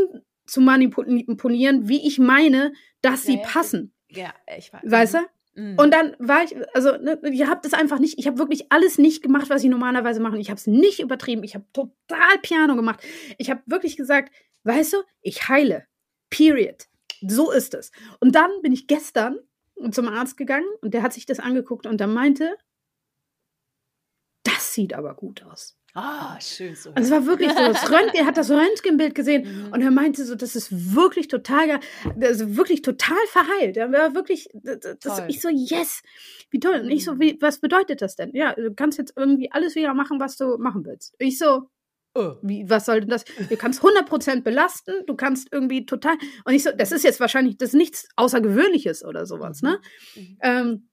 zu 0.45 0.61
manipulieren, 0.61 1.87
wie 1.87 2.05
ich 2.05 2.19
meine, 2.19 2.73
dass 3.01 3.23
sie 3.23 3.37
ja, 3.37 3.43
passen. 3.43 3.93
Ja, 4.09 4.33
ich 4.57 4.73
weiß. 4.73 4.81
Weißt 4.83 5.13
du? 5.13 5.19
Mhm. 5.55 5.77
Und 5.77 5.93
dann 5.93 6.15
war 6.17 6.43
ich, 6.43 6.55
also, 6.73 6.97
ne, 6.97 7.19
ich 7.31 7.45
habe 7.45 7.61
das 7.63 7.73
einfach 7.73 7.99
nicht, 7.99 8.17
ich 8.17 8.25
habe 8.25 8.39
wirklich 8.39 8.71
alles 8.71 8.97
nicht 8.97 9.21
gemacht, 9.21 9.49
was 9.49 9.63
ich 9.63 9.69
normalerweise 9.69 10.19
mache. 10.19 10.39
Ich 10.39 10.49
habe 10.49 10.57
es 10.57 10.67
nicht 10.67 10.99
übertrieben. 10.99 11.43
Ich 11.43 11.53
habe 11.53 11.65
total 11.71 12.39
Piano 12.41 12.75
gemacht. 12.75 13.01
Ich 13.37 13.51
habe 13.51 13.61
wirklich 13.67 13.95
gesagt, 13.95 14.33
weißt 14.63 14.93
du, 14.93 14.97
ich 15.21 15.47
heile. 15.49 15.85
Period. 16.33 16.87
So 17.21 17.51
ist 17.51 17.73
es. 17.73 17.91
Und 18.19 18.35
dann 18.35 18.49
bin 18.61 18.73
ich 18.73 18.87
gestern 18.87 19.39
zum 19.91 20.07
Arzt 20.07 20.37
gegangen 20.37 20.67
und 20.81 20.93
der 20.93 21.03
hat 21.03 21.13
sich 21.13 21.25
das 21.25 21.39
angeguckt 21.39 21.85
und 21.85 21.99
der 21.99 22.07
meinte, 22.07 22.55
das 24.43 24.73
sieht 24.73 24.93
aber 24.93 25.15
gut 25.15 25.43
aus. 25.43 25.77
Ah, 25.95 26.39
schön 26.41 26.75
so. 26.75 26.89
Also 26.95 27.05
es 27.05 27.11
war 27.11 27.27
wirklich 27.27 27.51
so, 27.51 27.59
das 27.59 27.83
Röntgen, 27.91 28.15
er 28.15 28.25
hat 28.25 28.35
das 28.35 28.49
Röntgenbild 28.49 29.13
gesehen 29.13 29.67
mhm. 29.67 29.73
und 29.73 29.81
er 29.81 29.91
meinte 29.91 30.25
so, 30.25 30.33
das 30.33 30.55
ist 30.55 30.95
wirklich 30.95 31.27
total, 31.27 31.79
also 32.19 32.57
wirklich 32.57 32.81
total 32.81 33.23
verheilt. 33.27 33.77
Er 33.77 33.91
war 33.91 34.15
wirklich, 34.15 34.49
das, 34.53 34.97
das 34.99 35.21
ich 35.27 35.39
so, 35.39 35.49
yes, 35.49 36.01
wie 36.49 36.59
toll. 36.59 36.81
Und 36.81 36.89
ich 36.89 37.05
so, 37.05 37.13
mhm. 37.13 37.19
wie, 37.19 37.37
was 37.41 37.59
bedeutet 37.59 38.01
das 38.01 38.15
denn? 38.15 38.31
Ja, 38.33 38.53
du 38.53 38.73
kannst 38.73 38.97
jetzt 38.97 39.13
irgendwie 39.15 39.51
alles 39.51 39.75
wieder 39.75 39.93
machen, 39.93 40.19
was 40.19 40.35
du 40.35 40.57
machen 40.57 40.83
willst. 40.83 41.13
Ich 41.19 41.37
so, 41.37 41.69
Oh. 42.15 42.35
Wie, 42.43 42.69
was 42.69 42.85
soll 42.85 43.01
denn 43.01 43.09
das? 43.09 43.25
Du 43.25 43.57
kannst 43.57 43.81
100% 43.81 44.41
belasten, 44.41 45.05
du 45.07 45.15
kannst 45.15 45.47
irgendwie 45.51 45.85
total. 45.85 46.15
Und 46.45 46.53
ich 46.53 46.63
so, 46.63 46.71
das 46.71 46.91
ist 46.91 47.03
jetzt 47.03 47.19
wahrscheinlich 47.19 47.57
das 47.57 47.73
nichts 47.73 48.07
Außergewöhnliches 48.15 49.03
oder 49.03 49.25
sowas, 49.25 49.61
ne? 49.61 49.79
Mhm. 50.15 50.21
mhm. 50.21 50.37
Ähm, 50.41 50.89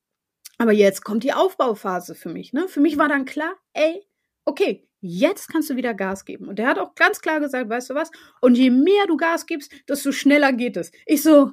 aber 0.58 0.72
jetzt 0.72 1.04
kommt 1.04 1.24
die 1.24 1.32
Aufbauphase 1.32 2.14
für 2.14 2.28
mich, 2.28 2.52
ne? 2.52 2.68
Für 2.68 2.80
mich 2.80 2.98
war 2.98 3.08
dann 3.08 3.24
klar, 3.24 3.54
ey, 3.72 4.02
okay, 4.44 4.86
jetzt 5.00 5.48
kannst 5.48 5.70
du 5.70 5.76
wieder 5.76 5.94
Gas 5.94 6.26
geben. 6.26 6.48
Und 6.48 6.58
der 6.58 6.68
hat 6.68 6.78
auch 6.78 6.94
ganz 6.94 7.22
klar 7.22 7.40
gesagt, 7.40 7.70
weißt 7.70 7.90
du 7.90 7.94
was? 7.94 8.10
Und 8.42 8.56
je 8.56 8.70
mehr 8.70 9.06
du 9.06 9.16
Gas 9.16 9.46
gibst, 9.46 9.72
desto 9.88 10.12
schneller 10.12 10.52
geht 10.52 10.76
es. 10.76 10.92
Ich 11.06 11.22
so. 11.22 11.52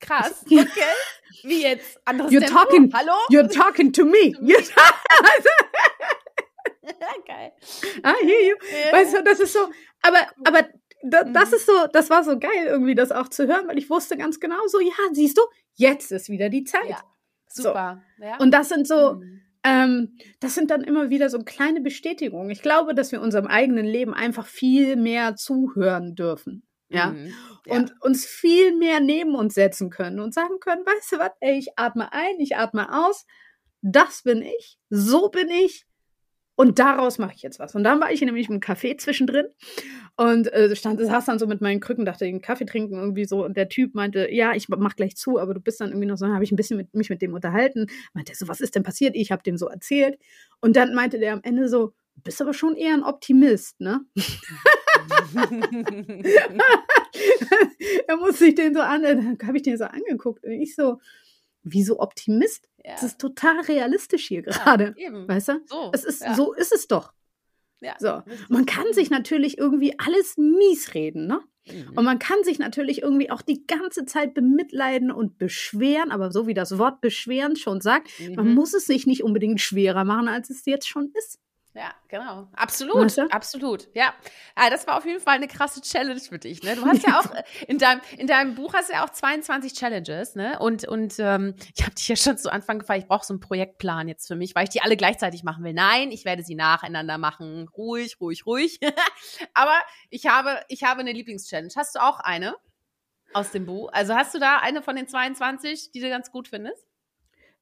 Krass, 0.00 0.42
okay. 0.46 0.66
Wie 1.44 1.62
jetzt? 1.62 2.00
Anderes 2.04 2.32
you're 2.32 2.40
Tempo? 2.40 2.58
Talking, 2.58 2.92
Hallo? 2.92 3.12
You're 3.30 3.48
talking 3.48 3.92
to 3.92 4.04
me. 4.04 4.34
geil. 7.26 7.52
Ah, 8.02 8.14
hear 8.20 8.48
you. 8.48 8.56
Weißt 8.92 9.16
du, 9.16 9.22
das 9.22 9.40
ist 9.40 9.52
so, 9.52 9.60
aber, 10.02 10.26
aber 10.44 10.68
da, 11.02 11.24
das 11.24 11.50
mhm. 11.50 11.56
ist 11.56 11.66
so, 11.66 11.72
das 11.92 12.10
war 12.10 12.24
so 12.24 12.38
geil, 12.38 12.66
irgendwie 12.66 12.94
das 12.94 13.12
auch 13.12 13.28
zu 13.28 13.46
hören, 13.46 13.68
weil 13.68 13.78
ich 13.78 13.88
wusste 13.90 14.16
ganz 14.16 14.40
genau 14.40 14.66
so, 14.66 14.80
ja, 14.80 14.92
siehst 15.12 15.38
du, 15.38 15.42
jetzt 15.74 16.12
ist 16.12 16.28
wieder 16.28 16.48
die 16.48 16.64
Zeit. 16.64 16.88
Ja, 16.88 17.02
super. 17.48 18.02
So. 18.18 18.24
Ja. 18.24 18.36
Und 18.38 18.52
das 18.52 18.68
sind 18.68 18.86
so, 18.86 19.14
mhm. 19.14 19.40
ähm, 19.64 20.18
das 20.40 20.54
sind 20.54 20.70
dann 20.70 20.82
immer 20.82 21.10
wieder 21.10 21.30
so 21.30 21.38
kleine 21.42 21.80
Bestätigungen. 21.80 22.50
Ich 22.50 22.62
glaube, 22.62 22.94
dass 22.94 23.12
wir 23.12 23.20
unserem 23.20 23.46
eigenen 23.46 23.86
Leben 23.86 24.14
einfach 24.14 24.46
viel 24.46 24.96
mehr 24.96 25.36
zuhören 25.36 26.14
dürfen. 26.14 26.66
Ja? 26.88 27.12
Mhm. 27.12 27.32
ja. 27.66 27.76
Und 27.76 27.94
uns 28.02 28.26
viel 28.26 28.76
mehr 28.76 29.00
neben 29.00 29.34
uns 29.34 29.54
setzen 29.54 29.90
können 29.90 30.20
und 30.20 30.34
sagen 30.34 30.60
können, 30.60 30.84
weißt 30.84 31.12
du 31.12 31.18
was, 31.18 31.30
ey, 31.40 31.58
ich 31.58 31.78
atme 31.78 32.12
ein, 32.12 32.38
ich 32.38 32.56
atme 32.56 32.92
aus. 33.06 33.24
Das 33.82 34.22
bin 34.22 34.42
ich, 34.42 34.78
so 34.90 35.30
bin 35.30 35.48
ich, 35.48 35.86
und 36.60 36.78
daraus 36.78 37.16
mache 37.16 37.32
ich 37.34 37.40
jetzt 37.40 37.58
was. 37.58 37.74
Und 37.74 37.84
dann 37.84 38.02
war 38.02 38.12
ich 38.12 38.20
nämlich 38.20 38.50
im 38.50 38.60
Café 38.60 38.98
zwischendrin 38.98 39.46
und 40.16 40.52
äh, 40.52 40.76
stand, 40.76 41.00
saß 41.00 41.24
dann 41.24 41.38
so 41.38 41.46
mit 41.46 41.62
meinen 41.62 41.80
Krücken, 41.80 42.04
dachte, 42.04 42.26
den 42.26 42.42
Kaffee 42.42 42.66
trinken 42.66 42.96
irgendwie 42.96 43.24
so. 43.24 43.46
Und 43.46 43.56
der 43.56 43.70
Typ 43.70 43.94
meinte, 43.94 44.30
ja, 44.30 44.54
ich 44.54 44.68
mach 44.68 44.94
gleich 44.94 45.16
zu, 45.16 45.38
aber 45.38 45.54
du 45.54 45.60
bist 45.60 45.80
dann 45.80 45.88
irgendwie 45.88 46.06
noch 46.06 46.18
so, 46.18 46.26
habe 46.26 46.44
ich 46.44 46.52
ein 46.52 46.56
bisschen 46.56 46.76
mit, 46.76 46.92
mich 46.92 47.08
mit 47.08 47.22
dem 47.22 47.32
unterhalten. 47.32 47.86
Meinte 48.12 48.34
so, 48.34 48.46
was 48.46 48.60
ist 48.60 48.74
denn 48.74 48.82
passiert? 48.82 49.16
Ich 49.16 49.32
habe 49.32 49.42
dem 49.42 49.56
so 49.56 49.68
erzählt. 49.68 50.18
Und 50.60 50.76
dann 50.76 50.94
meinte 50.94 51.18
der 51.18 51.32
am 51.32 51.40
Ende 51.44 51.70
so, 51.70 51.94
du 52.16 52.22
bist 52.24 52.42
aber 52.42 52.52
schon 52.52 52.76
eher 52.76 52.92
ein 52.92 53.04
Optimist, 53.04 53.80
ne? 53.80 54.04
er 58.06 58.16
musste 58.18 58.44
sich 58.44 58.54
den 58.54 58.74
so 58.74 58.80
an, 58.80 59.02
dann 59.02 59.38
habe 59.46 59.56
ich 59.56 59.62
den 59.62 59.78
so 59.78 59.84
angeguckt 59.84 60.44
und 60.44 60.52
ich 60.52 60.74
so, 60.74 60.98
wieso 61.62 62.00
Optimist? 62.00 62.68
Ja. 62.84 62.92
Das 62.92 63.02
ist 63.02 63.20
total 63.20 63.60
realistisch 63.60 64.28
hier 64.28 64.42
gerade. 64.42 64.94
Ja, 64.96 65.28
weißt 65.28 65.48
du? 65.48 65.60
So, 65.66 65.90
es 65.92 66.04
ist, 66.04 66.22
ja. 66.22 66.34
so 66.34 66.52
ist 66.52 66.72
es 66.72 66.88
doch. 66.88 67.12
Ja, 67.80 67.94
so. 67.98 68.22
Man 68.48 68.66
kann 68.66 68.92
sich 68.92 69.10
natürlich 69.10 69.58
irgendwie 69.58 69.98
alles 69.98 70.36
mies 70.36 70.94
reden, 70.94 71.26
ne? 71.26 71.40
Mhm. 71.66 71.92
Und 71.94 72.04
man 72.04 72.18
kann 72.18 72.42
sich 72.42 72.58
natürlich 72.58 73.02
irgendwie 73.02 73.30
auch 73.30 73.42
die 73.42 73.66
ganze 73.66 74.04
Zeit 74.04 74.34
bemitleiden 74.34 75.10
und 75.10 75.38
beschweren, 75.38 76.10
aber 76.10 76.30
so 76.30 76.46
wie 76.46 76.54
das 76.54 76.78
Wort 76.78 77.00
beschweren 77.00 77.56
schon 77.56 77.80
sagt, 77.80 78.08
mhm. 78.18 78.34
man 78.34 78.54
muss 78.54 78.74
es 78.74 78.86
sich 78.86 79.06
nicht 79.06 79.22
unbedingt 79.22 79.60
schwerer 79.60 80.04
machen, 80.04 80.28
als 80.28 80.50
es 80.50 80.64
jetzt 80.66 80.88
schon 80.88 81.12
ist. 81.16 81.38
Ja, 81.72 81.94
genau. 82.08 82.48
Absolut, 82.54 82.96
weißt 82.96 83.18
du? 83.18 83.30
absolut. 83.30 83.88
Ja. 83.94 84.06
ja, 84.06 84.14
ah, 84.56 84.70
das 84.70 84.88
war 84.88 84.98
auf 84.98 85.06
jeden 85.06 85.20
Fall 85.20 85.36
eine 85.36 85.46
krasse 85.46 85.80
Challenge 85.80 86.18
für 86.18 86.38
dich. 86.38 86.64
Ne? 86.64 86.74
Du 86.74 86.84
hast 86.84 87.06
ja 87.06 87.20
auch 87.20 87.30
in 87.68 87.78
deinem 87.78 88.00
in 88.18 88.26
deinem 88.26 88.56
Buch 88.56 88.74
hast 88.74 88.88
du 88.88 88.94
ja 88.94 89.04
auch 89.04 89.10
22 89.10 89.74
Challenges, 89.74 90.34
ne? 90.34 90.58
Und 90.58 90.88
und 90.88 91.14
ähm, 91.20 91.54
ich 91.76 91.84
habe 91.84 91.94
dich 91.94 92.08
ja 92.08 92.16
schon 92.16 92.36
zu 92.38 92.52
Anfang 92.52 92.80
gefragt, 92.80 93.00
ich 93.02 93.06
brauche 93.06 93.24
so 93.24 93.34
einen 93.34 93.40
Projektplan 93.40 94.08
jetzt 94.08 94.26
für 94.26 94.34
mich, 94.34 94.56
weil 94.56 94.64
ich 94.64 94.70
die 94.70 94.82
alle 94.82 94.96
gleichzeitig 94.96 95.44
machen 95.44 95.62
will. 95.62 95.72
Nein, 95.72 96.10
ich 96.10 96.24
werde 96.24 96.42
sie 96.42 96.56
nacheinander 96.56 97.18
machen, 97.18 97.68
ruhig, 97.68 98.20
ruhig, 98.20 98.46
ruhig. 98.46 98.80
Aber 99.54 99.78
ich 100.08 100.26
habe 100.26 100.60
ich 100.66 100.82
habe 100.82 101.00
eine 101.00 101.12
Lieblingschallenge. 101.12 101.72
Hast 101.76 101.94
du 101.94 102.02
auch 102.02 102.18
eine 102.18 102.56
aus 103.32 103.52
dem 103.52 103.66
Buch? 103.66 103.90
Also 103.92 104.16
hast 104.16 104.34
du 104.34 104.40
da 104.40 104.58
eine 104.58 104.82
von 104.82 104.96
den 104.96 105.06
22, 105.06 105.92
die 105.92 106.00
du 106.00 106.08
ganz 106.08 106.32
gut 106.32 106.48
findest? 106.48 106.84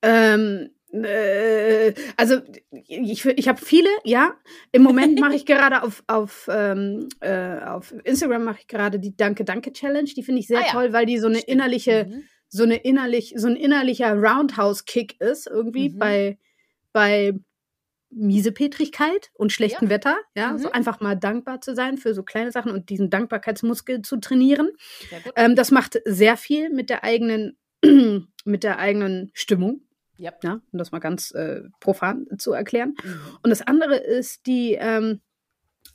Ähm, 0.01 0.71
äh, 0.93 1.95
also 2.17 2.41
ich, 2.71 3.25
ich 3.25 3.49
habe 3.49 3.61
viele, 3.61 3.89
ja. 4.05 4.35
Im 4.73 4.83
Moment 4.83 5.21
mache 5.21 5.35
ich 5.35 5.47
gerade 5.47 5.83
auf, 5.83 6.03
auf, 6.07 6.49
ähm, 6.51 7.09
äh, 7.21 7.61
auf 7.61 7.95
Instagram 8.05 8.45
mache 8.45 8.61
ich 8.61 8.67
gerade 8.69 8.99
die 8.99 9.17
Danke 9.17 9.45
Danke 9.45 9.73
Challenge. 9.73 10.09
Die 10.09 10.23
finde 10.23 10.41
ich 10.41 10.47
sehr 10.47 10.61
ah, 10.61 10.67
ja. 10.67 10.73
toll, 10.73 10.93
weil 10.93 11.07
die 11.07 11.19
so 11.19 11.27
eine 11.27 11.39
Stimmt. 11.39 11.53
innerliche, 11.53 12.07
mhm. 12.09 12.23
so 12.49 12.63
eine 12.63 12.77
innerlich, 12.77 13.35
so 13.37 13.49
ein 13.49 13.57
innerlicher 13.57 14.15
Roundhouse-Kick 14.15 15.21
ist 15.21 15.47
irgendwie 15.47 15.91
mhm. 15.91 15.99
bei, 15.99 16.39
bei 16.93 17.35
Miesepetrigkeit 18.11 19.31
und 19.35 19.53
schlechtem 19.53 19.89
ja. 19.89 19.95
Wetter, 19.95 20.17
ja, 20.35 20.53
mhm. 20.53 20.59
so 20.59 20.73
einfach 20.73 21.01
mal 21.01 21.15
dankbar 21.15 21.61
zu 21.61 21.75
sein 21.75 21.99
für 21.99 22.15
so 22.15 22.23
kleine 22.23 22.53
Sachen 22.53 22.73
und 22.73 22.89
diesen 22.89 23.11
Dankbarkeitsmuskel 23.11 24.03
zu 24.03 24.17
trainieren. 24.17 24.71
Ähm, 25.37 25.55
das 25.55 25.71
macht 25.71 26.01
sehr 26.07 26.39
viel 26.39 26.71
mit 26.71 26.89
der 26.89 27.05
eigenen, 27.05 27.59
mit 28.45 28.65
der 28.65 28.79
eigenen 28.79 29.31
Stimmung. 29.35 29.83
Yep. 30.19 30.45
Ja, 30.45 30.61
um 30.73 30.79
das 30.79 30.93
mal 30.93 30.99
ganz 30.99 31.31
äh, 31.33 31.63
profan 31.81 32.27
zu 32.39 32.53
erklären. 32.53 32.95
Mhm. 33.03 33.21
Und 33.43 33.51
das 33.51 33.63
andere 33.63 33.97
ist 33.97 34.47
die, 34.47 34.75
ähm, 34.75 35.21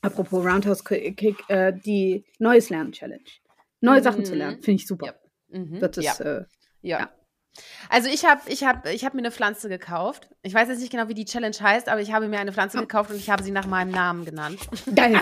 apropos 0.01 0.45
Roundhouse 0.45 0.83
Kick, 0.83 1.43
äh, 1.49 1.73
die 1.73 2.25
Neues 2.39 2.69
Lernen 2.69 2.91
Challenge. 2.91 3.23
Neue 3.81 3.99
mhm. 3.99 4.03
Sachen 4.03 4.25
zu 4.25 4.35
lernen, 4.35 4.61
finde 4.61 4.81
ich 4.81 4.87
super. 4.87 5.07
Yep. 5.07 5.19
Mhm. 5.49 5.79
Das 5.79 5.97
ist, 5.97 6.19
ja. 6.19 6.25
Äh, 6.25 6.45
ja. 6.81 7.09
Also 7.89 8.09
ich 8.09 8.25
habe 8.25 8.41
ich 8.47 8.63
hab, 8.63 8.87
ich 8.87 9.05
hab 9.05 9.13
mir 9.13 9.19
eine 9.19 9.31
Pflanze 9.31 9.69
gekauft. 9.69 10.27
Ich 10.41 10.53
weiß 10.53 10.69
jetzt 10.69 10.79
nicht 10.79 10.91
genau, 10.91 11.07
wie 11.07 11.13
die 11.13 11.25
Challenge 11.25 11.55
heißt, 11.55 11.87
aber 11.87 12.01
ich 12.01 12.11
habe 12.11 12.27
mir 12.27 12.39
eine 12.39 12.51
Pflanze 12.51 12.79
oh. 12.79 12.81
gekauft 12.81 13.11
und 13.11 13.17
ich 13.17 13.29
habe 13.29 13.43
sie 13.43 13.51
nach 13.51 13.67
meinem 13.67 13.91
Namen 13.91 14.25
genannt. 14.25 14.59
Geil. 14.95 15.13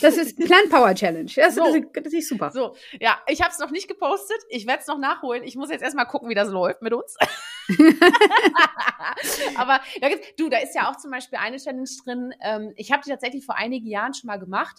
das 0.00 0.16
ist 0.16 0.38
Plant 0.38 0.70
Power 0.70 0.94
Challenge. 0.94 1.30
Das, 1.34 1.54
so. 1.54 1.76
das, 1.92 2.12
ist 2.12 2.28
super. 2.28 2.50
So, 2.50 2.74
ja, 2.98 3.18
ich 3.26 3.42
habe 3.42 3.52
es 3.52 3.58
noch 3.58 3.70
nicht 3.70 3.88
gepostet. 3.88 4.38
Ich 4.48 4.66
werde 4.66 4.80
es 4.80 4.86
noch 4.86 4.98
nachholen. 4.98 5.42
Ich 5.44 5.56
muss 5.56 5.70
jetzt 5.70 5.82
erstmal 5.82 6.06
gucken, 6.06 6.30
wie 6.30 6.34
das 6.34 6.48
läuft 6.48 6.80
mit 6.80 6.94
uns. 6.94 7.16
aber 9.56 9.80
ja, 10.00 10.08
du, 10.38 10.48
da 10.48 10.58
ist 10.58 10.74
ja 10.74 10.90
auch 10.90 10.96
zum 10.96 11.10
Beispiel 11.10 11.38
eine 11.38 11.58
Challenge 11.58 11.88
drin. 12.04 12.32
Ähm, 12.40 12.72
ich 12.76 12.90
habe 12.90 13.02
die 13.04 13.10
tatsächlich 13.10 13.44
vor 13.44 13.56
einigen 13.56 13.86
Jahren 13.86 14.14
schon 14.14 14.28
mal 14.28 14.38
gemacht 14.38 14.76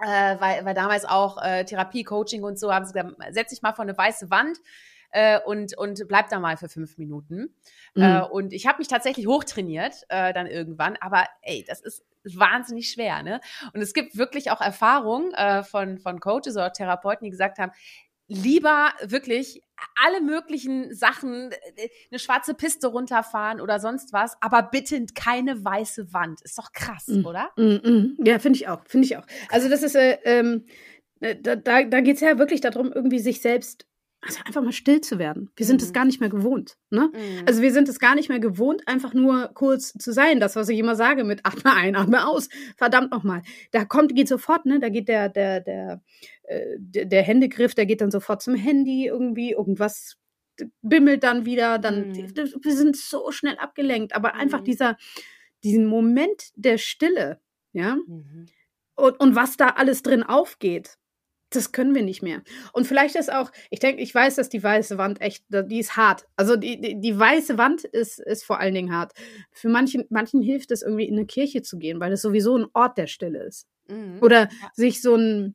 äh, 0.00 0.36
weil, 0.40 0.64
weil 0.64 0.74
damals 0.74 1.04
auch 1.04 1.42
äh, 1.42 1.64
Therapie, 1.64 2.04
Coaching 2.04 2.42
und 2.42 2.58
so, 2.58 2.72
haben 2.72 2.84
sie 2.84 2.92
gesagt, 2.92 3.16
setz 3.30 3.50
dich 3.50 3.62
mal 3.62 3.72
vor 3.72 3.84
eine 3.84 3.96
weiße 3.96 4.30
Wand 4.30 4.58
äh, 5.10 5.40
und, 5.40 5.76
und 5.76 6.06
bleib 6.08 6.28
da 6.28 6.38
mal 6.38 6.56
für 6.56 6.68
fünf 6.68 6.98
Minuten. 6.98 7.54
Mhm. 7.94 8.02
Äh, 8.02 8.20
und 8.22 8.52
ich 8.52 8.66
habe 8.66 8.78
mich 8.78 8.88
tatsächlich 8.88 9.26
hochtrainiert 9.26 10.04
äh, 10.08 10.32
dann 10.32 10.46
irgendwann, 10.46 10.96
aber 11.00 11.24
ey, 11.42 11.64
das 11.66 11.80
ist 11.80 12.04
wahnsinnig 12.34 12.90
schwer, 12.90 13.22
ne? 13.22 13.40
Und 13.72 13.80
es 13.80 13.94
gibt 13.94 14.16
wirklich 14.16 14.50
auch 14.50 14.60
Erfahrungen 14.60 15.32
äh, 15.34 15.62
von, 15.62 15.98
von 15.98 16.18
Coaches 16.18 16.56
oder 16.56 16.72
Therapeuten, 16.72 17.24
die 17.24 17.30
gesagt 17.30 17.58
haben, 17.58 17.72
lieber 18.28 18.90
wirklich 19.02 19.62
alle 20.04 20.20
möglichen 20.20 20.94
Sachen, 20.94 21.52
äh, 21.52 21.88
eine 22.10 22.18
schwarze 22.18 22.54
Piste 22.54 22.88
runterfahren 22.88 23.60
oder 23.60 23.78
sonst 23.78 24.12
was, 24.12 24.36
aber 24.40 24.62
bitte 24.62 25.04
keine 25.14 25.64
weiße 25.64 26.12
Wand. 26.12 26.40
Ist 26.42 26.58
doch 26.58 26.72
krass, 26.72 27.08
mm, 27.08 27.26
oder? 27.26 27.50
Mm, 27.56 27.88
mm. 27.88 28.16
Ja, 28.24 28.38
finde 28.38 28.58
ich 28.58 28.68
auch, 28.68 28.80
finde 28.86 29.06
ich 29.06 29.16
auch. 29.16 29.26
Also 29.50 29.68
das 29.68 29.82
ist, 29.82 29.94
äh, 29.94 30.18
ähm, 30.24 30.64
äh, 31.20 31.36
da, 31.36 31.56
da, 31.56 31.84
da 31.84 32.00
geht 32.00 32.16
es 32.16 32.20
ja 32.20 32.38
wirklich 32.38 32.60
darum, 32.60 32.92
irgendwie 32.92 33.18
sich 33.18 33.40
selbst 33.40 33.86
also 34.26 34.40
einfach 34.44 34.62
mal 34.62 34.72
still 34.72 35.00
zu 35.00 35.18
werden. 35.18 35.50
Wir 35.56 35.66
sind 35.66 35.80
es 35.80 35.90
mhm. 35.90 35.92
gar 35.92 36.04
nicht 36.04 36.20
mehr 36.20 36.28
gewohnt. 36.28 36.76
Ne? 36.90 37.10
Mhm. 37.12 37.44
Also 37.46 37.62
wir 37.62 37.72
sind 37.72 37.88
es 37.88 37.98
gar 37.98 38.14
nicht 38.14 38.28
mehr 38.28 38.40
gewohnt, 38.40 38.86
einfach 38.86 39.14
nur 39.14 39.48
kurz 39.54 39.92
zu 39.92 40.12
sein. 40.12 40.40
Das, 40.40 40.56
was 40.56 40.68
ich 40.68 40.78
immer 40.78 40.96
sage 40.96 41.24
mit 41.24 41.40
atme 41.44 41.72
ein, 41.72 41.96
atme 41.96 42.26
aus. 42.26 42.48
Verdammt 42.76 43.12
nochmal. 43.12 43.42
Da 43.70 43.84
kommt, 43.84 44.14
geht 44.14 44.28
sofort, 44.28 44.66
ne? 44.66 44.80
Da 44.80 44.88
geht 44.88 45.08
der, 45.08 45.28
der, 45.28 45.60
der, 45.60 46.02
äh, 46.44 46.76
der, 46.78 47.22
Händegriff, 47.22 47.74
der 47.74 47.86
geht 47.86 48.00
dann 48.00 48.10
sofort 48.10 48.42
zum 48.42 48.54
Handy 48.54 49.06
irgendwie, 49.06 49.52
irgendwas 49.52 50.16
bimmelt 50.82 51.22
dann 51.22 51.44
wieder, 51.44 51.78
dann, 51.78 52.08
mhm. 52.08 52.34
wir 52.62 52.76
sind 52.76 52.96
so 52.96 53.30
schnell 53.30 53.56
abgelenkt. 53.58 54.14
Aber 54.14 54.34
einfach 54.34 54.60
mhm. 54.60 54.64
dieser, 54.64 54.96
diesen 55.62 55.86
Moment 55.86 56.50
der 56.56 56.78
Stille, 56.78 57.40
ja, 57.72 57.96
mhm. 57.96 58.46
und, 58.94 59.20
und 59.20 59.34
was 59.34 59.56
da 59.56 59.68
alles 59.68 60.02
drin 60.02 60.22
aufgeht, 60.22 60.98
das 61.50 61.72
können 61.72 61.94
wir 61.94 62.02
nicht 62.02 62.22
mehr. 62.22 62.42
Und 62.72 62.86
vielleicht 62.86 63.14
ist 63.14 63.32
auch, 63.32 63.52
ich 63.70 63.78
denke, 63.78 64.02
ich 64.02 64.14
weiß, 64.14 64.36
dass 64.36 64.48
die 64.48 64.62
weiße 64.62 64.98
Wand 64.98 65.20
echt, 65.20 65.44
die 65.48 65.78
ist 65.78 65.96
hart. 65.96 66.26
Also 66.36 66.56
die, 66.56 66.80
die, 66.80 67.00
die 67.00 67.18
weiße 67.18 67.56
Wand 67.56 67.84
ist, 67.84 68.18
ist 68.18 68.44
vor 68.44 68.58
allen 68.58 68.74
Dingen 68.74 68.92
hart. 68.92 69.12
Für 69.52 69.68
manchen, 69.68 70.04
manchen 70.10 70.42
hilft 70.42 70.70
es 70.72 70.82
irgendwie 70.82 71.06
in 71.06 71.14
eine 71.14 71.26
Kirche 71.26 71.62
zu 71.62 71.78
gehen, 71.78 72.00
weil 72.00 72.12
es 72.12 72.22
sowieso 72.22 72.56
ein 72.56 72.66
Ort 72.72 72.98
der 72.98 73.06
Stille 73.06 73.44
ist. 73.44 73.68
Mhm. 73.88 74.18
Oder 74.20 74.48
sich 74.74 75.00
so 75.00 75.14
ein 75.14 75.54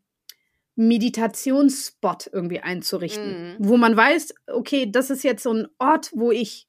Meditationsspot 0.75 2.29
irgendwie 2.31 2.61
einzurichten, 2.61 3.53
mhm. 3.53 3.55
wo 3.59 3.77
man 3.77 3.95
weiß, 3.95 4.33
okay, 4.47 4.89
das 4.89 5.09
ist 5.09 5.23
jetzt 5.23 5.43
so 5.43 5.53
ein 5.53 5.67
Ort, 5.77 6.11
wo 6.13 6.31
ich 6.31 6.67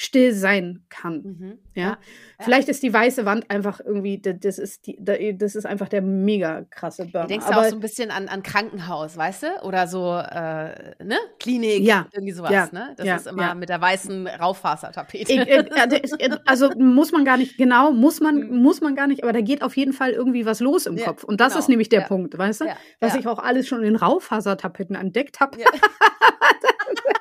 still 0.00 0.32
sein 0.32 0.82
kann. 0.88 1.22
Mhm. 1.22 1.58
Ja? 1.74 1.82
ja? 1.82 1.98
vielleicht 2.38 2.70
ist 2.70 2.82
die 2.82 2.90
weiße 2.90 3.26
Wand 3.26 3.50
einfach 3.50 3.80
irgendwie, 3.80 4.18
das 4.18 4.58
ist 4.58 4.86
die, 4.86 4.96
das 5.36 5.54
ist 5.54 5.66
einfach 5.66 5.90
der 5.90 6.00
mega 6.00 6.64
krasse 6.70 7.04
Burner. 7.04 7.26
Du 7.26 7.28
denkst 7.28 7.46
Aber, 7.46 7.60
auch 7.60 7.64
so 7.64 7.76
ein 7.76 7.80
bisschen 7.80 8.10
an, 8.10 8.28
an 8.28 8.42
Krankenhaus, 8.42 9.18
weißt 9.18 9.42
du? 9.42 9.62
Oder 9.62 9.86
so, 9.86 10.16
äh, 10.16 11.04
ne? 11.04 11.18
Klinik, 11.38 11.82
ja. 11.82 12.06
irgendwie 12.12 12.32
sowas, 12.32 12.50
ja. 12.50 12.68
ne? 12.72 12.94
Das 12.96 13.06
ja. 13.06 13.16
ist 13.16 13.26
immer 13.26 13.54
mit 13.54 13.68
der 13.68 13.78
weißen 13.78 14.26
Raufasertapete. 14.26 15.34
Äh, 15.34 16.30
also 16.46 16.70
muss 16.78 17.12
man 17.12 17.26
gar 17.26 17.36
nicht, 17.36 17.58
genau, 17.58 17.92
muss 17.92 18.20
man, 18.20 18.36
mhm. 18.36 18.62
muss 18.62 18.80
man 18.80 18.96
gar 18.96 19.06
nicht, 19.06 19.22
aber 19.22 19.34
da 19.34 19.42
geht 19.42 19.62
auf 19.62 19.76
jeden 19.76 19.92
Fall 19.92 20.12
irgendwie 20.12 20.46
was 20.46 20.60
los 20.60 20.86
im 20.86 20.96
Kopf. 20.96 21.24
Und 21.24 21.42
das 21.42 21.52
genau. 21.52 21.60
ist 21.60 21.68
nämlich 21.68 21.90
der 21.90 22.00
Punkt, 22.00 22.38
weißt 22.38 22.62
du? 22.62 22.64
Was 23.00 23.16
ich 23.16 23.26
auch 23.26 23.38
alles 23.38 23.68
schon 23.68 23.82
in 23.82 23.96
Raufasertapeten 23.96 24.96
entdeckt 24.96 25.40
habe. 25.40 25.58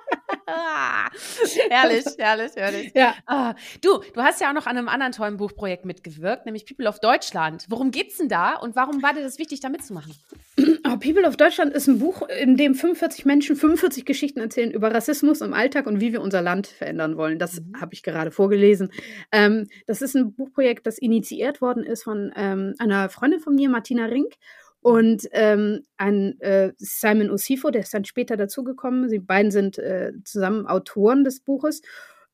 herrlich, 1.69 2.05
herrlich, 2.17 2.51
herrlich. 2.55 2.91
Ja. 2.95 3.15
Ah, 3.25 3.55
du, 3.81 4.01
du 4.13 4.21
hast 4.21 4.41
ja 4.41 4.49
auch 4.49 4.53
noch 4.53 4.67
an 4.67 4.77
einem 4.77 4.87
anderen 4.87 5.11
tollen 5.11 5.37
Buchprojekt 5.37 5.85
mitgewirkt, 5.85 6.45
nämlich 6.45 6.65
People 6.65 6.87
of 6.87 6.99
Deutschland. 6.99 7.65
Worum 7.69 7.91
geht's 7.91 8.17
denn 8.17 8.29
da 8.29 8.55
und 8.55 8.75
warum 8.75 9.01
war 9.01 9.13
dir 9.13 9.21
das 9.21 9.39
wichtig, 9.39 9.59
da 9.59 9.69
mitzumachen? 9.69 10.13
Oh, 10.87 10.97
People 10.99 11.27
of 11.27 11.37
Deutschland 11.37 11.73
ist 11.73 11.87
ein 11.87 11.99
Buch, 11.99 12.27
in 12.27 12.57
dem 12.57 12.75
45 12.75 13.25
Menschen 13.25 13.55
45 13.55 14.05
Geschichten 14.05 14.39
erzählen 14.39 14.71
über 14.71 14.93
Rassismus 14.93 15.41
im 15.41 15.53
Alltag 15.53 15.87
und 15.87 16.01
wie 16.01 16.11
wir 16.13 16.21
unser 16.21 16.41
Land 16.41 16.67
verändern 16.67 17.17
wollen. 17.17 17.39
Das 17.39 17.61
mhm. 17.61 17.79
habe 17.79 17.93
ich 17.93 18.03
gerade 18.03 18.31
vorgelesen. 18.31 18.91
Ähm, 19.31 19.67
das 19.87 20.01
ist 20.01 20.15
ein 20.15 20.33
Buchprojekt, 20.33 20.87
das 20.87 20.97
initiiert 20.97 21.61
worden 21.61 21.83
ist 21.83 22.03
von 22.03 22.31
ähm, 22.35 22.73
einer 22.79 23.09
Freundin 23.09 23.39
von 23.39 23.55
mir, 23.55 23.69
Martina 23.69 24.05
Rink. 24.05 24.33
Und 24.81 25.27
ähm, 25.31 25.83
ein 25.97 26.39
äh, 26.39 26.71
Simon 26.77 27.29
Osifo, 27.29 27.69
der 27.69 27.81
ist 27.81 27.93
dann 27.93 28.05
später 28.05 28.37
dazugekommen. 28.37 29.09
Sie 29.09 29.19
beiden 29.19 29.51
sind 29.51 29.77
äh, 29.77 30.13
zusammen 30.23 30.67
Autoren 30.67 31.23
des 31.23 31.41
Buches. 31.41 31.81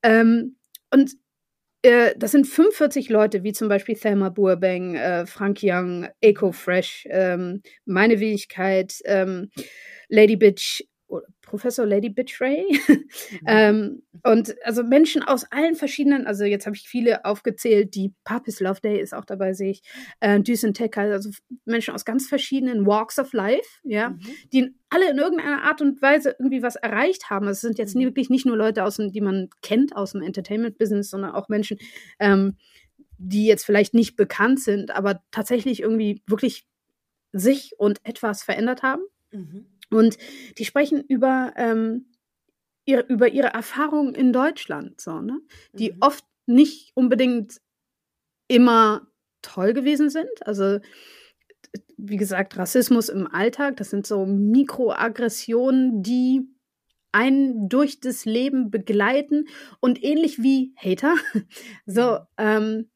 Ähm, 0.04 0.58
und 0.92 1.16
äh, 1.82 2.16
das 2.18 2.32
sind 2.32 2.48
45 2.48 3.10
Leute, 3.10 3.44
wie 3.44 3.54
zum 3.54 3.68
Beispiel 3.68 3.96
Thelma 3.96 4.30
Burbank, 4.30 4.96
äh, 4.96 5.26
Frank 5.26 5.60
Young, 5.62 6.08
Eco 6.22 6.52
Fresh, 6.52 7.08
ähm, 7.10 7.62
Meine 7.86 8.20
Wenigkeit, 8.20 8.96
ähm, 9.06 9.50
Lady 10.10 10.36
Bitch, 10.36 10.84
Professor 11.42 11.86
Lady 11.86 12.10
Bitchray. 12.10 12.66
Mhm. 12.66 13.48
ähm, 13.48 14.04
und 14.24 14.56
also 14.64 14.84
Menschen 14.84 15.24
aus 15.24 15.46
allen 15.52 15.76
verschiedenen, 15.76 16.28
also 16.28 16.44
jetzt 16.44 16.66
habe 16.66 16.76
ich 16.76 16.88
viele 16.88 17.26
aufgezählt, 17.26 17.96
die 17.96 18.14
Papis 18.24 18.60
Love 18.60 18.82
Day 18.82 19.00
ist 19.00 19.14
auch 19.14 19.26
dabei, 19.26 19.54
sehe 19.54 19.72
ich, 19.72 19.82
äh, 20.20 20.40
Düsen 20.40 20.74
Tech, 20.74 20.98
also 20.98 21.30
Menschen 21.66 21.94
aus 21.94 22.06
ganz 22.06 22.28
verschiedenen 22.28 22.86
Walks 22.86 23.20
of 23.20 23.34
Life, 23.34 23.68
ja, 23.84 24.10
mhm. 24.10 24.20
die 24.52 24.76
alle 24.90 25.10
in 25.12 25.18
irgendeiner 25.18 25.64
Art 25.64 25.82
und 25.82 26.02
Weise 26.02 26.36
irgendwie 26.40 26.62
was 26.62 26.76
erreicht 26.76 27.30
haben. 27.30 27.48
Es 27.48 27.62
sind 27.62 27.78
jetzt 27.78 27.96
mhm. 27.96 28.02
wirklich 28.02 28.30
nicht 28.30 28.46
nur 28.46 28.58
Leute 28.58 28.84
aus 28.84 28.98
dem, 28.98 29.12
die 29.12 29.22
man 29.22 29.50
kennt 29.62 29.96
aus 29.96 30.14
dem 30.14 30.22
Entertainment-Business, 30.22 31.10
sondern 31.10 31.32
auch 31.32 31.50
Menschen, 31.50 31.78
ähm, 32.20 32.58
die 33.18 33.46
jetzt 33.46 33.66
vielleicht 33.66 33.94
nicht 33.94 34.16
bekannt 34.16 34.60
sind, 34.60 34.92
aber 34.92 35.22
tatsächlich 35.32 35.82
irgendwie 35.82 36.22
wirklich 36.28 36.66
sich 37.32 37.74
und 37.78 38.00
etwas 38.04 38.44
verändert 38.44 38.84
haben. 38.84 39.04
Mhm. 39.32 39.66
Und 39.90 40.18
die 40.58 40.66
sprechen 40.66 41.04
über 41.08 41.54
ähm, 41.56 42.08
ihr, 42.86 43.08
über 43.08 43.28
ihre 43.28 43.48
Erfahrungen 43.48 44.16
in 44.16 44.34
Deutschland, 44.34 45.02
so, 45.02 45.22
ne? 45.22 45.40
Die 45.74 45.92
mhm. 45.92 45.98
oft 46.02 46.26
nicht 46.46 46.92
unbedingt 46.96 47.60
immer 48.48 49.08
toll 49.42 49.74
gewesen 49.74 50.10
sind. 50.10 50.30
Also, 50.42 50.80
wie 51.98 52.18
gesagt, 52.18 52.58
Rassismus 52.58 53.10
im 53.10 53.28
Alltag, 53.28 53.78
das 53.78 53.90
sind 53.90 54.06
so 54.06 54.26
Mikroaggressionen, 54.26 56.04
die 56.04 56.48
einen 57.12 57.70
durch 57.70 58.02
das 58.02 58.26
Leben 58.26 58.70
begleiten 58.70 59.48
und 59.80 60.04
ähnlich 60.04 60.44
wie 60.44 60.74
Hater, 60.76 61.16
so 61.86 62.12
mhm. 62.12 62.26
ähm, 62.38 62.90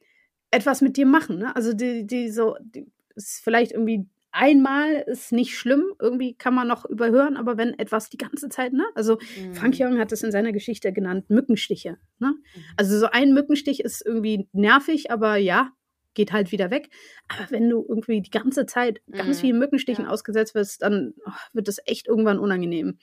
etwas 0.51 0.81
mit 0.81 0.97
dir 0.97 1.05
machen. 1.05 1.39
Ne? 1.39 1.55
Also 1.55 1.73
die, 1.73 2.05
die 2.05 2.29
so, 2.29 2.57
die, 2.59 2.91
ist 3.15 3.41
vielleicht 3.43 3.71
irgendwie 3.71 4.07
einmal 4.39 5.03
ist 5.05 5.33
nicht 5.33 5.57
schlimm, 5.57 5.83
irgendwie 5.99 6.33
kann 6.33 6.55
man 6.55 6.67
noch 6.67 6.85
überhören, 6.85 7.35
aber 7.35 7.57
wenn 7.57 7.77
etwas 7.77 8.09
die 8.09 8.17
ganze 8.17 8.47
Zeit, 8.47 8.71
ne? 8.71 8.85
Also 8.95 9.17
mhm. 9.37 9.53
Frank 9.53 9.75
Young 9.77 9.99
hat 9.99 10.13
es 10.13 10.23
in 10.23 10.31
seiner 10.31 10.53
Geschichte 10.53 10.93
genannt, 10.93 11.29
Mückenstiche. 11.29 11.97
Ne? 12.19 12.29
Mhm. 12.29 12.61
Also 12.77 12.97
so 12.97 13.07
ein 13.07 13.33
Mückenstich 13.33 13.81
ist 13.81 14.05
irgendwie 14.05 14.47
nervig, 14.53 15.11
aber 15.11 15.35
ja, 15.35 15.73
geht 16.13 16.31
halt 16.31 16.53
wieder 16.53 16.71
weg. 16.71 16.89
Aber 17.27 17.51
wenn 17.51 17.69
du 17.69 17.85
irgendwie 17.87 18.21
die 18.21 18.31
ganze 18.31 18.65
Zeit 18.65 19.01
ganz 19.11 19.37
mhm. 19.37 19.41
vielen 19.41 19.59
Mückenstichen 19.59 20.05
ja. 20.05 20.11
ausgesetzt 20.11 20.55
wirst, 20.55 20.81
dann 20.83 21.13
oh, 21.25 21.31
wird 21.51 21.67
das 21.67 21.79
echt 21.85 22.07
irgendwann 22.07 22.39
unangenehm. 22.39 22.97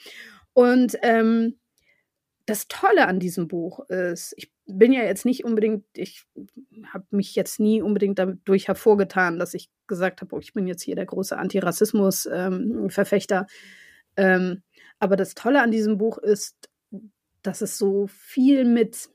Und 0.55 0.97
ähm, 1.03 1.59
das 2.47 2.66
Tolle 2.68 3.09
an 3.09 3.20
diesem 3.20 3.47
Buch 3.47 3.80
ist, 3.91 4.32
ich 4.39 4.51
bin 4.66 4.92
ja 4.92 5.02
jetzt 5.02 5.24
nicht 5.24 5.44
unbedingt, 5.44 5.84
ich 5.94 6.24
habe 6.92 7.06
mich 7.10 7.34
jetzt 7.34 7.60
nie 7.60 7.82
unbedingt 7.82 8.18
dadurch 8.18 8.68
hervorgetan, 8.68 9.38
dass 9.38 9.54
ich 9.54 9.70
gesagt 9.86 10.20
habe, 10.20 10.34
oh, 10.34 10.40
ich 10.40 10.52
bin 10.52 10.66
jetzt 10.66 10.82
hier 10.82 10.96
der 10.96 11.06
große 11.06 11.38
Antirassismus-Verfechter. 11.38 13.46
Ähm, 14.16 14.42
ähm, 14.42 14.62
aber 14.98 15.16
das 15.16 15.34
Tolle 15.34 15.62
an 15.62 15.70
diesem 15.70 15.98
Buch 15.98 16.18
ist, 16.18 16.70
dass 17.42 17.60
es 17.60 17.78
so 17.78 18.06
viel 18.08 18.64
mit 18.64 19.08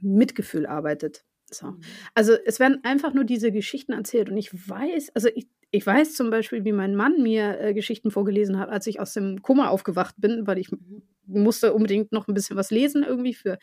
Mitgefühl 0.00 0.66
arbeitet. 0.66 1.24
So. 1.50 1.68
Mhm. 1.68 1.80
Also 2.14 2.34
es 2.44 2.60
werden 2.60 2.80
einfach 2.84 3.14
nur 3.14 3.24
diese 3.24 3.50
Geschichten 3.50 3.92
erzählt 3.92 4.30
und 4.30 4.36
ich 4.36 4.52
weiß, 4.52 5.10
also 5.14 5.28
ich, 5.34 5.48
ich 5.70 5.84
weiß 5.84 6.14
zum 6.14 6.30
Beispiel, 6.30 6.64
wie 6.64 6.72
mein 6.72 6.94
Mann 6.94 7.22
mir 7.22 7.60
äh, 7.60 7.74
Geschichten 7.74 8.10
vorgelesen 8.10 8.58
hat, 8.58 8.68
als 8.68 8.86
ich 8.86 9.00
aus 9.00 9.14
dem 9.14 9.42
Koma 9.42 9.68
aufgewacht 9.68 10.14
bin, 10.18 10.46
weil 10.46 10.58
ich 10.58 10.70
mhm. 10.70 11.02
musste 11.26 11.72
unbedingt 11.72 12.12
noch 12.12 12.28
ein 12.28 12.34
bisschen 12.34 12.56
was 12.56 12.70
lesen 12.70 13.02
irgendwie 13.02 13.34
für 13.34 13.58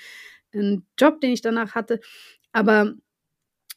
einen 0.55 0.85
Job, 0.97 1.21
den 1.21 1.31
ich 1.31 1.41
danach 1.41 1.75
hatte, 1.75 1.99
aber 2.51 2.95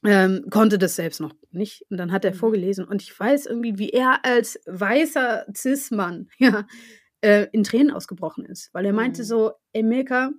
ähm, 0.04 0.46
konnte 0.50 0.78
das 0.78 0.96
selbst 0.96 1.20
noch 1.20 1.34
nicht. 1.50 1.84
Und 1.90 1.96
dann 1.96 2.12
hat 2.12 2.24
er 2.24 2.32
mhm. 2.32 2.36
vorgelesen 2.36 2.84
und 2.84 3.02
ich 3.02 3.18
weiß 3.18 3.46
irgendwie, 3.46 3.78
wie 3.78 3.90
er 3.90 4.24
als 4.24 4.60
weißer 4.66 5.46
Cis-Mann 5.54 6.28
ja, 6.38 6.66
äh, 7.20 7.46
in 7.52 7.64
Tränen 7.64 7.90
ausgebrochen 7.90 8.44
ist, 8.44 8.72
weil 8.72 8.86
er 8.86 8.92
meinte 8.92 9.22
mhm. 9.22 9.26
so, 9.26 9.52
Emilka, 9.72 10.30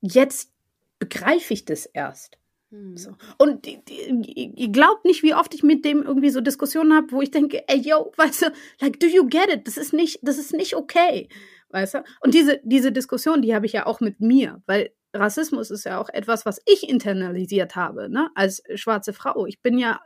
jetzt 0.00 0.52
begreife 0.98 1.54
ich 1.54 1.64
das 1.64 1.86
erst. 1.86 2.38
Mhm. 2.70 2.96
So. 2.96 3.16
Und 3.38 3.66
ihr 3.66 4.68
glaubt 4.70 5.04
nicht, 5.04 5.22
wie 5.22 5.34
oft 5.34 5.54
ich 5.54 5.62
mit 5.62 5.84
dem 5.84 6.02
irgendwie 6.02 6.30
so 6.30 6.40
Diskussionen 6.40 6.94
habe, 6.94 7.12
wo 7.12 7.22
ich 7.22 7.30
denke, 7.30 7.62
ey, 7.68 7.78
yo, 7.78 8.12
weißt 8.16 8.42
du, 8.42 8.52
like, 8.80 8.98
do 9.00 9.06
you 9.06 9.26
get 9.28 9.52
it? 9.52 9.66
Das 9.66 9.76
ist 9.76 9.92
nicht, 9.92 10.18
das 10.22 10.38
ist 10.38 10.52
nicht 10.52 10.74
okay. 10.74 11.28
Weißt 11.70 11.94
du? 11.94 12.04
Und 12.20 12.34
diese, 12.34 12.60
diese 12.64 12.92
Diskussion, 12.92 13.42
die 13.42 13.54
habe 13.54 13.66
ich 13.66 13.72
ja 13.72 13.86
auch 13.86 14.00
mit 14.00 14.20
mir, 14.20 14.62
weil 14.66 14.90
Rassismus 15.18 15.70
ist 15.70 15.84
ja 15.84 16.00
auch 16.00 16.08
etwas, 16.08 16.46
was 16.46 16.60
ich 16.66 16.88
internalisiert 16.88 17.76
habe, 17.76 18.08
ne, 18.08 18.30
als 18.34 18.62
schwarze 18.74 19.12
Frau. 19.12 19.46
Ich 19.46 19.60
bin 19.60 19.78
ja 19.78 20.00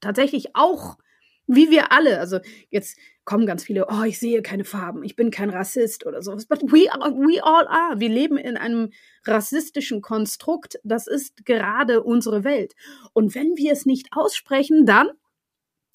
tatsächlich 0.00 0.54
auch, 0.54 0.98
wie 1.46 1.70
wir 1.70 1.92
alle, 1.92 2.18
also 2.18 2.38
jetzt 2.70 2.96
kommen 3.24 3.46
ganz 3.46 3.64
viele, 3.64 3.86
oh, 3.88 4.02
ich 4.02 4.18
sehe 4.18 4.42
keine 4.42 4.64
Farben, 4.64 5.04
ich 5.04 5.16
bin 5.16 5.30
kein 5.30 5.50
Rassist 5.50 6.06
oder 6.06 6.22
sowas. 6.22 6.46
But 6.46 6.62
we, 6.62 6.90
are, 6.92 7.12
we 7.12 7.42
all 7.42 7.66
are. 7.68 8.00
Wir 8.00 8.08
leben 8.08 8.36
in 8.36 8.56
einem 8.56 8.90
rassistischen 9.24 10.00
Konstrukt. 10.00 10.80
Das 10.82 11.06
ist 11.06 11.44
gerade 11.44 12.02
unsere 12.02 12.42
Welt. 12.42 12.74
Und 13.12 13.34
wenn 13.34 13.56
wir 13.56 13.72
es 13.72 13.86
nicht 13.86 14.08
aussprechen, 14.12 14.86
dann 14.86 15.10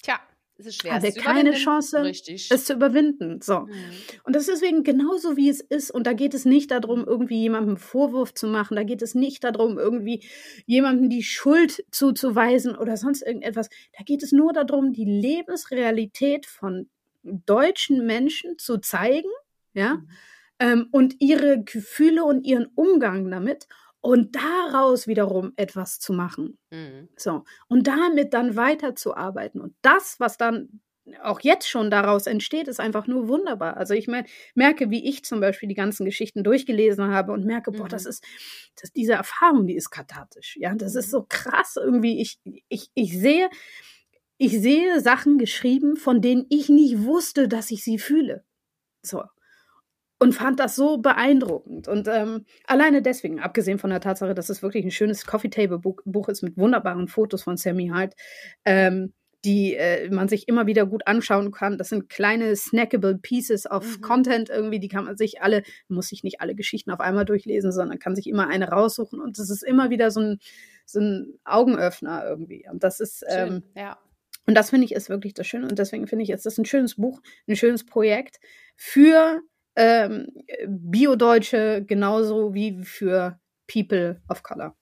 Tja 0.04 0.20
es 0.60 0.66
ist 0.66 0.82
schwer. 0.82 0.94
Hat 0.94 1.04
er 1.04 1.12
keine 1.12 1.54
Chance, 1.54 2.02
Richtig. 2.02 2.50
es 2.52 2.66
zu 2.66 2.74
überwinden. 2.74 3.42
So. 3.42 3.62
Mhm. 3.62 3.74
Und 4.24 4.36
das 4.36 4.48
ist 4.48 4.62
deswegen 4.62 4.84
genauso 4.84 5.38
wie 5.38 5.50
es 5.50 5.62
ist. 5.62 5.92
Und 5.92 6.08
da 6.08 6.14
geht 6.14 6.34
es 6.34 6.46
nicht 6.46 6.72
darum, 6.72 7.06
irgendwie 7.06 7.40
jemandem 7.40 7.78
Vorwurf 7.78 8.34
zu 8.34 8.48
machen. 8.48 8.76
Da 8.76 8.84
geht 8.84 9.04
es 9.04 9.14
nicht 9.14 9.44
darum, 9.44 9.78
irgendwie 9.78 10.24
jemandem 10.66 11.10
die 11.10 11.24
Schuld 11.24 11.86
zuzuweisen 11.92 12.76
oder 12.76 12.98
sonst 12.98 13.22
irgendetwas. 13.22 13.70
Da 13.98 14.04
geht 14.04 14.24
es 14.24 14.32
nur 14.32 14.52
darum, 14.52 14.94
die 14.94 15.06
Lebensrealität 15.06 16.48
von 16.48 16.90
deutschen 17.24 18.06
Menschen 18.06 18.58
zu 18.58 18.78
zeigen, 18.80 19.30
ja, 19.74 19.96
mhm. 19.96 20.10
ähm, 20.60 20.88
und 20.92 21.16
ihre 21.20 21.64
Gefühle 21.64 22.24
und 22.24 22.46
ihren 22.46 22.68
Umgang 22.74 23.30
damit 23.30 23.68
und 24.02 24.36
daraus 24.36 25.08
wiederum 25.08 25.54
etwas 25.56 26.00
zu 26.00 26.14
machen. 26.14 26.58
Mhm. 26.72 27.10
So. 27.18 27.44
Und 27.68 27.88
damit 27.88 28.34
dann 28.34 28.56
weiterzuarbeiten. 28.56 29.62
Und 29.62 29.76
das, 29.82 30.20
was 30.20 30.38
dann 30.38 30.82
auch 31.24 31.40
jetzt 31.40 31.70
schon 31.70 31.90
daraus 31.90 32.28
entsteht, 32.28 32.68
ist 32.68 32.80
einfach 32.80 33.08
nur 33.08 33.28
wunderbar. 33.28 33.78
Also 33.78 33.94
ich 33.94 34.08
mein, 34.08 34.26
merke, 34.56 34.90
wie 34.90 35.08
ich 35.08 35.24
zum 35.24 35.40
Beispiel 35.40 35.70
die 35.70 35.76
ganzen 35.76 36.06
Geschichten 36.06 36.44
durchgelesen 36.44 37.12
habe 37.12 37.32
und 37.32 37.46
merke, 37.46 37.72
boah, 37.72 37.88
das 37.88 38.04
mhm. 38.04 38.10
ist, 38.10 38.24
das, 38.80 38.92
diese 38.92 39.14
Erfahrung, 39.14 39.68
die 39.68 39.76
ist 39.76 39.90
kathartisch. 39.90 40.58
Ja, 40.58 40.76
das 40.76 40.96
ist 40.96 41.08
mhm. 41.08 41.12
so 41.12 41.26
krass 41.28 41.78
irgendwie. 41.78 42.22
Ich, 42.22 42.40
ich, 42.68 42.90
ich 42.94 43.18
sehe, 43.18 43.50
ich 44.38 44.60
sehe 44.60 45.00
Sachen 45.02 45.38
geschrieben, 45.38 45.96
von 45.96 46.22
denen 46.22 46.46
ich 46.50 46.70
nicht 46.70 47.04
wusste, 47.04 47.48
dass 47.48 47.72
ich 47.72 47.84
sie 47.84 48.00
fühle. 48.00 48.44
So 49.02 49.24
und 50.20 50.34
fand 50.34 50.60
das 50.60 50.76
so 50.76 50.98
beeindruckend. 50.98 51.88
Und 51.88 52.08
ähm, 52.08 52.46
alleine 52.66 53.02
deswegen, 53.02 53.40
abgesehen 53.40 53.78
von 53.78 53.90
der 53.90 54.02
Tatsache, 54.02 54.34
dass 54.34 54.50
es 54.50 54.64
wirklich 54.64 54.84
ein 54.84 54.92
schönes 54.92 55.26
Coffee-Table-Buch 55.26 56.30
ist 56.30 56.42
mit 56.44 56.58
wunderbaren 56.58 57.08
Fotos 57.08 57.44
von 57.44 57.58
Sammy 57.58 57.90
Hart, 57.90 58.16
ähm, 58.66 59.14
die 59.46 59.76
äh, 59.76 60.10
man 60.10 60.28
sich 60.28 60.48
immer 60.48 60.66
wieder 60.66 60.86
gut 60.86 61.06
anschauen 61.06 61.52
kann. 61.52 61.78
Das 61.78 61.90
sind 61.90 62.10
kleine 62.10 62.56
snackable 62.56 63.20
Pieces 63.20 63.70
of 63.70 63.98
mhm. 63.98 64.02
Content 64.02 64.50
irgendwie, 64.50 64.80
die 64.80 64.88
kann 64.88 65.06
man 65.06 65.16
sich 65.16 65.42
alle, 65.42 65.62
muss 65.88 66.08
sich 66.08 66.24
nicht 66.24 66.42
alle 66.42 66.56
Geschichten 66.56 66.92
auf 66.92 67.00
einmal 67.00 67.26
durchlesen, 67.26 67.72
sondern 67.72 68.00
kann 68.00 68.16
sich 68.16 68.28
immer 68.28 68.48
eine 68.48 68.70
raussuchen. 68.70 69.22
Und 69.22 69.38
es 69.38 69.50
ist 69.50 69.64
immer 69.64 69.92
wieder 69.92 70.10
so 70.10 70.22
ein, 70.22 70.40
so 70.86 71.00
ein 71.00 71.40
Augenöffner 71.46 72.26
irgendwie. 72.28 72.68
Und 72.70 72.84
das 72.84 73.00
ist, 73.00 73.24
ähm, 73.30 73.64
ja. 73.76 74.00
Und 74.48 74.56
das 74.56 74.70
finde 74.72 74.86
ich 74.86 74.94
ist 74.94 75.10
wirklich 75.10 75.34
das 75.34 75.46
Schöne. 75.46 75.68
Und 75.68 75.78
deswegen 75.78 76.08
finde 76.08 76.24
ich, 76.24 76.32
ist 76.32 76.46
das 76.46 76.58
ein 76.58 76.66
schönes 76.66 76.96
Buch, 76.96 77.22
ein 77.48 77.56
schönes 77.56 77.86
Projekt 77.86 78.38
für 78.76 79.42
ähm, 79.78 80.28
Bio-Deutsche 80.68 81.86
genauso 81.86 82.54
wie 82.54 82.84
für 82.84 83.40
People 83.68 84.22
of 84.28 84.44
Color. 84.44 84.76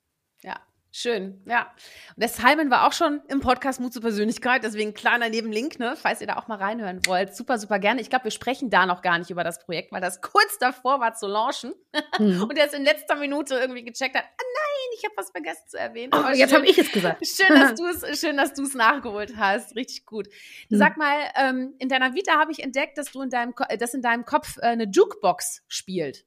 Schön, 0.97 1.41
ja. 1.45 1.73
Und 2.15 2.21
der 2.21 2.29
Simon 2.29 2.71
war 2.71 2.87
auch 2.87 2.93
schon 2.93 3.21
im 3.27 3.41
Podcast 3.41 3.81
Mut 3.81 3.91
zur 3.91 4.01
Persönlichkeit, 4.01 4.63
deswegen 4.63 4.93
kleiner 4.93 5.27
Nebenlink, 5.27 5.77
ne, 5.77 5.97
falls 5.97 6.21
ihr 6.21 6.27
da 6.27 6.37
auch 6.37 6.47
mal 6.47 6.57
reinhören 6.57 7.05
wollt. 7.05 7.35
Super, 7.35 7.57
super 7.57 7.79
gerne. 7.79 7.99
Ich 7.99 8.09
glaube, 8.09 8.23
wir 8.23 8.31
sprechen 8.31 8.69
da 8.69 8.85
noch 8.85 9.01
gar 9.01 9.19
nicht 9.19 9.29
über 9.29 9.43
das 9.43 9.59
Projekt, 9.59 9.91
weil 9.91 9.99
das 9.99 10.21
kurz 10.21 10.57
davor 10.57 11.01
war 11.01 11.13
zu 11.13 11.27
launchen 11.27 11.73
mhm. 12.17 12.43
und 12.49 12.57
er 12.57 12.67
es 12.67 12.73
in 12.73 12.85
letzter 12.85 13.17
Minute 13.17 13.55
irgendwie 13.55 13.83
gecheckt 13.83 14.15
hat. 14.15 14.23
Ah, 14.23 14.41
nein, 14.41 14.64
ich 14.95 15.03
habe 15.05 15.13
was 15.17 15.31
vergessen 15.31 15.63
zu 15.67 15.77
erwähnen. 15.77 16.11
Oh, 16.13 16.29
jetzt 16.33 16.53
habe 16.53 16.65
ich 16.65 16.77
es 16.77 16.91
gesagt. 16.91 17.25
Schön, 17.27 17.59
dass 17.59 17.75
du 17.79 17.85
es, 17.85 18.19
schön, 18.19 18.37
dass 18.37 18.53
du 18.53 18.63
es 18.63 18.73
nachgeholt 18.73 19.35
hast. 19.37 19.75
Richtig 19.75 20.05
gut. 20.05 20.27
Mhm. 20.69 20.77
Sag 20.77 20.97
mal, 20.97 21.17
ähm, 21.35 21.75
in 21.79 21.89
deiner 21.89 22.13
Vita 22.13 22.33
habe 22.33 22.51
ich 22.51 22.63
entdeckt, 22.63 22.97
dass 22.97 23.11
du 23.11 23.21
in 23.21 23.29
deinem, 23.29 23.53
dass 23.79 23.93
in 23.93 24.01
deinem 24.01 24.25
Kopf 24.25 24.57
äh, 24.57 24.67
eine 24.67 24.85
Jukebox 24.85 25.63
spielt. 25.67 26.25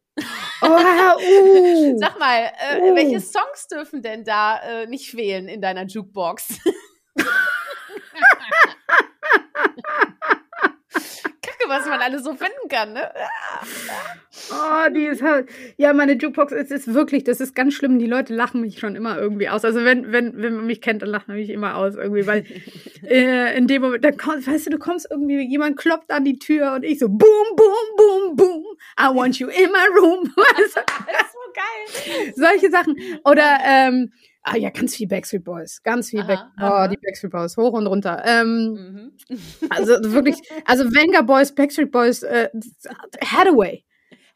Oh, 0.63 0.67
uh, 0.67 1.99
Sag 1.99 2.19
mal, 2.19 2.53
äh, 2.73 2.81
uh. 2.81 2.95
welche 2.95 3.21
Songs 3.21 3.69
dürfen 3.69 4.03
denn 4.03 4.25
da 4.25 4.59
äh, 4.59 4.87
nicht 4.87 5.11
fehlen 5.11 5.49
in 5.49 5.61
deiner 5.61 5.85
Jukebox? 5.85 6.59
Was 11.69 11.87
man 11.87 12.01
alles 12.01 12.25
so 12.25 12.35
finden 12.35 12.69
kann, 12.69 12.93
ne? 12.93 13.11
Oh, 14.51 14.91
die 14.95 15.07
ist 15.07 15.23
halt. 15.23 15.49
Ja, 15.77 15.93
meine 15.93 16.13
Jukebox 16.13 16.53
ist, 16.53 16.71
ist 16.71 16.95
wirklich, 16.95 17.25
das 17.25 17.41
ist 17.41 17.55
ganz 17.55 17.75
schlimm. 17.75 17.99
Die 17.99 18.07
Leute 18.07 18.35
lachen 18.35 18.61
mich 18.61 18.79
schon 18.79 18.97
immer 18.97 19.19
irgendwie 19.19 19.49
aus. 19.49 19.65
Also 19.65 19.85
wenn, 19.85 20.13
wenn, 20.13 20.41
wenn 20.41 20.57
man 20.57 20.67
mich 20.67 20.81
kennt, 20.81 21.03
dann 21.03 21.11
lacht 21.11 21.29
man 21.29 21.37
mich 21.37 21.51
immer 21.51 21.77
aus 21.77 21.97
irgendwie, 21.97 22.27
weil 22.27 22.45
äh, 23.09 23.57
in 23.57 23.67
dem 23.67 23.83
Moment, 23.83 24.05
dann 24.05 24.17
kommst, 24.17 24.49
weißt 24.49 24.67
du, 24.67 24.71
du 24.71 24.79
kommst 24.79 25.07
irgendwie, 25.11 25.41
jemand 25.49 25.77
klopft 25.77 26.11
an 26.11 26.25
die 26.25 26.39
Tür 26.39 26.73
und 26.75 26.85
ich 26.85 26.99
so 26.99 27.09
boom, 27.09 27.57
boom, 27.57 27.97
boom, 27.97 28.37
boom. 28.37 28.65
I 28.99 29.15
want 29.15 29.39
you 29.39 29.49
in 29.49 29.71
my 29.71 29.87
room. 29.99 30.33
das 30.37 30.67
ist 30.67 30.75
so 30.75 30.83
geil. 31.55 32.33
Solche 32.35 32.71
Sachen. 32.71 32.97
Oder 33.25 33.59
ähm, 33.65 34.13
Ah 34.43 34.57
ja, 34.57 34.71
ganz 34.71 34.95
viel 34.95 35.09
Backstreet 35.09 35.45
Boys, 35.45 35.83
ganz 35.83 36.11
viel 36.11 36.21
aha, 36.21 36.27
Back 36.27 36.39
aha. 36.57 36.85
Oh, 36.85 36.89
die 36.89 36.97
Backstreet 36.97 37.33
Boys, 37.33 37.57
hoch 37.57 37.73
und 37.73 37.87
runter. 37.87 38.23
Ähm, 38.25 39.13
mhm. 39.29 39.39
also 39.69 39.93
wirklich, 40.13 40.37
also 40.65 40.85
Venga 40.85 41.23
Boys, 41.23 41.55
Backstreet 41.55 41.91
Boys, 41.91 42.23
äh, 42.23 42.49
Hathaway. 43.23 43.85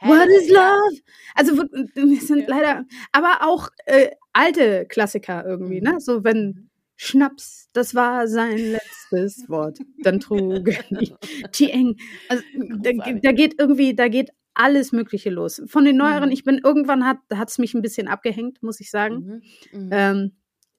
What 0.05 0.29
is 0.29 0.51
love? 0.51 1.01
Also 1.37 1.57
wir 1.57 2.21
sind 2.21 2.49
leider, 2.49 2.85
aber 3.13 3.39
auch 3.43 3.69
äh, 3.87 4.11
alte 4.33 4.85
Klassiker 4.87 5.45
irgendwie, 5.47 5.81
ne? 5.81 6.01
So 6.01 6.25
wenn 6.25 6.71
Schnaps, 6.97 7.69
das 7.73 7.95
war 7.95 8.29
sein 8.29 8.59
letztes 9.11 9.49
Wort. 9.49 9.79
Dann 10.03 10.21
trug 10.21 10.65
die 11.55 11.71
eng. 11.71 11.97
Also 12.29 12.45
da, 12.79 12.93
da, 13.23 13.33
geht 13.33 13.59
irgendwie, 13.59 13.95
da 13.95 14.09
geht 14.09 14.31
alles 14.55 14.93
Mögliche 14.93 15.31
los. 15.31 15.63
Von 15.67 15.85
den 15.85 15.97
neueren, 15.97 16.27
mhm. 16.27 16.33
ich 16.33 16.45
bin 16.45 16.61
irgendwann 16.63 17.05
hat 17.05 17.19
es 17.49 17.59
mich 17.59 17.75
ein 17.75 17.83
bisschen 17.83 18.09
abgehängt, 18.09 18.63
muss 18.63 18.81
ich 18.81 18.91
sagen. 18.91 19.43
Mhm. 19.73 19.85
Mhm. 19.85 19.91
Ähm, 19.93 20.33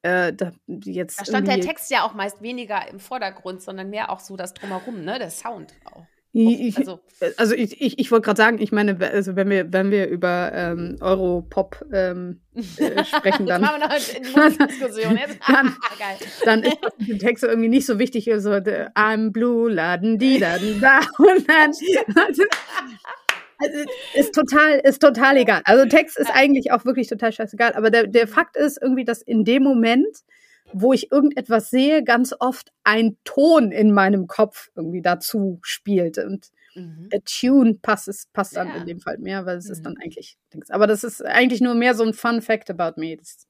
äh, 0.04 0.34
da, 0.34 0.52
jetzt 0.68 1.22
da 1.22 1.26
stand 1.26 1.48
der 1.48 1.62
Text 1.62 1.90
ja 1.90 2.06
auch 2.06 2.14
meist 2.14 2.42
weniger 2.42 2.88
im 2.90 3.00
Vordergrund, 3.00 3.62
sondern 3.62 3.90
mehr 3.90 4.10
auch 4.10 4.20
so 4.20 4.36
das 4.36 4.54
Drumherum, 4.54 5.04
ne? 5.04 5.18
Der 5.18 5.30
Sound 5.30 5.74
auch. 5.86 6.06
Ich, 6.36 6.76
also, 6.80 7.00
also 7.38 7.54
ich, 7.54 7.80
ich, 7.80 8.00
ich 8.00 8.12
wollte 8.12 8.26
gerade 8.26 8.38
sagen, 8.38 8.58
ich 8.60 8.72
meine, 8.72 8.98
also 9.00 9.36
wenn 9.36 9.52
wir, 9.52 9.72
wenn 9.72 9.92
wir 9.92 10.08
über 10.08 10.52
ähm, 10.52 10.98
Europop 11.00 11.86
ähm, 11.94 12.42
äh, 12.56 13.04
sprechen, 13.06 13.46
dann, 13.46 13.62
machen 13.62 13.80
wir 13.80 13.88
noch 13.88 14.56
eine 14.56 14.68
Diskussion 14.68 15.16
jetzt. 15.16 15.38
dann, 15.48 15.76
dann 16.46 16.64
ist 16.64 16.78
der 16.98 17.20
Text 17.20 17.44
irgendwie 17.44 17.70
nicht 17.70 17.86
so 17.86 18.00
wichtig, 18.00 18.32
so 18.38 18.50
I'm 18.50 19.30
blue, 19.30 19.72
laden 19.72 20.18
die, 20.18 20.40
laden 20.40 20.82
da 20.82 21.02
und 21.20 21.48
dann 21.48 21.70
also, 21.70 21.86
also, 22.16 22.44
ist 24.14 24.34
total, 24.34 24.80
ist 24.84 25.02
total 25.02 25.38
egal. 25.38 25.62
Also 25.66 25.86
Text 25.88 26.18
ist 26.18 26.32
eigentlich 26.32 26.72
auch 26.72 26.86
wirklich 26.86 27.08
total 27.08 27.32
scheißegal, 27.32 27.74
aber 27.74 27.90
der, 27.90 28.08
der 28.08 28.28
Fakt 28.28 28.58
ist 28.58 28.82
irgendwie, 28.82 29.06
dass 29.06 29.22
in 29.22 29.44
dem 29.46 29.64
Moment 29.64 30.24
wo 30.74 30.94
ich 30.94 31.12
irgendetwas 31.12 31.70
sehe, 31.70 32.04
ganz 32.04 32.34
oft 32.40 32.72
ein 32.84 33.18
Ton 33.24 33.72
in 33.72 33.92
meinem 33.92 34.28
Kopf 34.28 34.72
irgendwie 34.76 35.02
dazu 35.02 35.60
spielt. 35.62 36.18
Und 36.18 36.52
mhm. 36.76 37.10
a 37.14 37.18
Tune 37.26 37.76
passt, 37.82 38.08
es, 38.08 38.28
passt 38.34 38.56
dann 38.56 38.70
ja. 38.70 38.76
in 38.76 38.86
dem 38.86 39.00
Fall 39.00 39.18
mehr, 39.20 39.46
weil 39.46 39.58
es 39.58 39.68
mhm. 39.68 39.72
ist 39.72 39.86
dann 39.86 39.98
eigentlich. 39.98 40.38
Aber 40.70 40.88
das 40.88 41.04
ist 41.04 41.24
eigentlich 41.24 41.62
nur 41.62 41.76
mehr 41.76 41.96
so 41.96 42.04
ein 42.04 42.14
Fun 42.14 42.42
Fact 42.42 42.70
about 42.70 43.00
me. 43.00 43.16
Das, 43.16 43.48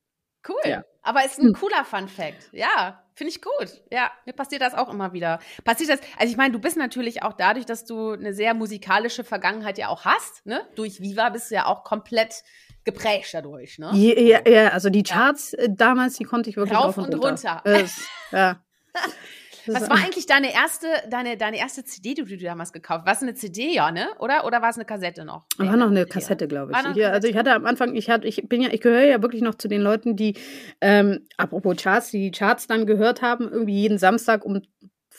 cool. 0.47 0.59
Ja. 0.65 0.83
Aber 1.01 1.25
ist 1.25 1.39
ein 1.39 1.47
hm. 1.47 1.53
cooler 1.53 1.83
Fun 1.83 2.07
Fact. 2.07 2.49
Ja, 2.51 3.02
finde 3.15 3.31
ich 3.31 3.41
gut. 3.41 3.81
Ja, 3.91 4.11
mir 4.25 4.33
passiert 4.33 4.61
das 4.61 4.73
auch 4.73 4.91
immer 4.91 5.13
wieder. 5.13 5.39
Passiert 5.63 5.89
das, 5.89 5.99
also 6.17 6.31
ich 6.31 6.37
meine, 6.37 6.51
du 6.51 6.59
bist 6.59 6.77
natürlich 6.77 7.23
auch 7.23 7.33
dadurch, 7.33 7.65
dass 7.65 7.85
du 7.85 8.11
eine 8.11 8.33
sehr 8.33 8.53
musikalische 8.53 9.23
Vergangenheit 9.23 9.77
ja 9.77 9.89
auch 9.89 10.05
hast, 10.05 10.45
ne? 10.45 10.61
Durch 10.75 11.01
Viva 11.01 11.29
bist 11.29 11.51
du 11.51 11.55
ja 11.55 11.65
auch 11.65 11.83
komplett 11.83 12.43
geprägt 12.83 13.29
dadurch, 13.33 13.79
ne? 13.79 13.91
Ja, 13.93 14.47
ja 14.47 14.67
also 14.69 14.89
die 14.89 15.03
Charts 15.03 15.51
ja. 15.51 15.63
Äh, 15.63 15.69
damals, 15.69 16.15
die 16.15 16.23
konnte 16.23 16.49
ich 16.49 16.57
wirklich 16.57 16.77
rauf 16.77 16.97
und, 16.97 17.13
und 17.13 17.23
runter. 17.23 17.61
runter. 17.65 17.91
ja. 18.31 18.61
Was 19.67 19.89
war 19.89 19.97
eigentlich 19.97 20.25
deine 20.25 20.53
erste, 20.53 20.87
deine, 21.09 21.37
deine 21.37 21.57
erste 21.57 21.83
CD, 21.83 22.13
die 22.13 22.23
du 22.23 22.37
damals 22.37 22.73
gekauft 22.73 23.01
hast? 23.01 23.05
War 23.05 23.13
es 23.13 23.21
eine 23.21 23.33
CD, 23.33 23.73
ja, 23.73 23.91
ne? 23.91 24.07
Oder, 24.19 24.45
oder 24.45 24.61
war 24.61 24.69
es 24.69 24.75
eine 24.75 24.85
Kassette 24.85 25.25
noch? 25.25 25.45
Nee, 25.57 25.67
war 25.67 25.77
noch 25.77 25.91
eine 25.91 26.05
Kassette, 26.05 26.47
glaube 26.47 26.73
ich. 26.73 26.95
Ja, 26.95 27.11
also 27.11 27.27
ich 27.27 27.37
hatte 27.37 27.53
am 27.53 27.65
Anfang, 27.65 27.95
ich 27.95 28.09
hatte, 28.09 28.27
ich 28.27 28.47
bin 28.47 28.61
ja, 28.61 28.69
ich 28.71 28.81
gehöre 28.81 29.05
ja 29.05 29.21
wirklich 29.21 29.41
noch 29.41 29.55
zu 29.55 29.67
den 29.67 29.81
Leuten, 29.81 30.15
die, 30.15 30.35
ähm, 30.81 31.25
apropos 31.37 31.77
Charts, 31.77 32.11
die, 32.11 32.29
die 32.29 32.31
Charts 32.31 32.67
dann 32.67 32.85
gehört 32.85 33.21
haben, 33.21 33.49
irgendwie 33.49 33.81
jeden 33.81 33.97
Samstag 33.97 34.45
um, 34.45 34.53
mhm. 34.53 34.61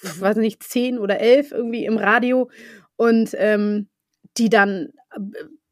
weiß 0.03 0.37
nicht, 0.37 0.63
zehn 0.63 0.99
oder 0.99 1.21
elf 1.21 1.53
irgendwie 1.53 1.85
im 1.85 1.97
Radio 1.97 2.51
und 2.97 3.31
ähm, 3.35 3.89
die 4.37 4.49
dann 4.49 4.91
äh, 5.15 5.21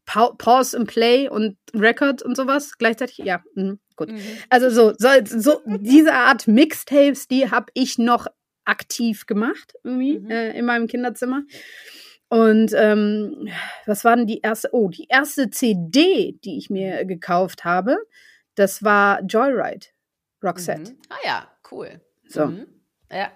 Pause 0.05 0.77
and 0.77 0.87
Play 0.87 1.29
und 1.29 1.57
Record 1.73 2.21
und 2.23 2.35
sowas 2.35 2.77
gleichzeitig? 2.77 3.19
Ja, 3.19 3.41
mh, 3.55 3.75
gut. 3.95 4.11
Mhm. 4.11 4.19
Also 4.49 4.69
so, 4.69 4.93
so, 4.97 5.09
so 5.25 5.61
diese 5.79 6.13
Art 6.13 6.47
Mixtapes, 6.47 7.27
die 7.27 7.49
habe 7.51 7.67
ich 7.73 7.97
noch 7.97 8.27
aktiv 8.65 9.25
gemacht 9.25 9.73
irgendwie 9.83 10.19
mhm. 10.19 10.29
äh, 10.29 10.57
in 10.57 10.65
meinem 10.65 10.87
Kinderzimmer. 10.87 11.43
Und 12.29 12.73
ähm, 12.75 13.47
was 13.85 14.03
war 14.03 14.15
denn 14.15 14.25
die 14.25 14.39
erste? 14.39 14.69
Oh, 14.71 14.89
die 14.89 15.05
erste 15.07 15.49
CD, 15.51 16.39
die 16.43 16.57
ich 16.57 16.69
mir 16.69 17.05
gekauft 17.05 17.63
habe, 17.63 17.97
das 18.55 18.83
war 18.83 19.21
Joyride, 19.23 19.87
Roxette. 20.43 20.93
Mhm. 20.93 20.97
Ah 21.09 21.25
ja, 21.25 21.47
cool. 21.71 22.01
So. 22.27 22.47
Mhm. 22.47 22.67
Ja. 23.11 23.31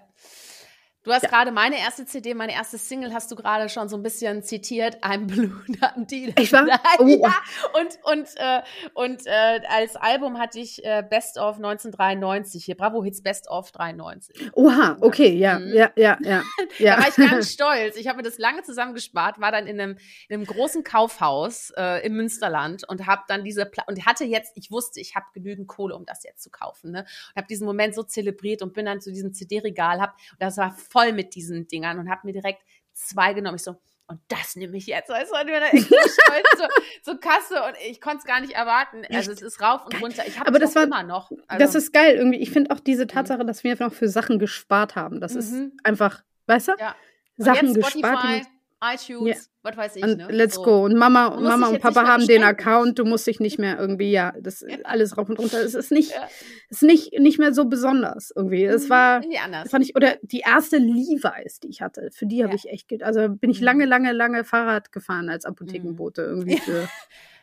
Du 1.08 1.14
hast 1.14 1.24
ja. 1.24 1.30
gerade 1.30 1.52
meine 1.54 1.80
erste 1.80 2.06
CD, 2.06 2.34
meine 2.34 2.52
erste 2.52 2.78
Single 2.78 3.14
hast 3.14 3.32
du 3.32 3.38
gerade 3.38 3.70
schon 3.70 3.88
so 3.88 3.96
ein 3.96 4.04
bisschen 4.04 4.44
zitiert. 4.44 5.02
I'm 5.02 5.26
Blue, 5.26 5.64
Deal. 6.06 6.34
Ich 6.38 6.52
war? 6.52 6.68
Oh. 7.00 7.06
Ja. 7.06 7.34
Und, 7.74 7.98
und, 8.04 8.28
äh, 8.36 8.62
und 8.94 9.26
äh, 9.26 9.62
als 9.70 9.96
Album 9.96 10.38
hatte 10.38 10.60
ich 10.60 10.84
äh, 10.84 11.04
Best 11.08 11.38
of 11.38 11.58
1993 11.58 12.66
hier. 12.66 12.76
Bravo 12.76 13.04
Hits 13.04 13.22
Best 13.22 13.50
of 13.50 13.72
93. 13.72 14.52
Oha, 14.54 14.98
okay, 15.00 15.30
ja, 15.36 15.60
mhm. 15.60 15.74
ja, 15.74 15.92
ja, 15.96 16.18
ja. 16.22 16.44
ja. 16.80 16.96
da 16.96 17.02
war 17.02 17.08
ich 17.08 17.16
ganz 17.16 17.54
stolz. 17.54 17.96
Ich 17.96 18.08
habe 18.08 18.18
mir 18.18 18.24
das 18.24 18.38
lange 18.38 18.64
zusammengespart, 18.64 19.40
war 19.40 19.52
dann 19.52 19.68
in 19.68 19.80
einem, 19.80 19.98
in 20.28 20.36
einem 20.36 20.46
großen 20.46 20.84
Kaufhaus 20.84 21.72
äh, 21.78 22.06
im 22.06 22.16
Münsterland 22.16 22.84
und 22.90 23.06
habe 23.06 23.22
dann 23.28 23.46
diese 23.46 23.66
Pla 23.66 23.84
und 23.88 24.06
hatte 24.06 24.26
jetzt, 24.26 24.58
ich 24.58 24.72
wusste, 24.72 25.00
ich 25.00 25.16
habe 25.16 25.28
genügend 25.34 25.68
Kohle, 25.68 25.96
um 25.96 26.06
das 26.06 26.24
jetzt 26.24 26.44
zu 26.44 26.50
kaufen. 26.50 26.92
Ne? 26.92 27.00
Und 27.02 27.36
habe 27.38 27.48
diesen 27.48 27.66
Moment 27.66 27.96
so 27.96 28.04
zelebriert 28.04 28.62
und 28.62 28.74
bin 28.74 28.86
dann 28.86 29.00
zu 29.00 29.12
diesem 29.12 29.34
CD-Regal, 29.34 30.02
hab, 30.02 30.16
und 30.32 30.42
das 30.42 30.58
war 30.58 30.72
voll 30.72 30.97
voll 30.98 31.14
mit 31.14 31.36
diesen 31.36 31.68
Dingern 31.68 32.00
und 32.00 32.10
habe 32.10 32.22
mir 32.24 32.34
direkt 32.34 32.64
zwei 32.94 33.34
genommen. 33.34 33.58
Ich 33.58 33.64
so, 33.64 33.76
und 34.08 34.22
das 34.30 34.56
nehme 34.56 34.78
ich 34.78 34.88
jetzt. 34.88 35.10
Weißt 35.10 35.32
du, 35.32 35.36
stolz 35.36 36.48
zur, 36.56 36.68
zur 37.04 37.20
Kasse 37.20 37.62
und 37.68 37.76
ich 37.86 38.00
konnte 38.00 38.20
es 38.20 38.24
gar 38.24 38.40
nicht 38.40 38.54
erwarten. 38.54 39.04
Also 39.10 39.32
es 39.32 39.42
ist 39.42 39.62
rauf 39.62 39.86
und 39.86 40.02
runter. 40.02 40.24
Ich 40.26 40.40
habe 40.40 40.58
es 40.58 40.76
immer 40.76 41.04
noch. 41.04 41.30
Also, 41.48 41.66
das 41.66 41.76
ist 41.76 41.92
geil 41.92 42.16
irgendwie. 42.16 42.40
Ich 42.40 42.52
finde 42.52 42.72
auch 42.72 42.80
diese 42.80 43.04
mhm. 43.04 43.10
Tatsache, 43.10 43.46
dass 43.46 43.64
wir 43.64 43.76
noch 43.80 43.94
für 43.94 44.08
Sachen 44.08 44.40
gespart 44.40 44.96
haben. 44.96 45.20
Das 45.20 45.34
mhm. 45.34 45.40
ist 45.40 45.56
einfach, 45.84 46.24
weißt 46.48 46.70
du? 46.70 46.72
Ja. 46.80 46.96
Sachen 47.38 47.74
gespart 47.74 48.48
iTunes, 48.84 49.36
ja. 49.36 49.36
was 49.64 49.78
weiß 49.78 49.96
ich. 49.96 50.04
Und 50.04 50.18
ne? 50.18 50.28
let's 50.30 50.56
so. 50.56 50.64
go. 50.64 50.86
Und 50.86 50.96
Mama, 50.96 51.40
Mama 51.40 51.68
und 51.68 51.82
Papa 51.82 52.06
haben 52.06 52.28
den 52.28 52.44
Account, 52.44 53.00
du 53.00 53.06
musst 53.06 53.26
dich 53.26 53.40
nicht 53.40 53.58
mehr 53.58 53.78
irgendwie, 53.80 54.12
ja, 54.12 54.34
das 54.40 54.64
ja. 54.68 54.78
alles 54.84 55.18
rauf 55.18 55.30
und 55.30 55.40
runter. 55.40 55.62
Es 55.62 55.74
ist 55.74 55.92
nicht, 55.92 56.12
ja. 56.12 56.28
ist 56.70 56.84
nicht, 56.84 57.20
nicht 57.20 57.40
mehr 57.40 57.54
so 57.54 57.66
besonders 57.66 58.32
irgendwie. 58.36 58.66
Es 58.66 58.86
mhm. 58.86 58.90
war, 58.90 59.22
anders. 59.44 59.70
fand 59.70 59.86
ich, 59.86 59.96
oder 59.96 60.18
die 60.22 60.40
erste 60.40 60.78
Levi's, 60.78 61.60
die 61.60 61.70
ich 61.70 61.82
hatte, 61.82 62.10
für 62.14 62.28
die 62.28 62.44
habe 62.44 62.56
ich 62.56 62.70
echt, 62.70 63.02
also 63.04 63.30
bin 63.30 63.50
ich 63.50 63.60
mhm. 63.60 63.66
lange, 63.66 63.86
lange, 63.86 64.12
lange 64.12 64.44
Fahrrad 64.44 64.92
gefahren 64.92 65.30
als 65.30 65.46
Apothekenbote 65.46 66.22
mhm. 66.22 66.28
irgendwie 66.28 66.58
für 66.66 66.88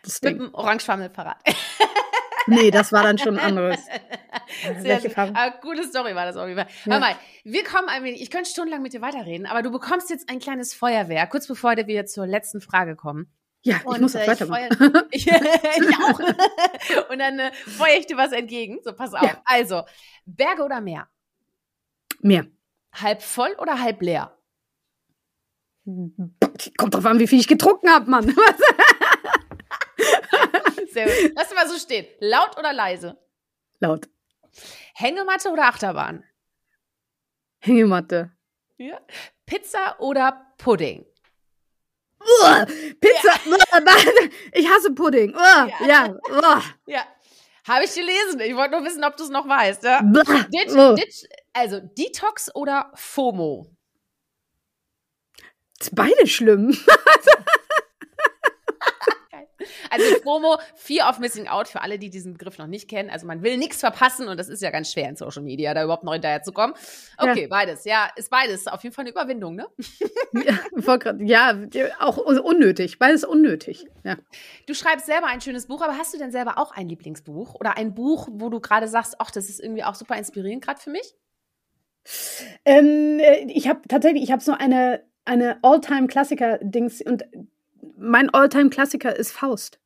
das 0.02 0.20
Ding. 0.20 0.38
Mit 0.38 0.48
dem 0.48 0.54
Orangefarbenfahrrad. 0.54 1.38
nee, 2.46 2.70
das 2.70 2.92
war 2.92 3.02
dann 3.02 3.18
schon 3.18 3.38
anderes. 3.38 3.80
Sehr 4.62 4.84
Welche 4.84 5.10
Farbe? 5.10 5.34
Aber 5.36 5.56
gute 5.60 5.84
Story 5.84 6.14
war 6.14 6.26
das 6.26 6.36
auf 6.36 6.48
jeden 6.48 6.60
Fall. 6.60 6.70
Ja. 6.84 6.92
Hör 6.92 7.00
mal, 7.00 7.16
wir 7.44 7.64
kommen 7.64 7.88
ein 7.88 8.04
wenig, 8.04 8.22
ich 8.22 8.30
könnte 8.30 8.50
stundenlang 8.50 8.82
mit 8.82 8.92
dir 8.92 9.00
weiterreden, 9.00 9.46
aber 9.46 9.62
du 9.62 9.70
bekommst 9.70 10.10
jetzt 10.10 10.28
ein 10.28 10.38
kleines 10.38 10.74
Feuerwehr, 10.74 11.26
kurz 11.26 11.46
bevor 11.46 11.76
wir 11.76 12.06
zur 12.06 12.26
letzten 12.26 12.60
Frage 12.60 12.96
kommen. 12.96 13.32
Ja, 13.64 13.76
ich 13.76 13.84
und, 13.86 14.00
muss 14.02 14.14
auch 14.14 14.20
äh, 14.20 14.28
weitermachen. 14.28 14.68
Ich, 15.10 15.24
feuer, 15.24 15.40
ich, 15.76 15.88
ich, 15.88 15.96
auch. 15.98 17.10
und 17.10 17.18
dann 17.18 17.38
äh, 17.38 17.52
feuere 17.52 17.98
ich 17.98 18.06
dir 18.06 18.16
was 18.16 18.32
entgegen. 18.32 18.78
So, 18.84 18.92
pass 18.92 19.14
auf. 19.14 19.22
Ja. 19.22 19.40
Also, 19.46 19.82
Berge 20.26 20.62
oder 20.64 20.82
Meer? 20.82 21.08
Meer. 22.20 22.46
Halb 22.92 23.22
voll 23.22 23.54
oder 23.58 23.80
halb 23.80 24.02
leer? 24.02 24.36
Kommt 26.76 26.94
drauf 26.94 27.06
an, 27.06 27.18
wie 27.18 27.26
viel 27.26 27.40
ich 27.40 27.48
getrunken 27.48 27.90
habe, 27.90 28.10
Mann. 28.10 28.34
Sehr 30.94 31.06
gut. 31.06 31.32
Lass 31.34 31.52
mal 31.52 31.68
so 31.68 31.76
stehen. 31.78 32.06
Laut 32.20 32.56
oder 32.56 32.72
leise? 32.72 33.18
Laut. 33.80 34.08
Hängematte 34.94 35.50
oder 35.50 35.64
Achterbahn? 35.64 36.24
Hängematte. 37.58 38.30
Ja. 38.78 39.00
Pizza 39.44 39.96
oder 39.98 40.54
Pudding? 40.56 41.04
Uah, 42.20 42.64
Pizza. 43.00 43.32
Ja. 43.44 44.28
Ich 44.52 44.68
hasse 44.68 44.92
Pudding. 44.92 45.34
Uah, 45.34 45.68
ja. 45.86 46.16
Ja. 46.40 46.62
ja. 46.86 47.06
Habe 47.66 47.84
ich 47.84 47.94
gelesen. 47.94 48.40
Ich 48.40 48.54
wollte 48.54 48.76
nur 48.76 48.84
wissen, 48.84 49.04
ob 49.04 49.16
du 49.16 49.24
es 49.24 49.30
noch 49.30 49.48
weißt. 49.48 49.82
Ja? 49.82 50.00
Ditch, 50.02 50.74
Ditch, 50.96 51.24
also 51.52 51.80
Detox 51.80 52.54
oder 52.54 52.92
FOMO? 52.94 53.66
Ist 55.80 55.94
beide 55.94 56.26
schlimm. 56.26 56.70
Also 59.94 60.22
FOMO, 60.22 60.58
Fear 60.74 61.08
of 61.08 61.18
Missing 61.18 61.48
Out, 61.48 61.68
für 61.68 61.80
alle, 61.82 61.98
die 61.98 62.10
diesen 62.10 62.34
Begriff 62.34 62.58
noch 62.58 62.66
nicht 62.66 62.88
kennen. 62.88 63.10
Also 63.10 63.26
man 63.26 63.42
will 63.42 63.56
nichts 63.56 63.80
verpassen 63.80 64.28
und 64.28 64.38
das 64.38 64.48
ist 64.48 64.62
ja 64.62 64.70
ganz 64.70 64.92
schwer 64.92 65.08
in 65.08 65.16
Social 65.16 65.42
Media, 65.42 65.74
da 65.74 65.84
überhaupt 65.84 66.04
noch 66.04 66.12
hinterher 66.12 66.42
zu 66.42 66.52
kommen. 66.52 66.74
Okay, 67.18 67.42
ja. 67.42 67.48
beides. 67.48 67.84
Ja, 67.84 68.08
ist 68.16 68.30
beides. 68.30 68.66
Auf 68.66 68.82
jeden 68.82 68.94
Fall 68.94 69.04
eine 69.04 69.10
Überwindung, 69.10 69.54
ne? 69.54 69.66
Ja, 71.20 71.52
ja 71.72 71.90
auch 72.00 72.16
unnötig. 72.16 72.98
Beides 72.98 73.24
unnötig. 73.24 73.86
Ja. 74.02 74.16
Du 74.66 74.74
schreibst 74.74 75.06
selber 75.06 75.28
ein 75.28 75.40
schönes 75.40 75.66
Buch, 75.66 75.80
aber 75.80 75.96
hast 75.96 76.12
du 76.12 76.18
denn 76.18 76.32
selber 76.32 76.58
auch 76.58 76.72
ein 76.72 76.88
Lieblingsbuch 76.88 77.54
oder 77.54 77.76
ein 77.76 77.94
Buch, 77.94 78.28
wo 78.32 78.48
du 78.50 78.60
gerade 78.60 78.88
sagst, 78.88 79.16
ach, 79.18 79.30
das 79.30 79.48
ist 79.48 79.60
irgendwie 79.60 79.84
auch 79.84 79.94
super 79.94 80.16
inspirierend 80.16 80.64
gerade 80.64 80.80
für 80.80 80.90
mich? 80.90 81.14
Ähm, 82.64 83.18
äh, 83.20 83.44
ich 83.48 83.68
habe 83.68 83.80
tatsächlich, 83.88 84.24
ich 84.24 84.32
habe 84.32 84.42
so 84.42 84.52
eine 84.52 85.02
eine 85.24 85.58
All-Time-Klassiker-Dings 85.62 87.02
und 87.02 87.24
mein 87.96 88.30
All-Time-Klassiker 88.30 89.16
ist 89.16 89.32
Faust. 89.32 89.78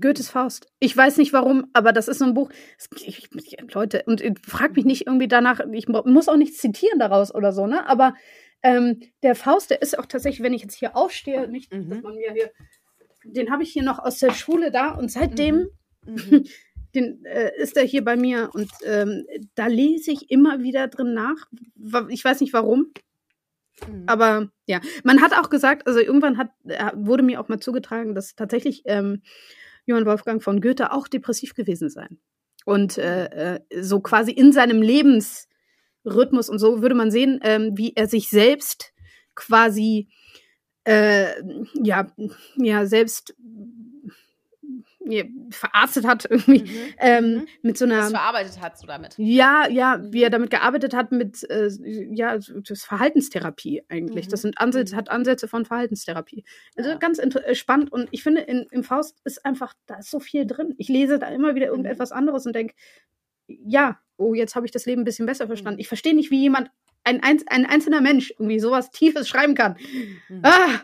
Goethes 0.00 0.28
Faust. 0.28 0.66
Ich 0.78 0.96
weiß 0.96 1.16
nicht 1.16 1.32
warum, 1.32 1.66
aber 1.72 1.92
das 1.92 2.08
ist 2.08 2.18
so 2.18 2.24
ein 2.24 2.34
Buch. 2.34 2.50
Ich, 2.96 3.28
Leute, 3.72 4.04
und 4.06 4.22
frag 4.46 4.76
mich 4.76 4.84
nicht 4.84 5.06
irgendwie 5.06 5.28
danach, 5.28 5.60
ich 5.72 5.88
muss 5.88 6.28
auch 6.28 6.36
nichts 6.36 6.58
zitieren 6.58 6.98
daraus 6.98 7.34
oder 7.34 7.52
so, 7.52 7.66
ne? 7.66 7.86
Aber 7.88 8.14
ähm, 8.62 9.00
der 9.22 9.34
Faust, 9.34 9.70
der 9.70 9.82
ist 9.82 9.98
auch 9.98 10.06
tatsächlich, 10.06 10.42
wenn 10.42 10.54
ich 10.54 10.62
jetzt 10.62 10.74
hier 10.74 10.96
aufstehe, 10.96 11.48
nicht, 11.48 11.72
mhm. 11.72 11.88
dass 11.88 12.02
man 12.02 12.14
mir 12.16 12.32
hier, 12.32 12.50
den 13.24 13.50
habe 13.50 13.62
ich 13.62 13.72
hier 13.72 13.82
noch 13.82 13.98
aus 13.98 14.18
der 14.18 14.32
Schule 14.32 14.70
da 14.70 14.90
und 14.90 15.10
seitdem 15.10 15.68
mhm. 16.04 16.14
mhm. 16.30 16.44
den, 16.94 17.24
äh, 17.24 17.52
ist 17.56 17.76
er 17.76 17.84
hier 17.84 18.04
bei 18.04 18.16
mir 18.16 18.50
und 18.52 18.70
ähm, 18.84 19.24
da 19.54 19.66
lese 19.66 20.10
ich 20.10 20.30
immer 20.30 20.62
wieder 20.62 20.88
drin 20.88 21.14
nach. 21.14 21.46
Ich 22.08 22.24
weiß 22.24 22.40
nicht 22.40 22.52
warum. 22.52 22.92
Mhm. 23.88 24.04
Aber 24.06 24.48
ja, 24.66 24.80
man 25.04 25.22
hat 25.22 25.32
auch 25.32 25.50
gesagt, 25.50 25.86
also 25.86 26.00
irgendwann 26.00 26.36
hat, 26.36 26.50
äh, 26.64 26.90
wurde 26.94 27.22
mir 27.22 27.40
auch 27.40 27.48
mal 27.48 27.60
zugetragen, 27.60 28.14
dass 28.14 28.34
tatsächlich 28.34 28.82
ähm, 28.86 29.22
Johann 29.86 30.06
Wolfgang 30.06 30.42
von 30.42 30.60
Goethe 30.60 30.92
auch 30.92 31.08
depressiv 31.08 31.54
gewesen 31.54 31.88
sein. 31.90 32.18
Und 32.64 32.98
äh, 32.98 33.56
äh, 33.56 33.60
so 33.82 34.00
quasi 34.00 34.32
in 34.32 34.52
seinem 34.52 34.82
Lebensrhythmus 34.82 36.48
und 36.48 36.58
so 36.58 36.82
würde 36.82 36.94
man 36.94 37.10
sehen, 37.10 37.40
ähm, 37.42 37.72
wie 37.76 37.94
er 37.96 38.06
sich 38.06 38.28
selbst 38.28 38.92
quasi 39.34 40.08
äh, 40.84 41.40
ja, 41.74 42.12
ja, 42.56 42.86
selbst 42.86 43.34
verarztet 45.50 46.06
hat 46.06 46.26
irgendwie 46.28 46.62
mhm. 46.62 46.94
Ähm, 46.98 47.34
mhm. 47.34 47.46
mit 47.62 47.78
so 47.78 47.86
einer 47.86 47.96
das 47.96 48.10
verarbeitet 48.10 48.60
hat 48.60 48.78
so 48.78 48.86
damit 48.86 49.14
ja 49.16 49.66
ja 49.68 49.98
wie 50.02 50.22
er 50.22 50.30
damit 50.30 50.50
gearbeitet 50.50 50.94
hat 50.94 51.10
mit 51.10 51.48
äh, 51.48 51.70
ja 52.12 52.36
das 52.36 52.84
Verhaltenstherapie 52.84 53.82
eigentlich 53.88 54.26
mhm. 54.26 54.30
das 54.30 54.42
sind 54.42 54.58
Ansätze 54.58 54.94
mhm. 54.94 54.98
hat 54.98 55.10
Ansätze 55.10 55.48
von 55.48 55.64
Verhaltenstherapie 55.64 56.44
also 56.76 56.90
ja. 56.90 56.96
ganz 56.96 57.18
äh, 57.18 57.54
spannend 57.54 57.90
und 57.92 58.08
ich 58.10 58.22
finde 58.22 58.42
in, 58.42 58.66
im 58.70 58.84
Faust 58.84 59.18
ist 59.24 59.44
einfach 59.44 59.72
da 59.86 59.96
ist 59.96 60.10
so 60.10 60.20
viel 60.20 60.46
drin 60.46 60.74
ich 60.76 60.88
lese 60.88 61.18
da 61.18 61.28
immer 61.28 61.54
wieder 61.54 61.66
mhm. 61.66 61.72
irgendetwas 61.72 62.12
anderes 62.12 62.44
und 62.44 62.54
denke 62.54 62.74
ja 63.46 63.98
oh 64.18 64.34
jetzt 64.34 64.54
habe 64.54 64.66
ich 64.66 64.72
das 64.72 64.84
Leben 64.84 65.02
ein 65.02 65.06
bisschen 65.06 65.26
besser 65.26 65.46
verstanden 65.46 65.76
mhm. 65.76 65.80
ich 65.80 65.88
verstehe 65.88 66.14
nicht 66.14 66.30
wie 66.30 66.42
jemand 66.42 66.70
ein, 67.04 67.22
ein, 67.22 67.40
ein 67.46 67.64
einzelner 67.64 68.02
Mensch 68.02 68.32
irgendwie 68.32 68.60
sowas 68.60 68.90
Tiefes 68.90 69.28
schreiben 69.28 69.54
kann 69.54 69.76
ah 70.42 70.80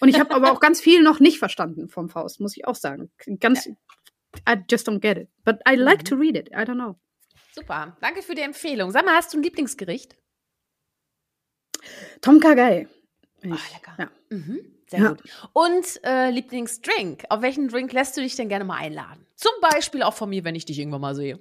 und 0.00 0.08
ich 0.08 0.18
habe 0.18 0.34
aber 0.34 0.52
auch 0.52 0.60
ganz 0.60 0.80
viel 0.80 1.02
noch 1.02 1.20
nicht 1.20 1.38
verstanden 1.38 1.88
vom 1.88 2.08
Faust, 2.08 2.40
muss 2.40 2.56
ich 2.56 2.66
auch 2.66 2.74
sagen. 2.74 3.10
Ganz, 3.40 3.66
I 3.66 4.56
just 4.70 4.88
don't 4.88 5.00
get 5.00 5.18
it. 5.18 5.28
But 5.44 5.60
I 5.68 5.74
like 5.74 6.00
mhm. 6.00 6.04
to 6.04 6.16
read 6.16 6.36
it. 6.36 6.48
I 6.48 6.64
don't 6.64 6.74
know. 6.74 6.96
Super. 7.54 7.96
Danke 8.00 8.22
für 8.22 8.34
die 8.34 8.42
Empfehlung. 8.42 8.90
Sag 8.90 9.04
mal, 9.04 9.14
hast 9.14 9.32
du 9.32 9.38
ein 9.38 9.42
Lieblingsgericht? 9.42 10.16
Tom 12.20 12.40
Kagai. 12.40 12.88
Oh, 13.44 13.48
lecker. 13.48 13.96
Ja. 13.98 14.10
Mhm. 14.30 14.60
Sehr 14.86 15.00
ja. 15.00 15.08
gut. 15.10 15.22
Und 15.52 16.04
äh, 16.04 16.30
Lieblingsdrink. 16.30 17.24
Auf 17.28 17.42
welchen 17.42 17.68
Drink 17.68 17.92
lässt 17.92 18.16
du 18.16 18.20
dich 18.20 18.36
denn 18.36 18.48
gerne 18.48 18.64
mal 18.64 18.76
einladen? 18.76 19.26
Zum 19.36 19.52
Beispiel 19.60 20.02
auch 20.02 20.14
von 20.14 20.30
mir, 20.30 20.44
wenn 20.44 20.54
ich 20.54 20.64
dich 20.64 20.78
irgendwann 20.78 21.00
mal 21.00 21.14
sehe. 21.14 21.40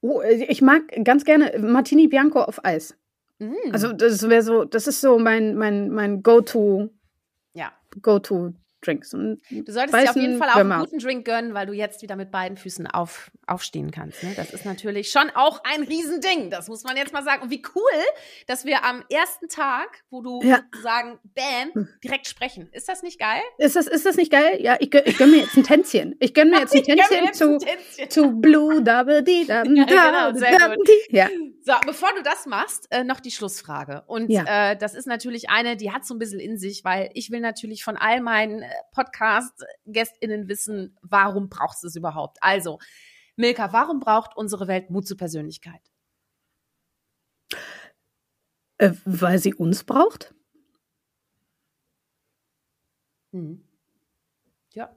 Oh, 0.00 0.20
äh, 0.20 0.44
ich 0.44 0.60
mag 0.60 0.82
ganz 1.04 1.24
gerne 1.24 1.56
Martini 1.58 2.08
Bianco 2.08 2.42
auf 2.42 2.64
Eis. 2.64 2.96
Mm. 3.38 3.54
Also 3.72 3.92
das 3.92 4.28
wäre 4.28 4.42
so, 4.42 4.64
das 4.64 4.86
ist 4.86 5.00
so 5.00 5.18
mein 5.18 5.54
mein 5.54 5.90
mein 5.90 6.22
Go-to 6.22 6.90
ja. 7.54 7.72
Go-to 8.00 8.52
Drinks. 8.82 9.14
Und 9.14 9.40
du 9.50 9.72
solltest 9.72 9.94
dir 9.94 10.10
auf 10.10 10.16
jeden 10.16 10.38
Fall 10.38 10.50
auch 10.50 10.56
einen 10.56 10.80
guten 10.80 10.98
Drink 10.98 11.24
gönnen, 11.24 11.54
weil 11.54 11.66
du 11.66 11.72
jetzt 11.72 12.02
wieder 12.02 12.16
mit 12.16 12.30
beiden 12.30 12.56
Füßen 12.56 12.86
auf, 12.86 13.30
aufstehen 13.46 13.90
kannst. 13.90 14.22
Ne? 14.22 14.32
Das 14.36 14.50
ist 14.50 14.64
natürlich 14.64 15.10
schon 15.10 15.30
auch 15.34 15.62
ein 15.64 15.82
Riesending. 15.82 16.50
Das 16.50 16.68
muss 16.68 16.84
man 16.84 16.96
jetzt 16.96 17.12
mal 17.12 17.22
sagen. 17.22 17.42
Und 17.42 17.50
wie 17.50 17.62
cool, 17.74 17.82
dass 18.46 18.64
wir 18.64 18.84
am 18.84 19.04
ersten 19.10 19.48
Tag, 19.48 20.02
wo 20.10 20.20
du 20.20 20.42
ja. 20.42 20.62
sozusagen 20.72 21.18
Bam 21.34 21.88
direkt 22.02 22.26
sprechen. 22.26 22.68
Ist 22.72 22.88
das 22.88 23.02
nicht 23.02 23.18
geil? 23.18 23.42
Ist 23.58 23.76
das, 23.76 23.86
ist 23.86 24.04
das 24.04 24.16
nicht 24.16 24.30
geil? 24.30 24.58
Ja, 24.60 24.76
ich, 24.80 24.92
ich 24.94 25.16
gönne 25.16 25.32
mir 25.32 25.40
jetzt 25.42 25.56
ein 25.56 25.64
Tänzchen. 25.64 26.16
Ich 26.20 26.34
gönne 26.34 26.50
mir 26.50 26.60
jetzt 26.60 26.74
ein 26.74 26.82
Tänzchen, 26.82 27.32
zu, 27.32 27.52
ein 27.54 27.58
Tänzchen. 27.58 28.10
zu 28.10 28.40
Blue 28.40 28.82
Double 28.82 29.22
D. 29.22 29.46
Ja, 29.52 29.64
genau, 29.64 30.38
sehr 30.38 30.76
gut. 30.76 30.88
Ja. 31.10 31.28
So, 31.64 31.72
bevor 31.86 32.10
du 32.16 32.22
das 32.22 32.46
machst, 32.46 32.88
äh, 32.90 33.04
noch 33.04 33.20
die 33.20 33.30
Schlussfrage. 33.30 34.02
Und 34.06 34.30
ja. 34.30 34.72
äh, 34.72 34.76
das 34.76 34.94
ist 34.94 35.06
natürlich 35.06 35.50
eine, 35.50 35.76
die 35.76 35.92
hat 35.92 36.04
so 36.04 36.14
ein 36.14 36.18
bisschen 36.18 36.40
in 36.40 36.58
sich, 36.58 36.84
weil 36.84 37.10
ich 37.14 37.30
will 37.30 37.40
natürlich 37.40 37.84
von 37.84 37.96
all 37.96 38.20
meinen 38.20 38.64
Podcast-GästInnen 38.92 40.48
wissen, 40.48 40.98
warum 41.02 41.48
brauchst 41.48 41.82
du 41.82 41.88
es 41.88 41.96
überhaupt? 41.96 42.38
Also, 42.40 42.78
Milka, 43.36 43.72
warum 43.72 44.00
braucht 44.00 44.36
unsere 44.36 44.68
Welt 44.68 44.90
Mut 44.90 45.06
zur 45.06 45.16
Persönlichkeit? 45.16 45.80
Äh, 48.78 48.92
weil 49.04 49.38
sie 49.38 49.54
uns 49.54 49.84
braucht? 49.84 50.34
Hm. 53.32 53.64
Ja. 54.74 54.96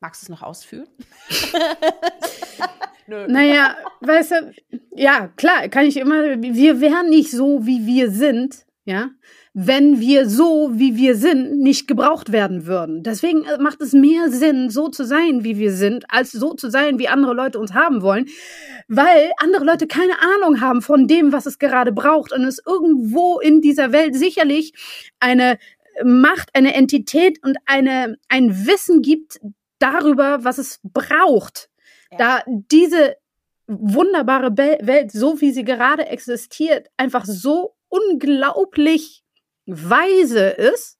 Magst 0.00 0.22
du 0.22 0.24
es 0.24 0.28
noch 0.28 0.42
ausführen? 0.42 0.88
Nö. 3.06 3.26
Naja, 3.28 3.76
weißt 4.00 4.30
du, 4.30 4.54
ja, 4.90 5.28
klar, 5.28 5.68
kann 5.68 5.86
ich 5.86 5.96
immer, 5.96 6.22
wir 6.40 6.80
wären 6.80 7.08
nicht 7.08 7.30
so, 7.30 7.66
wie 7.66 7.86
wir 7.86 8.10
sind, 8.10 8.66
ja, 8.84 9.10
wenn 9.54 10.00
wir 10.00 10.28
so, 10.28 10.70
wie 10.72 10.96
wir 10.96 11.14
sind, 11.14 11.58
nicht 11.58 11.86
gebraucht 11.86 12.32
werden 12.32 12.64
würden. 12.66 13.02
Deswegen 13.02 13.44
äh, 13.44 13.58
macht 13.58 13.82
es 13.82 13.92
mehr 13.92 14.30
Sinn, 14.30 14.70
so 14.70 14.88
zu 14.88 15.04
sein, 15.04 15.44
wie 15.44 15.58
wir 15.58 15.72
sind, 15.72 16.06
als 16.08 16.32
so 16.32 16.54
zu 16.54 16.70
sein, 16.70 16.98
wie 16.98 17.08
andere 17.08 17.34
Leute 17.34 17.58
uns 17.58 17.74
haben 17.74 18.00
wollen, 18.00 18.26
weil 18.88 19.30
andere 19.38 19.64
Leute 19.64 19.86
keine 19.86 20.14
Ahnung 20.20 20.60
haben 20.60 20.80
von 20.80 21.06
dem, 21.06 21.32
was 21.32 21.44
es 21.44 21.58
gerade 21.58 21.92
braucht 21.92 22.32
und 22.32 22.44
es 22.44 22.62
irgendwo 22.66 23.40
in 23.40 23.60
dieser 23.60 23.92
Welt 23.92 24.14
sicherlich 24.14 24.72
eine 25.20 25.58
Macht, 26.02 26.48
eine 26.54 26.72
Entität 26.72 27.42
und 27.44 27.58
eine, 27.66 28.16
ein 28.28 28.66
Wissen 28.66 29.02
gibt 29.02 29.38
darüber, 29.78 30.44
was 30.44 30.56
es 30.56 30.80
braucht. 30.82 31.68
Ja. 32.12 32.18
Da 32.18 32.42
diese 32.46 33.16
wunderbare 33.66 34.56
Welt, 34.56 35.12
so 35.12 35.42
wie 35.42 35.52
sie 35.52 35.64
gerade 35.64 36.06
existiert, 36.06 36.88
einfach 36.96 37.26
so 37.26 37.74
unglaublich 37.88 39.21
weise 39.66 40.48
ist, 40.48 40.98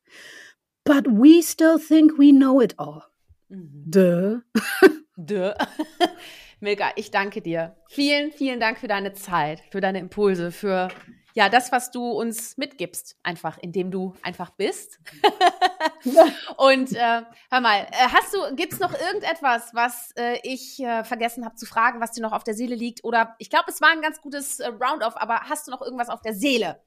but 0.84 1.06
we 1.06 1.42
still 1.42 1.78
think 1.78 2.18
we 2.18 2.32
know 2.32 2.60
it 2.60 2.78
all. 2.78 3.02
Mhm. 3.48 3.84
Duh. 3.90 4.40
Duh. 5.16 5.52
Milka, 6.60 6.92
ich 6.94 7.10
danke 7.10 7.42
dir. 7.42 7.76
Vielen, 7.88 8.30
vielen 8.30 8.60
Dank 8.60 8.78
für 8.78 8.86
deine 8.86 9.14
Zeit, 9.14 9.62
für 9.70 9.80
deine 9.80 9.98
Impulse, 9.98 10.52
für 10.52 10.88
ja, 11.34 11.48
das, 11.48 11.72
was 11.72 11.90
du 11.90 12.10
uns 12.10 12.56
mitgibst, 12.56 13.16
einfach, 13.22 13.58
indem 13.58 13.90
du 13.90 14.14
einfach 14.22 14.50
bist. 14.50 15.00
und 16.56 16.92
äh, 16.92 17.22
hör 17.50 17.60
mal, 17.60 17.86
äh, 17.90 18.08
hast 18.12 18.34
du, 18.34 18.54
gibt's 18.54 18.78
noch 18.80 18.92
irgendetwas, 18.92 19.70
was 19.72 20.12
äh, 20.16 20.38
ich 20.42 20.78
äh, 20.80 21.04
vergessen 21.04 21.44
habe 21.44 21.56
zu 21.56 21.66
fragen, 21.66 22.00
was 22.00 22.12
dir 22.12 22.22
noch 22.22 22.32
auf 22.32 22.44
der 22.44 22.54
Seele 22.54 22.74
liegt? 22.74 23.02
Oder 23.02 23.34
ich 23.38 23.50
glaube, 23.50 23.64
es 23.68 23.80
war 23.80 23.90
ein 23.90 24.02
ganz 24.02 24.20
gutes 24.20 24.60
äh, 24.60 24.68
Roundoff, 24.68 25.16
aber 25.16 25.40
hast 25.48 25.66
du 25.66 25.70
noch 25.70 25.80
irgendwas 25.80 26.10
auf 26.10 26.20
der 26.20 26.34
Seele? 26.34 26.82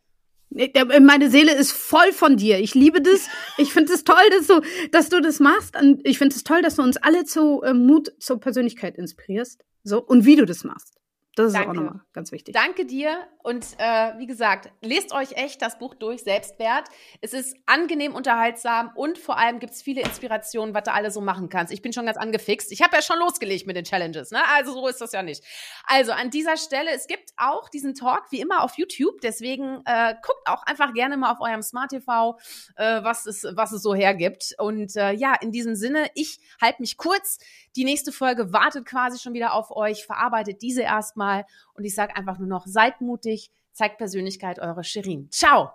Meine 0.50 1.30
Seele 1.30 1.54
ist 1.54 1.72
voll 1.72 2.14
von 2.14 2.38
dir. 2.38 2.60
Ich 2.60 2.76
liebe 2.76 3.02
das. 3.02 3.28
Ich 3.58 3.74
finde 3.74 3.94
es 3.94 4.04
toll, 4.04 4.30
dass 4.32 4.48
du, 4.48 4.62
dass 4.92 5.10
du 5.10 5.20
das 5.22 5.40
machst. 5.40 5.76
Und 5.80 6.02
ich 6.08 6.18
finde 6.18 6.36
es 6.36 6.44
toll, 6.44 6.62
dass 6.62 6.76
du 6.76 6.82
uns 6.82 6.98
alle 6.98 7.26
zu 7.26 7.62
äh, 7.64 7.74
Mut 7.74 8.14
zur 8.20 8.40
Persönlichkeit 8.40 8.98
inspirierst. 8.98 9.64
So 9.84 10.02
und 10.02 10.26
wie 10.26 10.36
du 10.36 10.46
das 10.46 10.64
machst. 10.64 10.96
Das 11.36 11.48
ist 11.48 11.54
Danke. 11.54 11.70
auch 11.70 11.74
nochmal 11.74 12.02
ganz 12.14 12.32
wichtig. 12.32 12.54
Danke 12.56 12.86
dir. 12.86 13.28
Und 13.44 13.66
äh, 13.78 14.18
wie 14.18 14.26
gesagt, 14.26 14.72
lest 14.82 15.14
euch 15.14 15.34
echt 15.34 15.62
das 15.62 15.78
Buch 15.78 15.94
durch, 15.94 16.24
Selbstwert. 16.24 16.88
Es 17.22 17.34
ist 17.34 17.56
angenehm 17.66 18.16
unterhaltsam 18.16 18.92
und 18.96 19.18
vor 19.18 19.38
allem 19.38 19.60
gibt 19.60 19.74
es 19.74 19.82
viele 19.82 20.02
Inspirationen, 20.02 20.74
was 20.74 20.86
du 20.86 20.94
alles 20.94 21.14
so 21.14 21.22
machen 21.22 21.50
kannst. 21.50 21.74
Ich 21.74 21.82
bin 21.82 21.92
schon 21.92 22.06
ganz 22.06 22.18
angefixt. 22.18 22.72
Ich 22.72 22.82
habe 22.82 22.96
ja 22.96 23.02
schon 23.02 23.20
losgelegt 23.20 23.68
mit 23.68 23.76
den 23.76 23.84
Challenges, 23.84 24.32
ne? 24.32 24.40
Also 24.56 24.72
so 24.72 24.88
ist 24.88 25.02
das 25.02 25.12
ja 25.12 25.22
nicht. 25.22 25.44
Also 25.86 26.14
an 26.14 26.30
dieser 26.30 26.56
Stelle, 26.56 26.92
es 26.92 27.06
gibt 27.06 27.34
auch 27.38 27.68
diesen 27.70 27.94
Talk 27.96 28.32
wie 28.32 28.40
immer 28.40 28.64
auf 28.64 28.78
YouTube. 28.78 29.20
Deswegen 29.22 29.82
äh, 29.86 30.16
guckt 30.24 30.48
auch 30.48 30.64
einfach 30.64 30.94
gerne 30.94 31.18
mal 31.18 31.32
auf 31.32 31.42
eurem 31.42 31.62
Smart 31.62 31.90
TV, 31.90 32.40
äh, 32.78 33.04
was, 33.04 33.26
es, 33.26 33.46
was 33.52 33.74
es 33.74 33.84
so 33.84 33.94
hergibt. 33.94 34.56
Und 34.58 34.96
äh, 34.96 35.12
ja, 35.12 35.36
in 35.36 35.52
diesem 35.52 35.76
Sinne, 35.76 36.08
ich 36.16 36.40
halte 36.62 36.82
mich 36.82 36.98
kurz. 36.98 37.40
Die 37.76 37.84
nächste 37.84 38.14
Folge 38.14 38.54
wartet 38.54 38.86
quasi 38.86 39.20
schon 39.20 39.34
wieder 39.34 39.54
auf 39.54 39.70
euch. 39.70 40.06
Verarbeitet 40.06 40.62
diese 40.62 40.82
erstmal. 40.82 41.25
Und 41.74 41.84
ich 41.84 41.96
sage 41.96 42.16
einfach 42.16 42.40
nur 42.40 42.48
noch, 42.48 42.66
seid 42.66 43.02
mutig, 43.02 43.52
zeigt 43.74 43.98
Persönlichkeit, 43.98 44.60
eure 44.60 44.84
Shirin. 44.84 45.30
Ciao! 45.32 45.72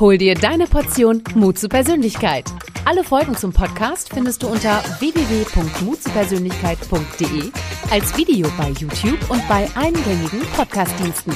Hol 0.00 0.18
dir 0.18 0.34
deine 0.34 0.66
Portion 0.66 1.22
Mut 1.36 1.58
zur 1.58 1.68
Persönlichkeit. 1.68 2.46
Alle 2.84 3.04
Folgen 3.04 3.36
zum 3.36 3.52
Podcast 3.52 4.12
findest 4.12 4.42
du 4.42 4.48
unter 4.48 4.82
www.mutzupersönlichkeit.de 4.98 7.52
als 7.88 8.16
Video 8.16 8.48
bei 8.58 8.70
YouTube 8.70 9.30
und 9.30 9.48
bei 9.48 9.68
allen 9.76 9.94
gängigen 9.94 10.40
Podcastdiensten. 10.56 11.32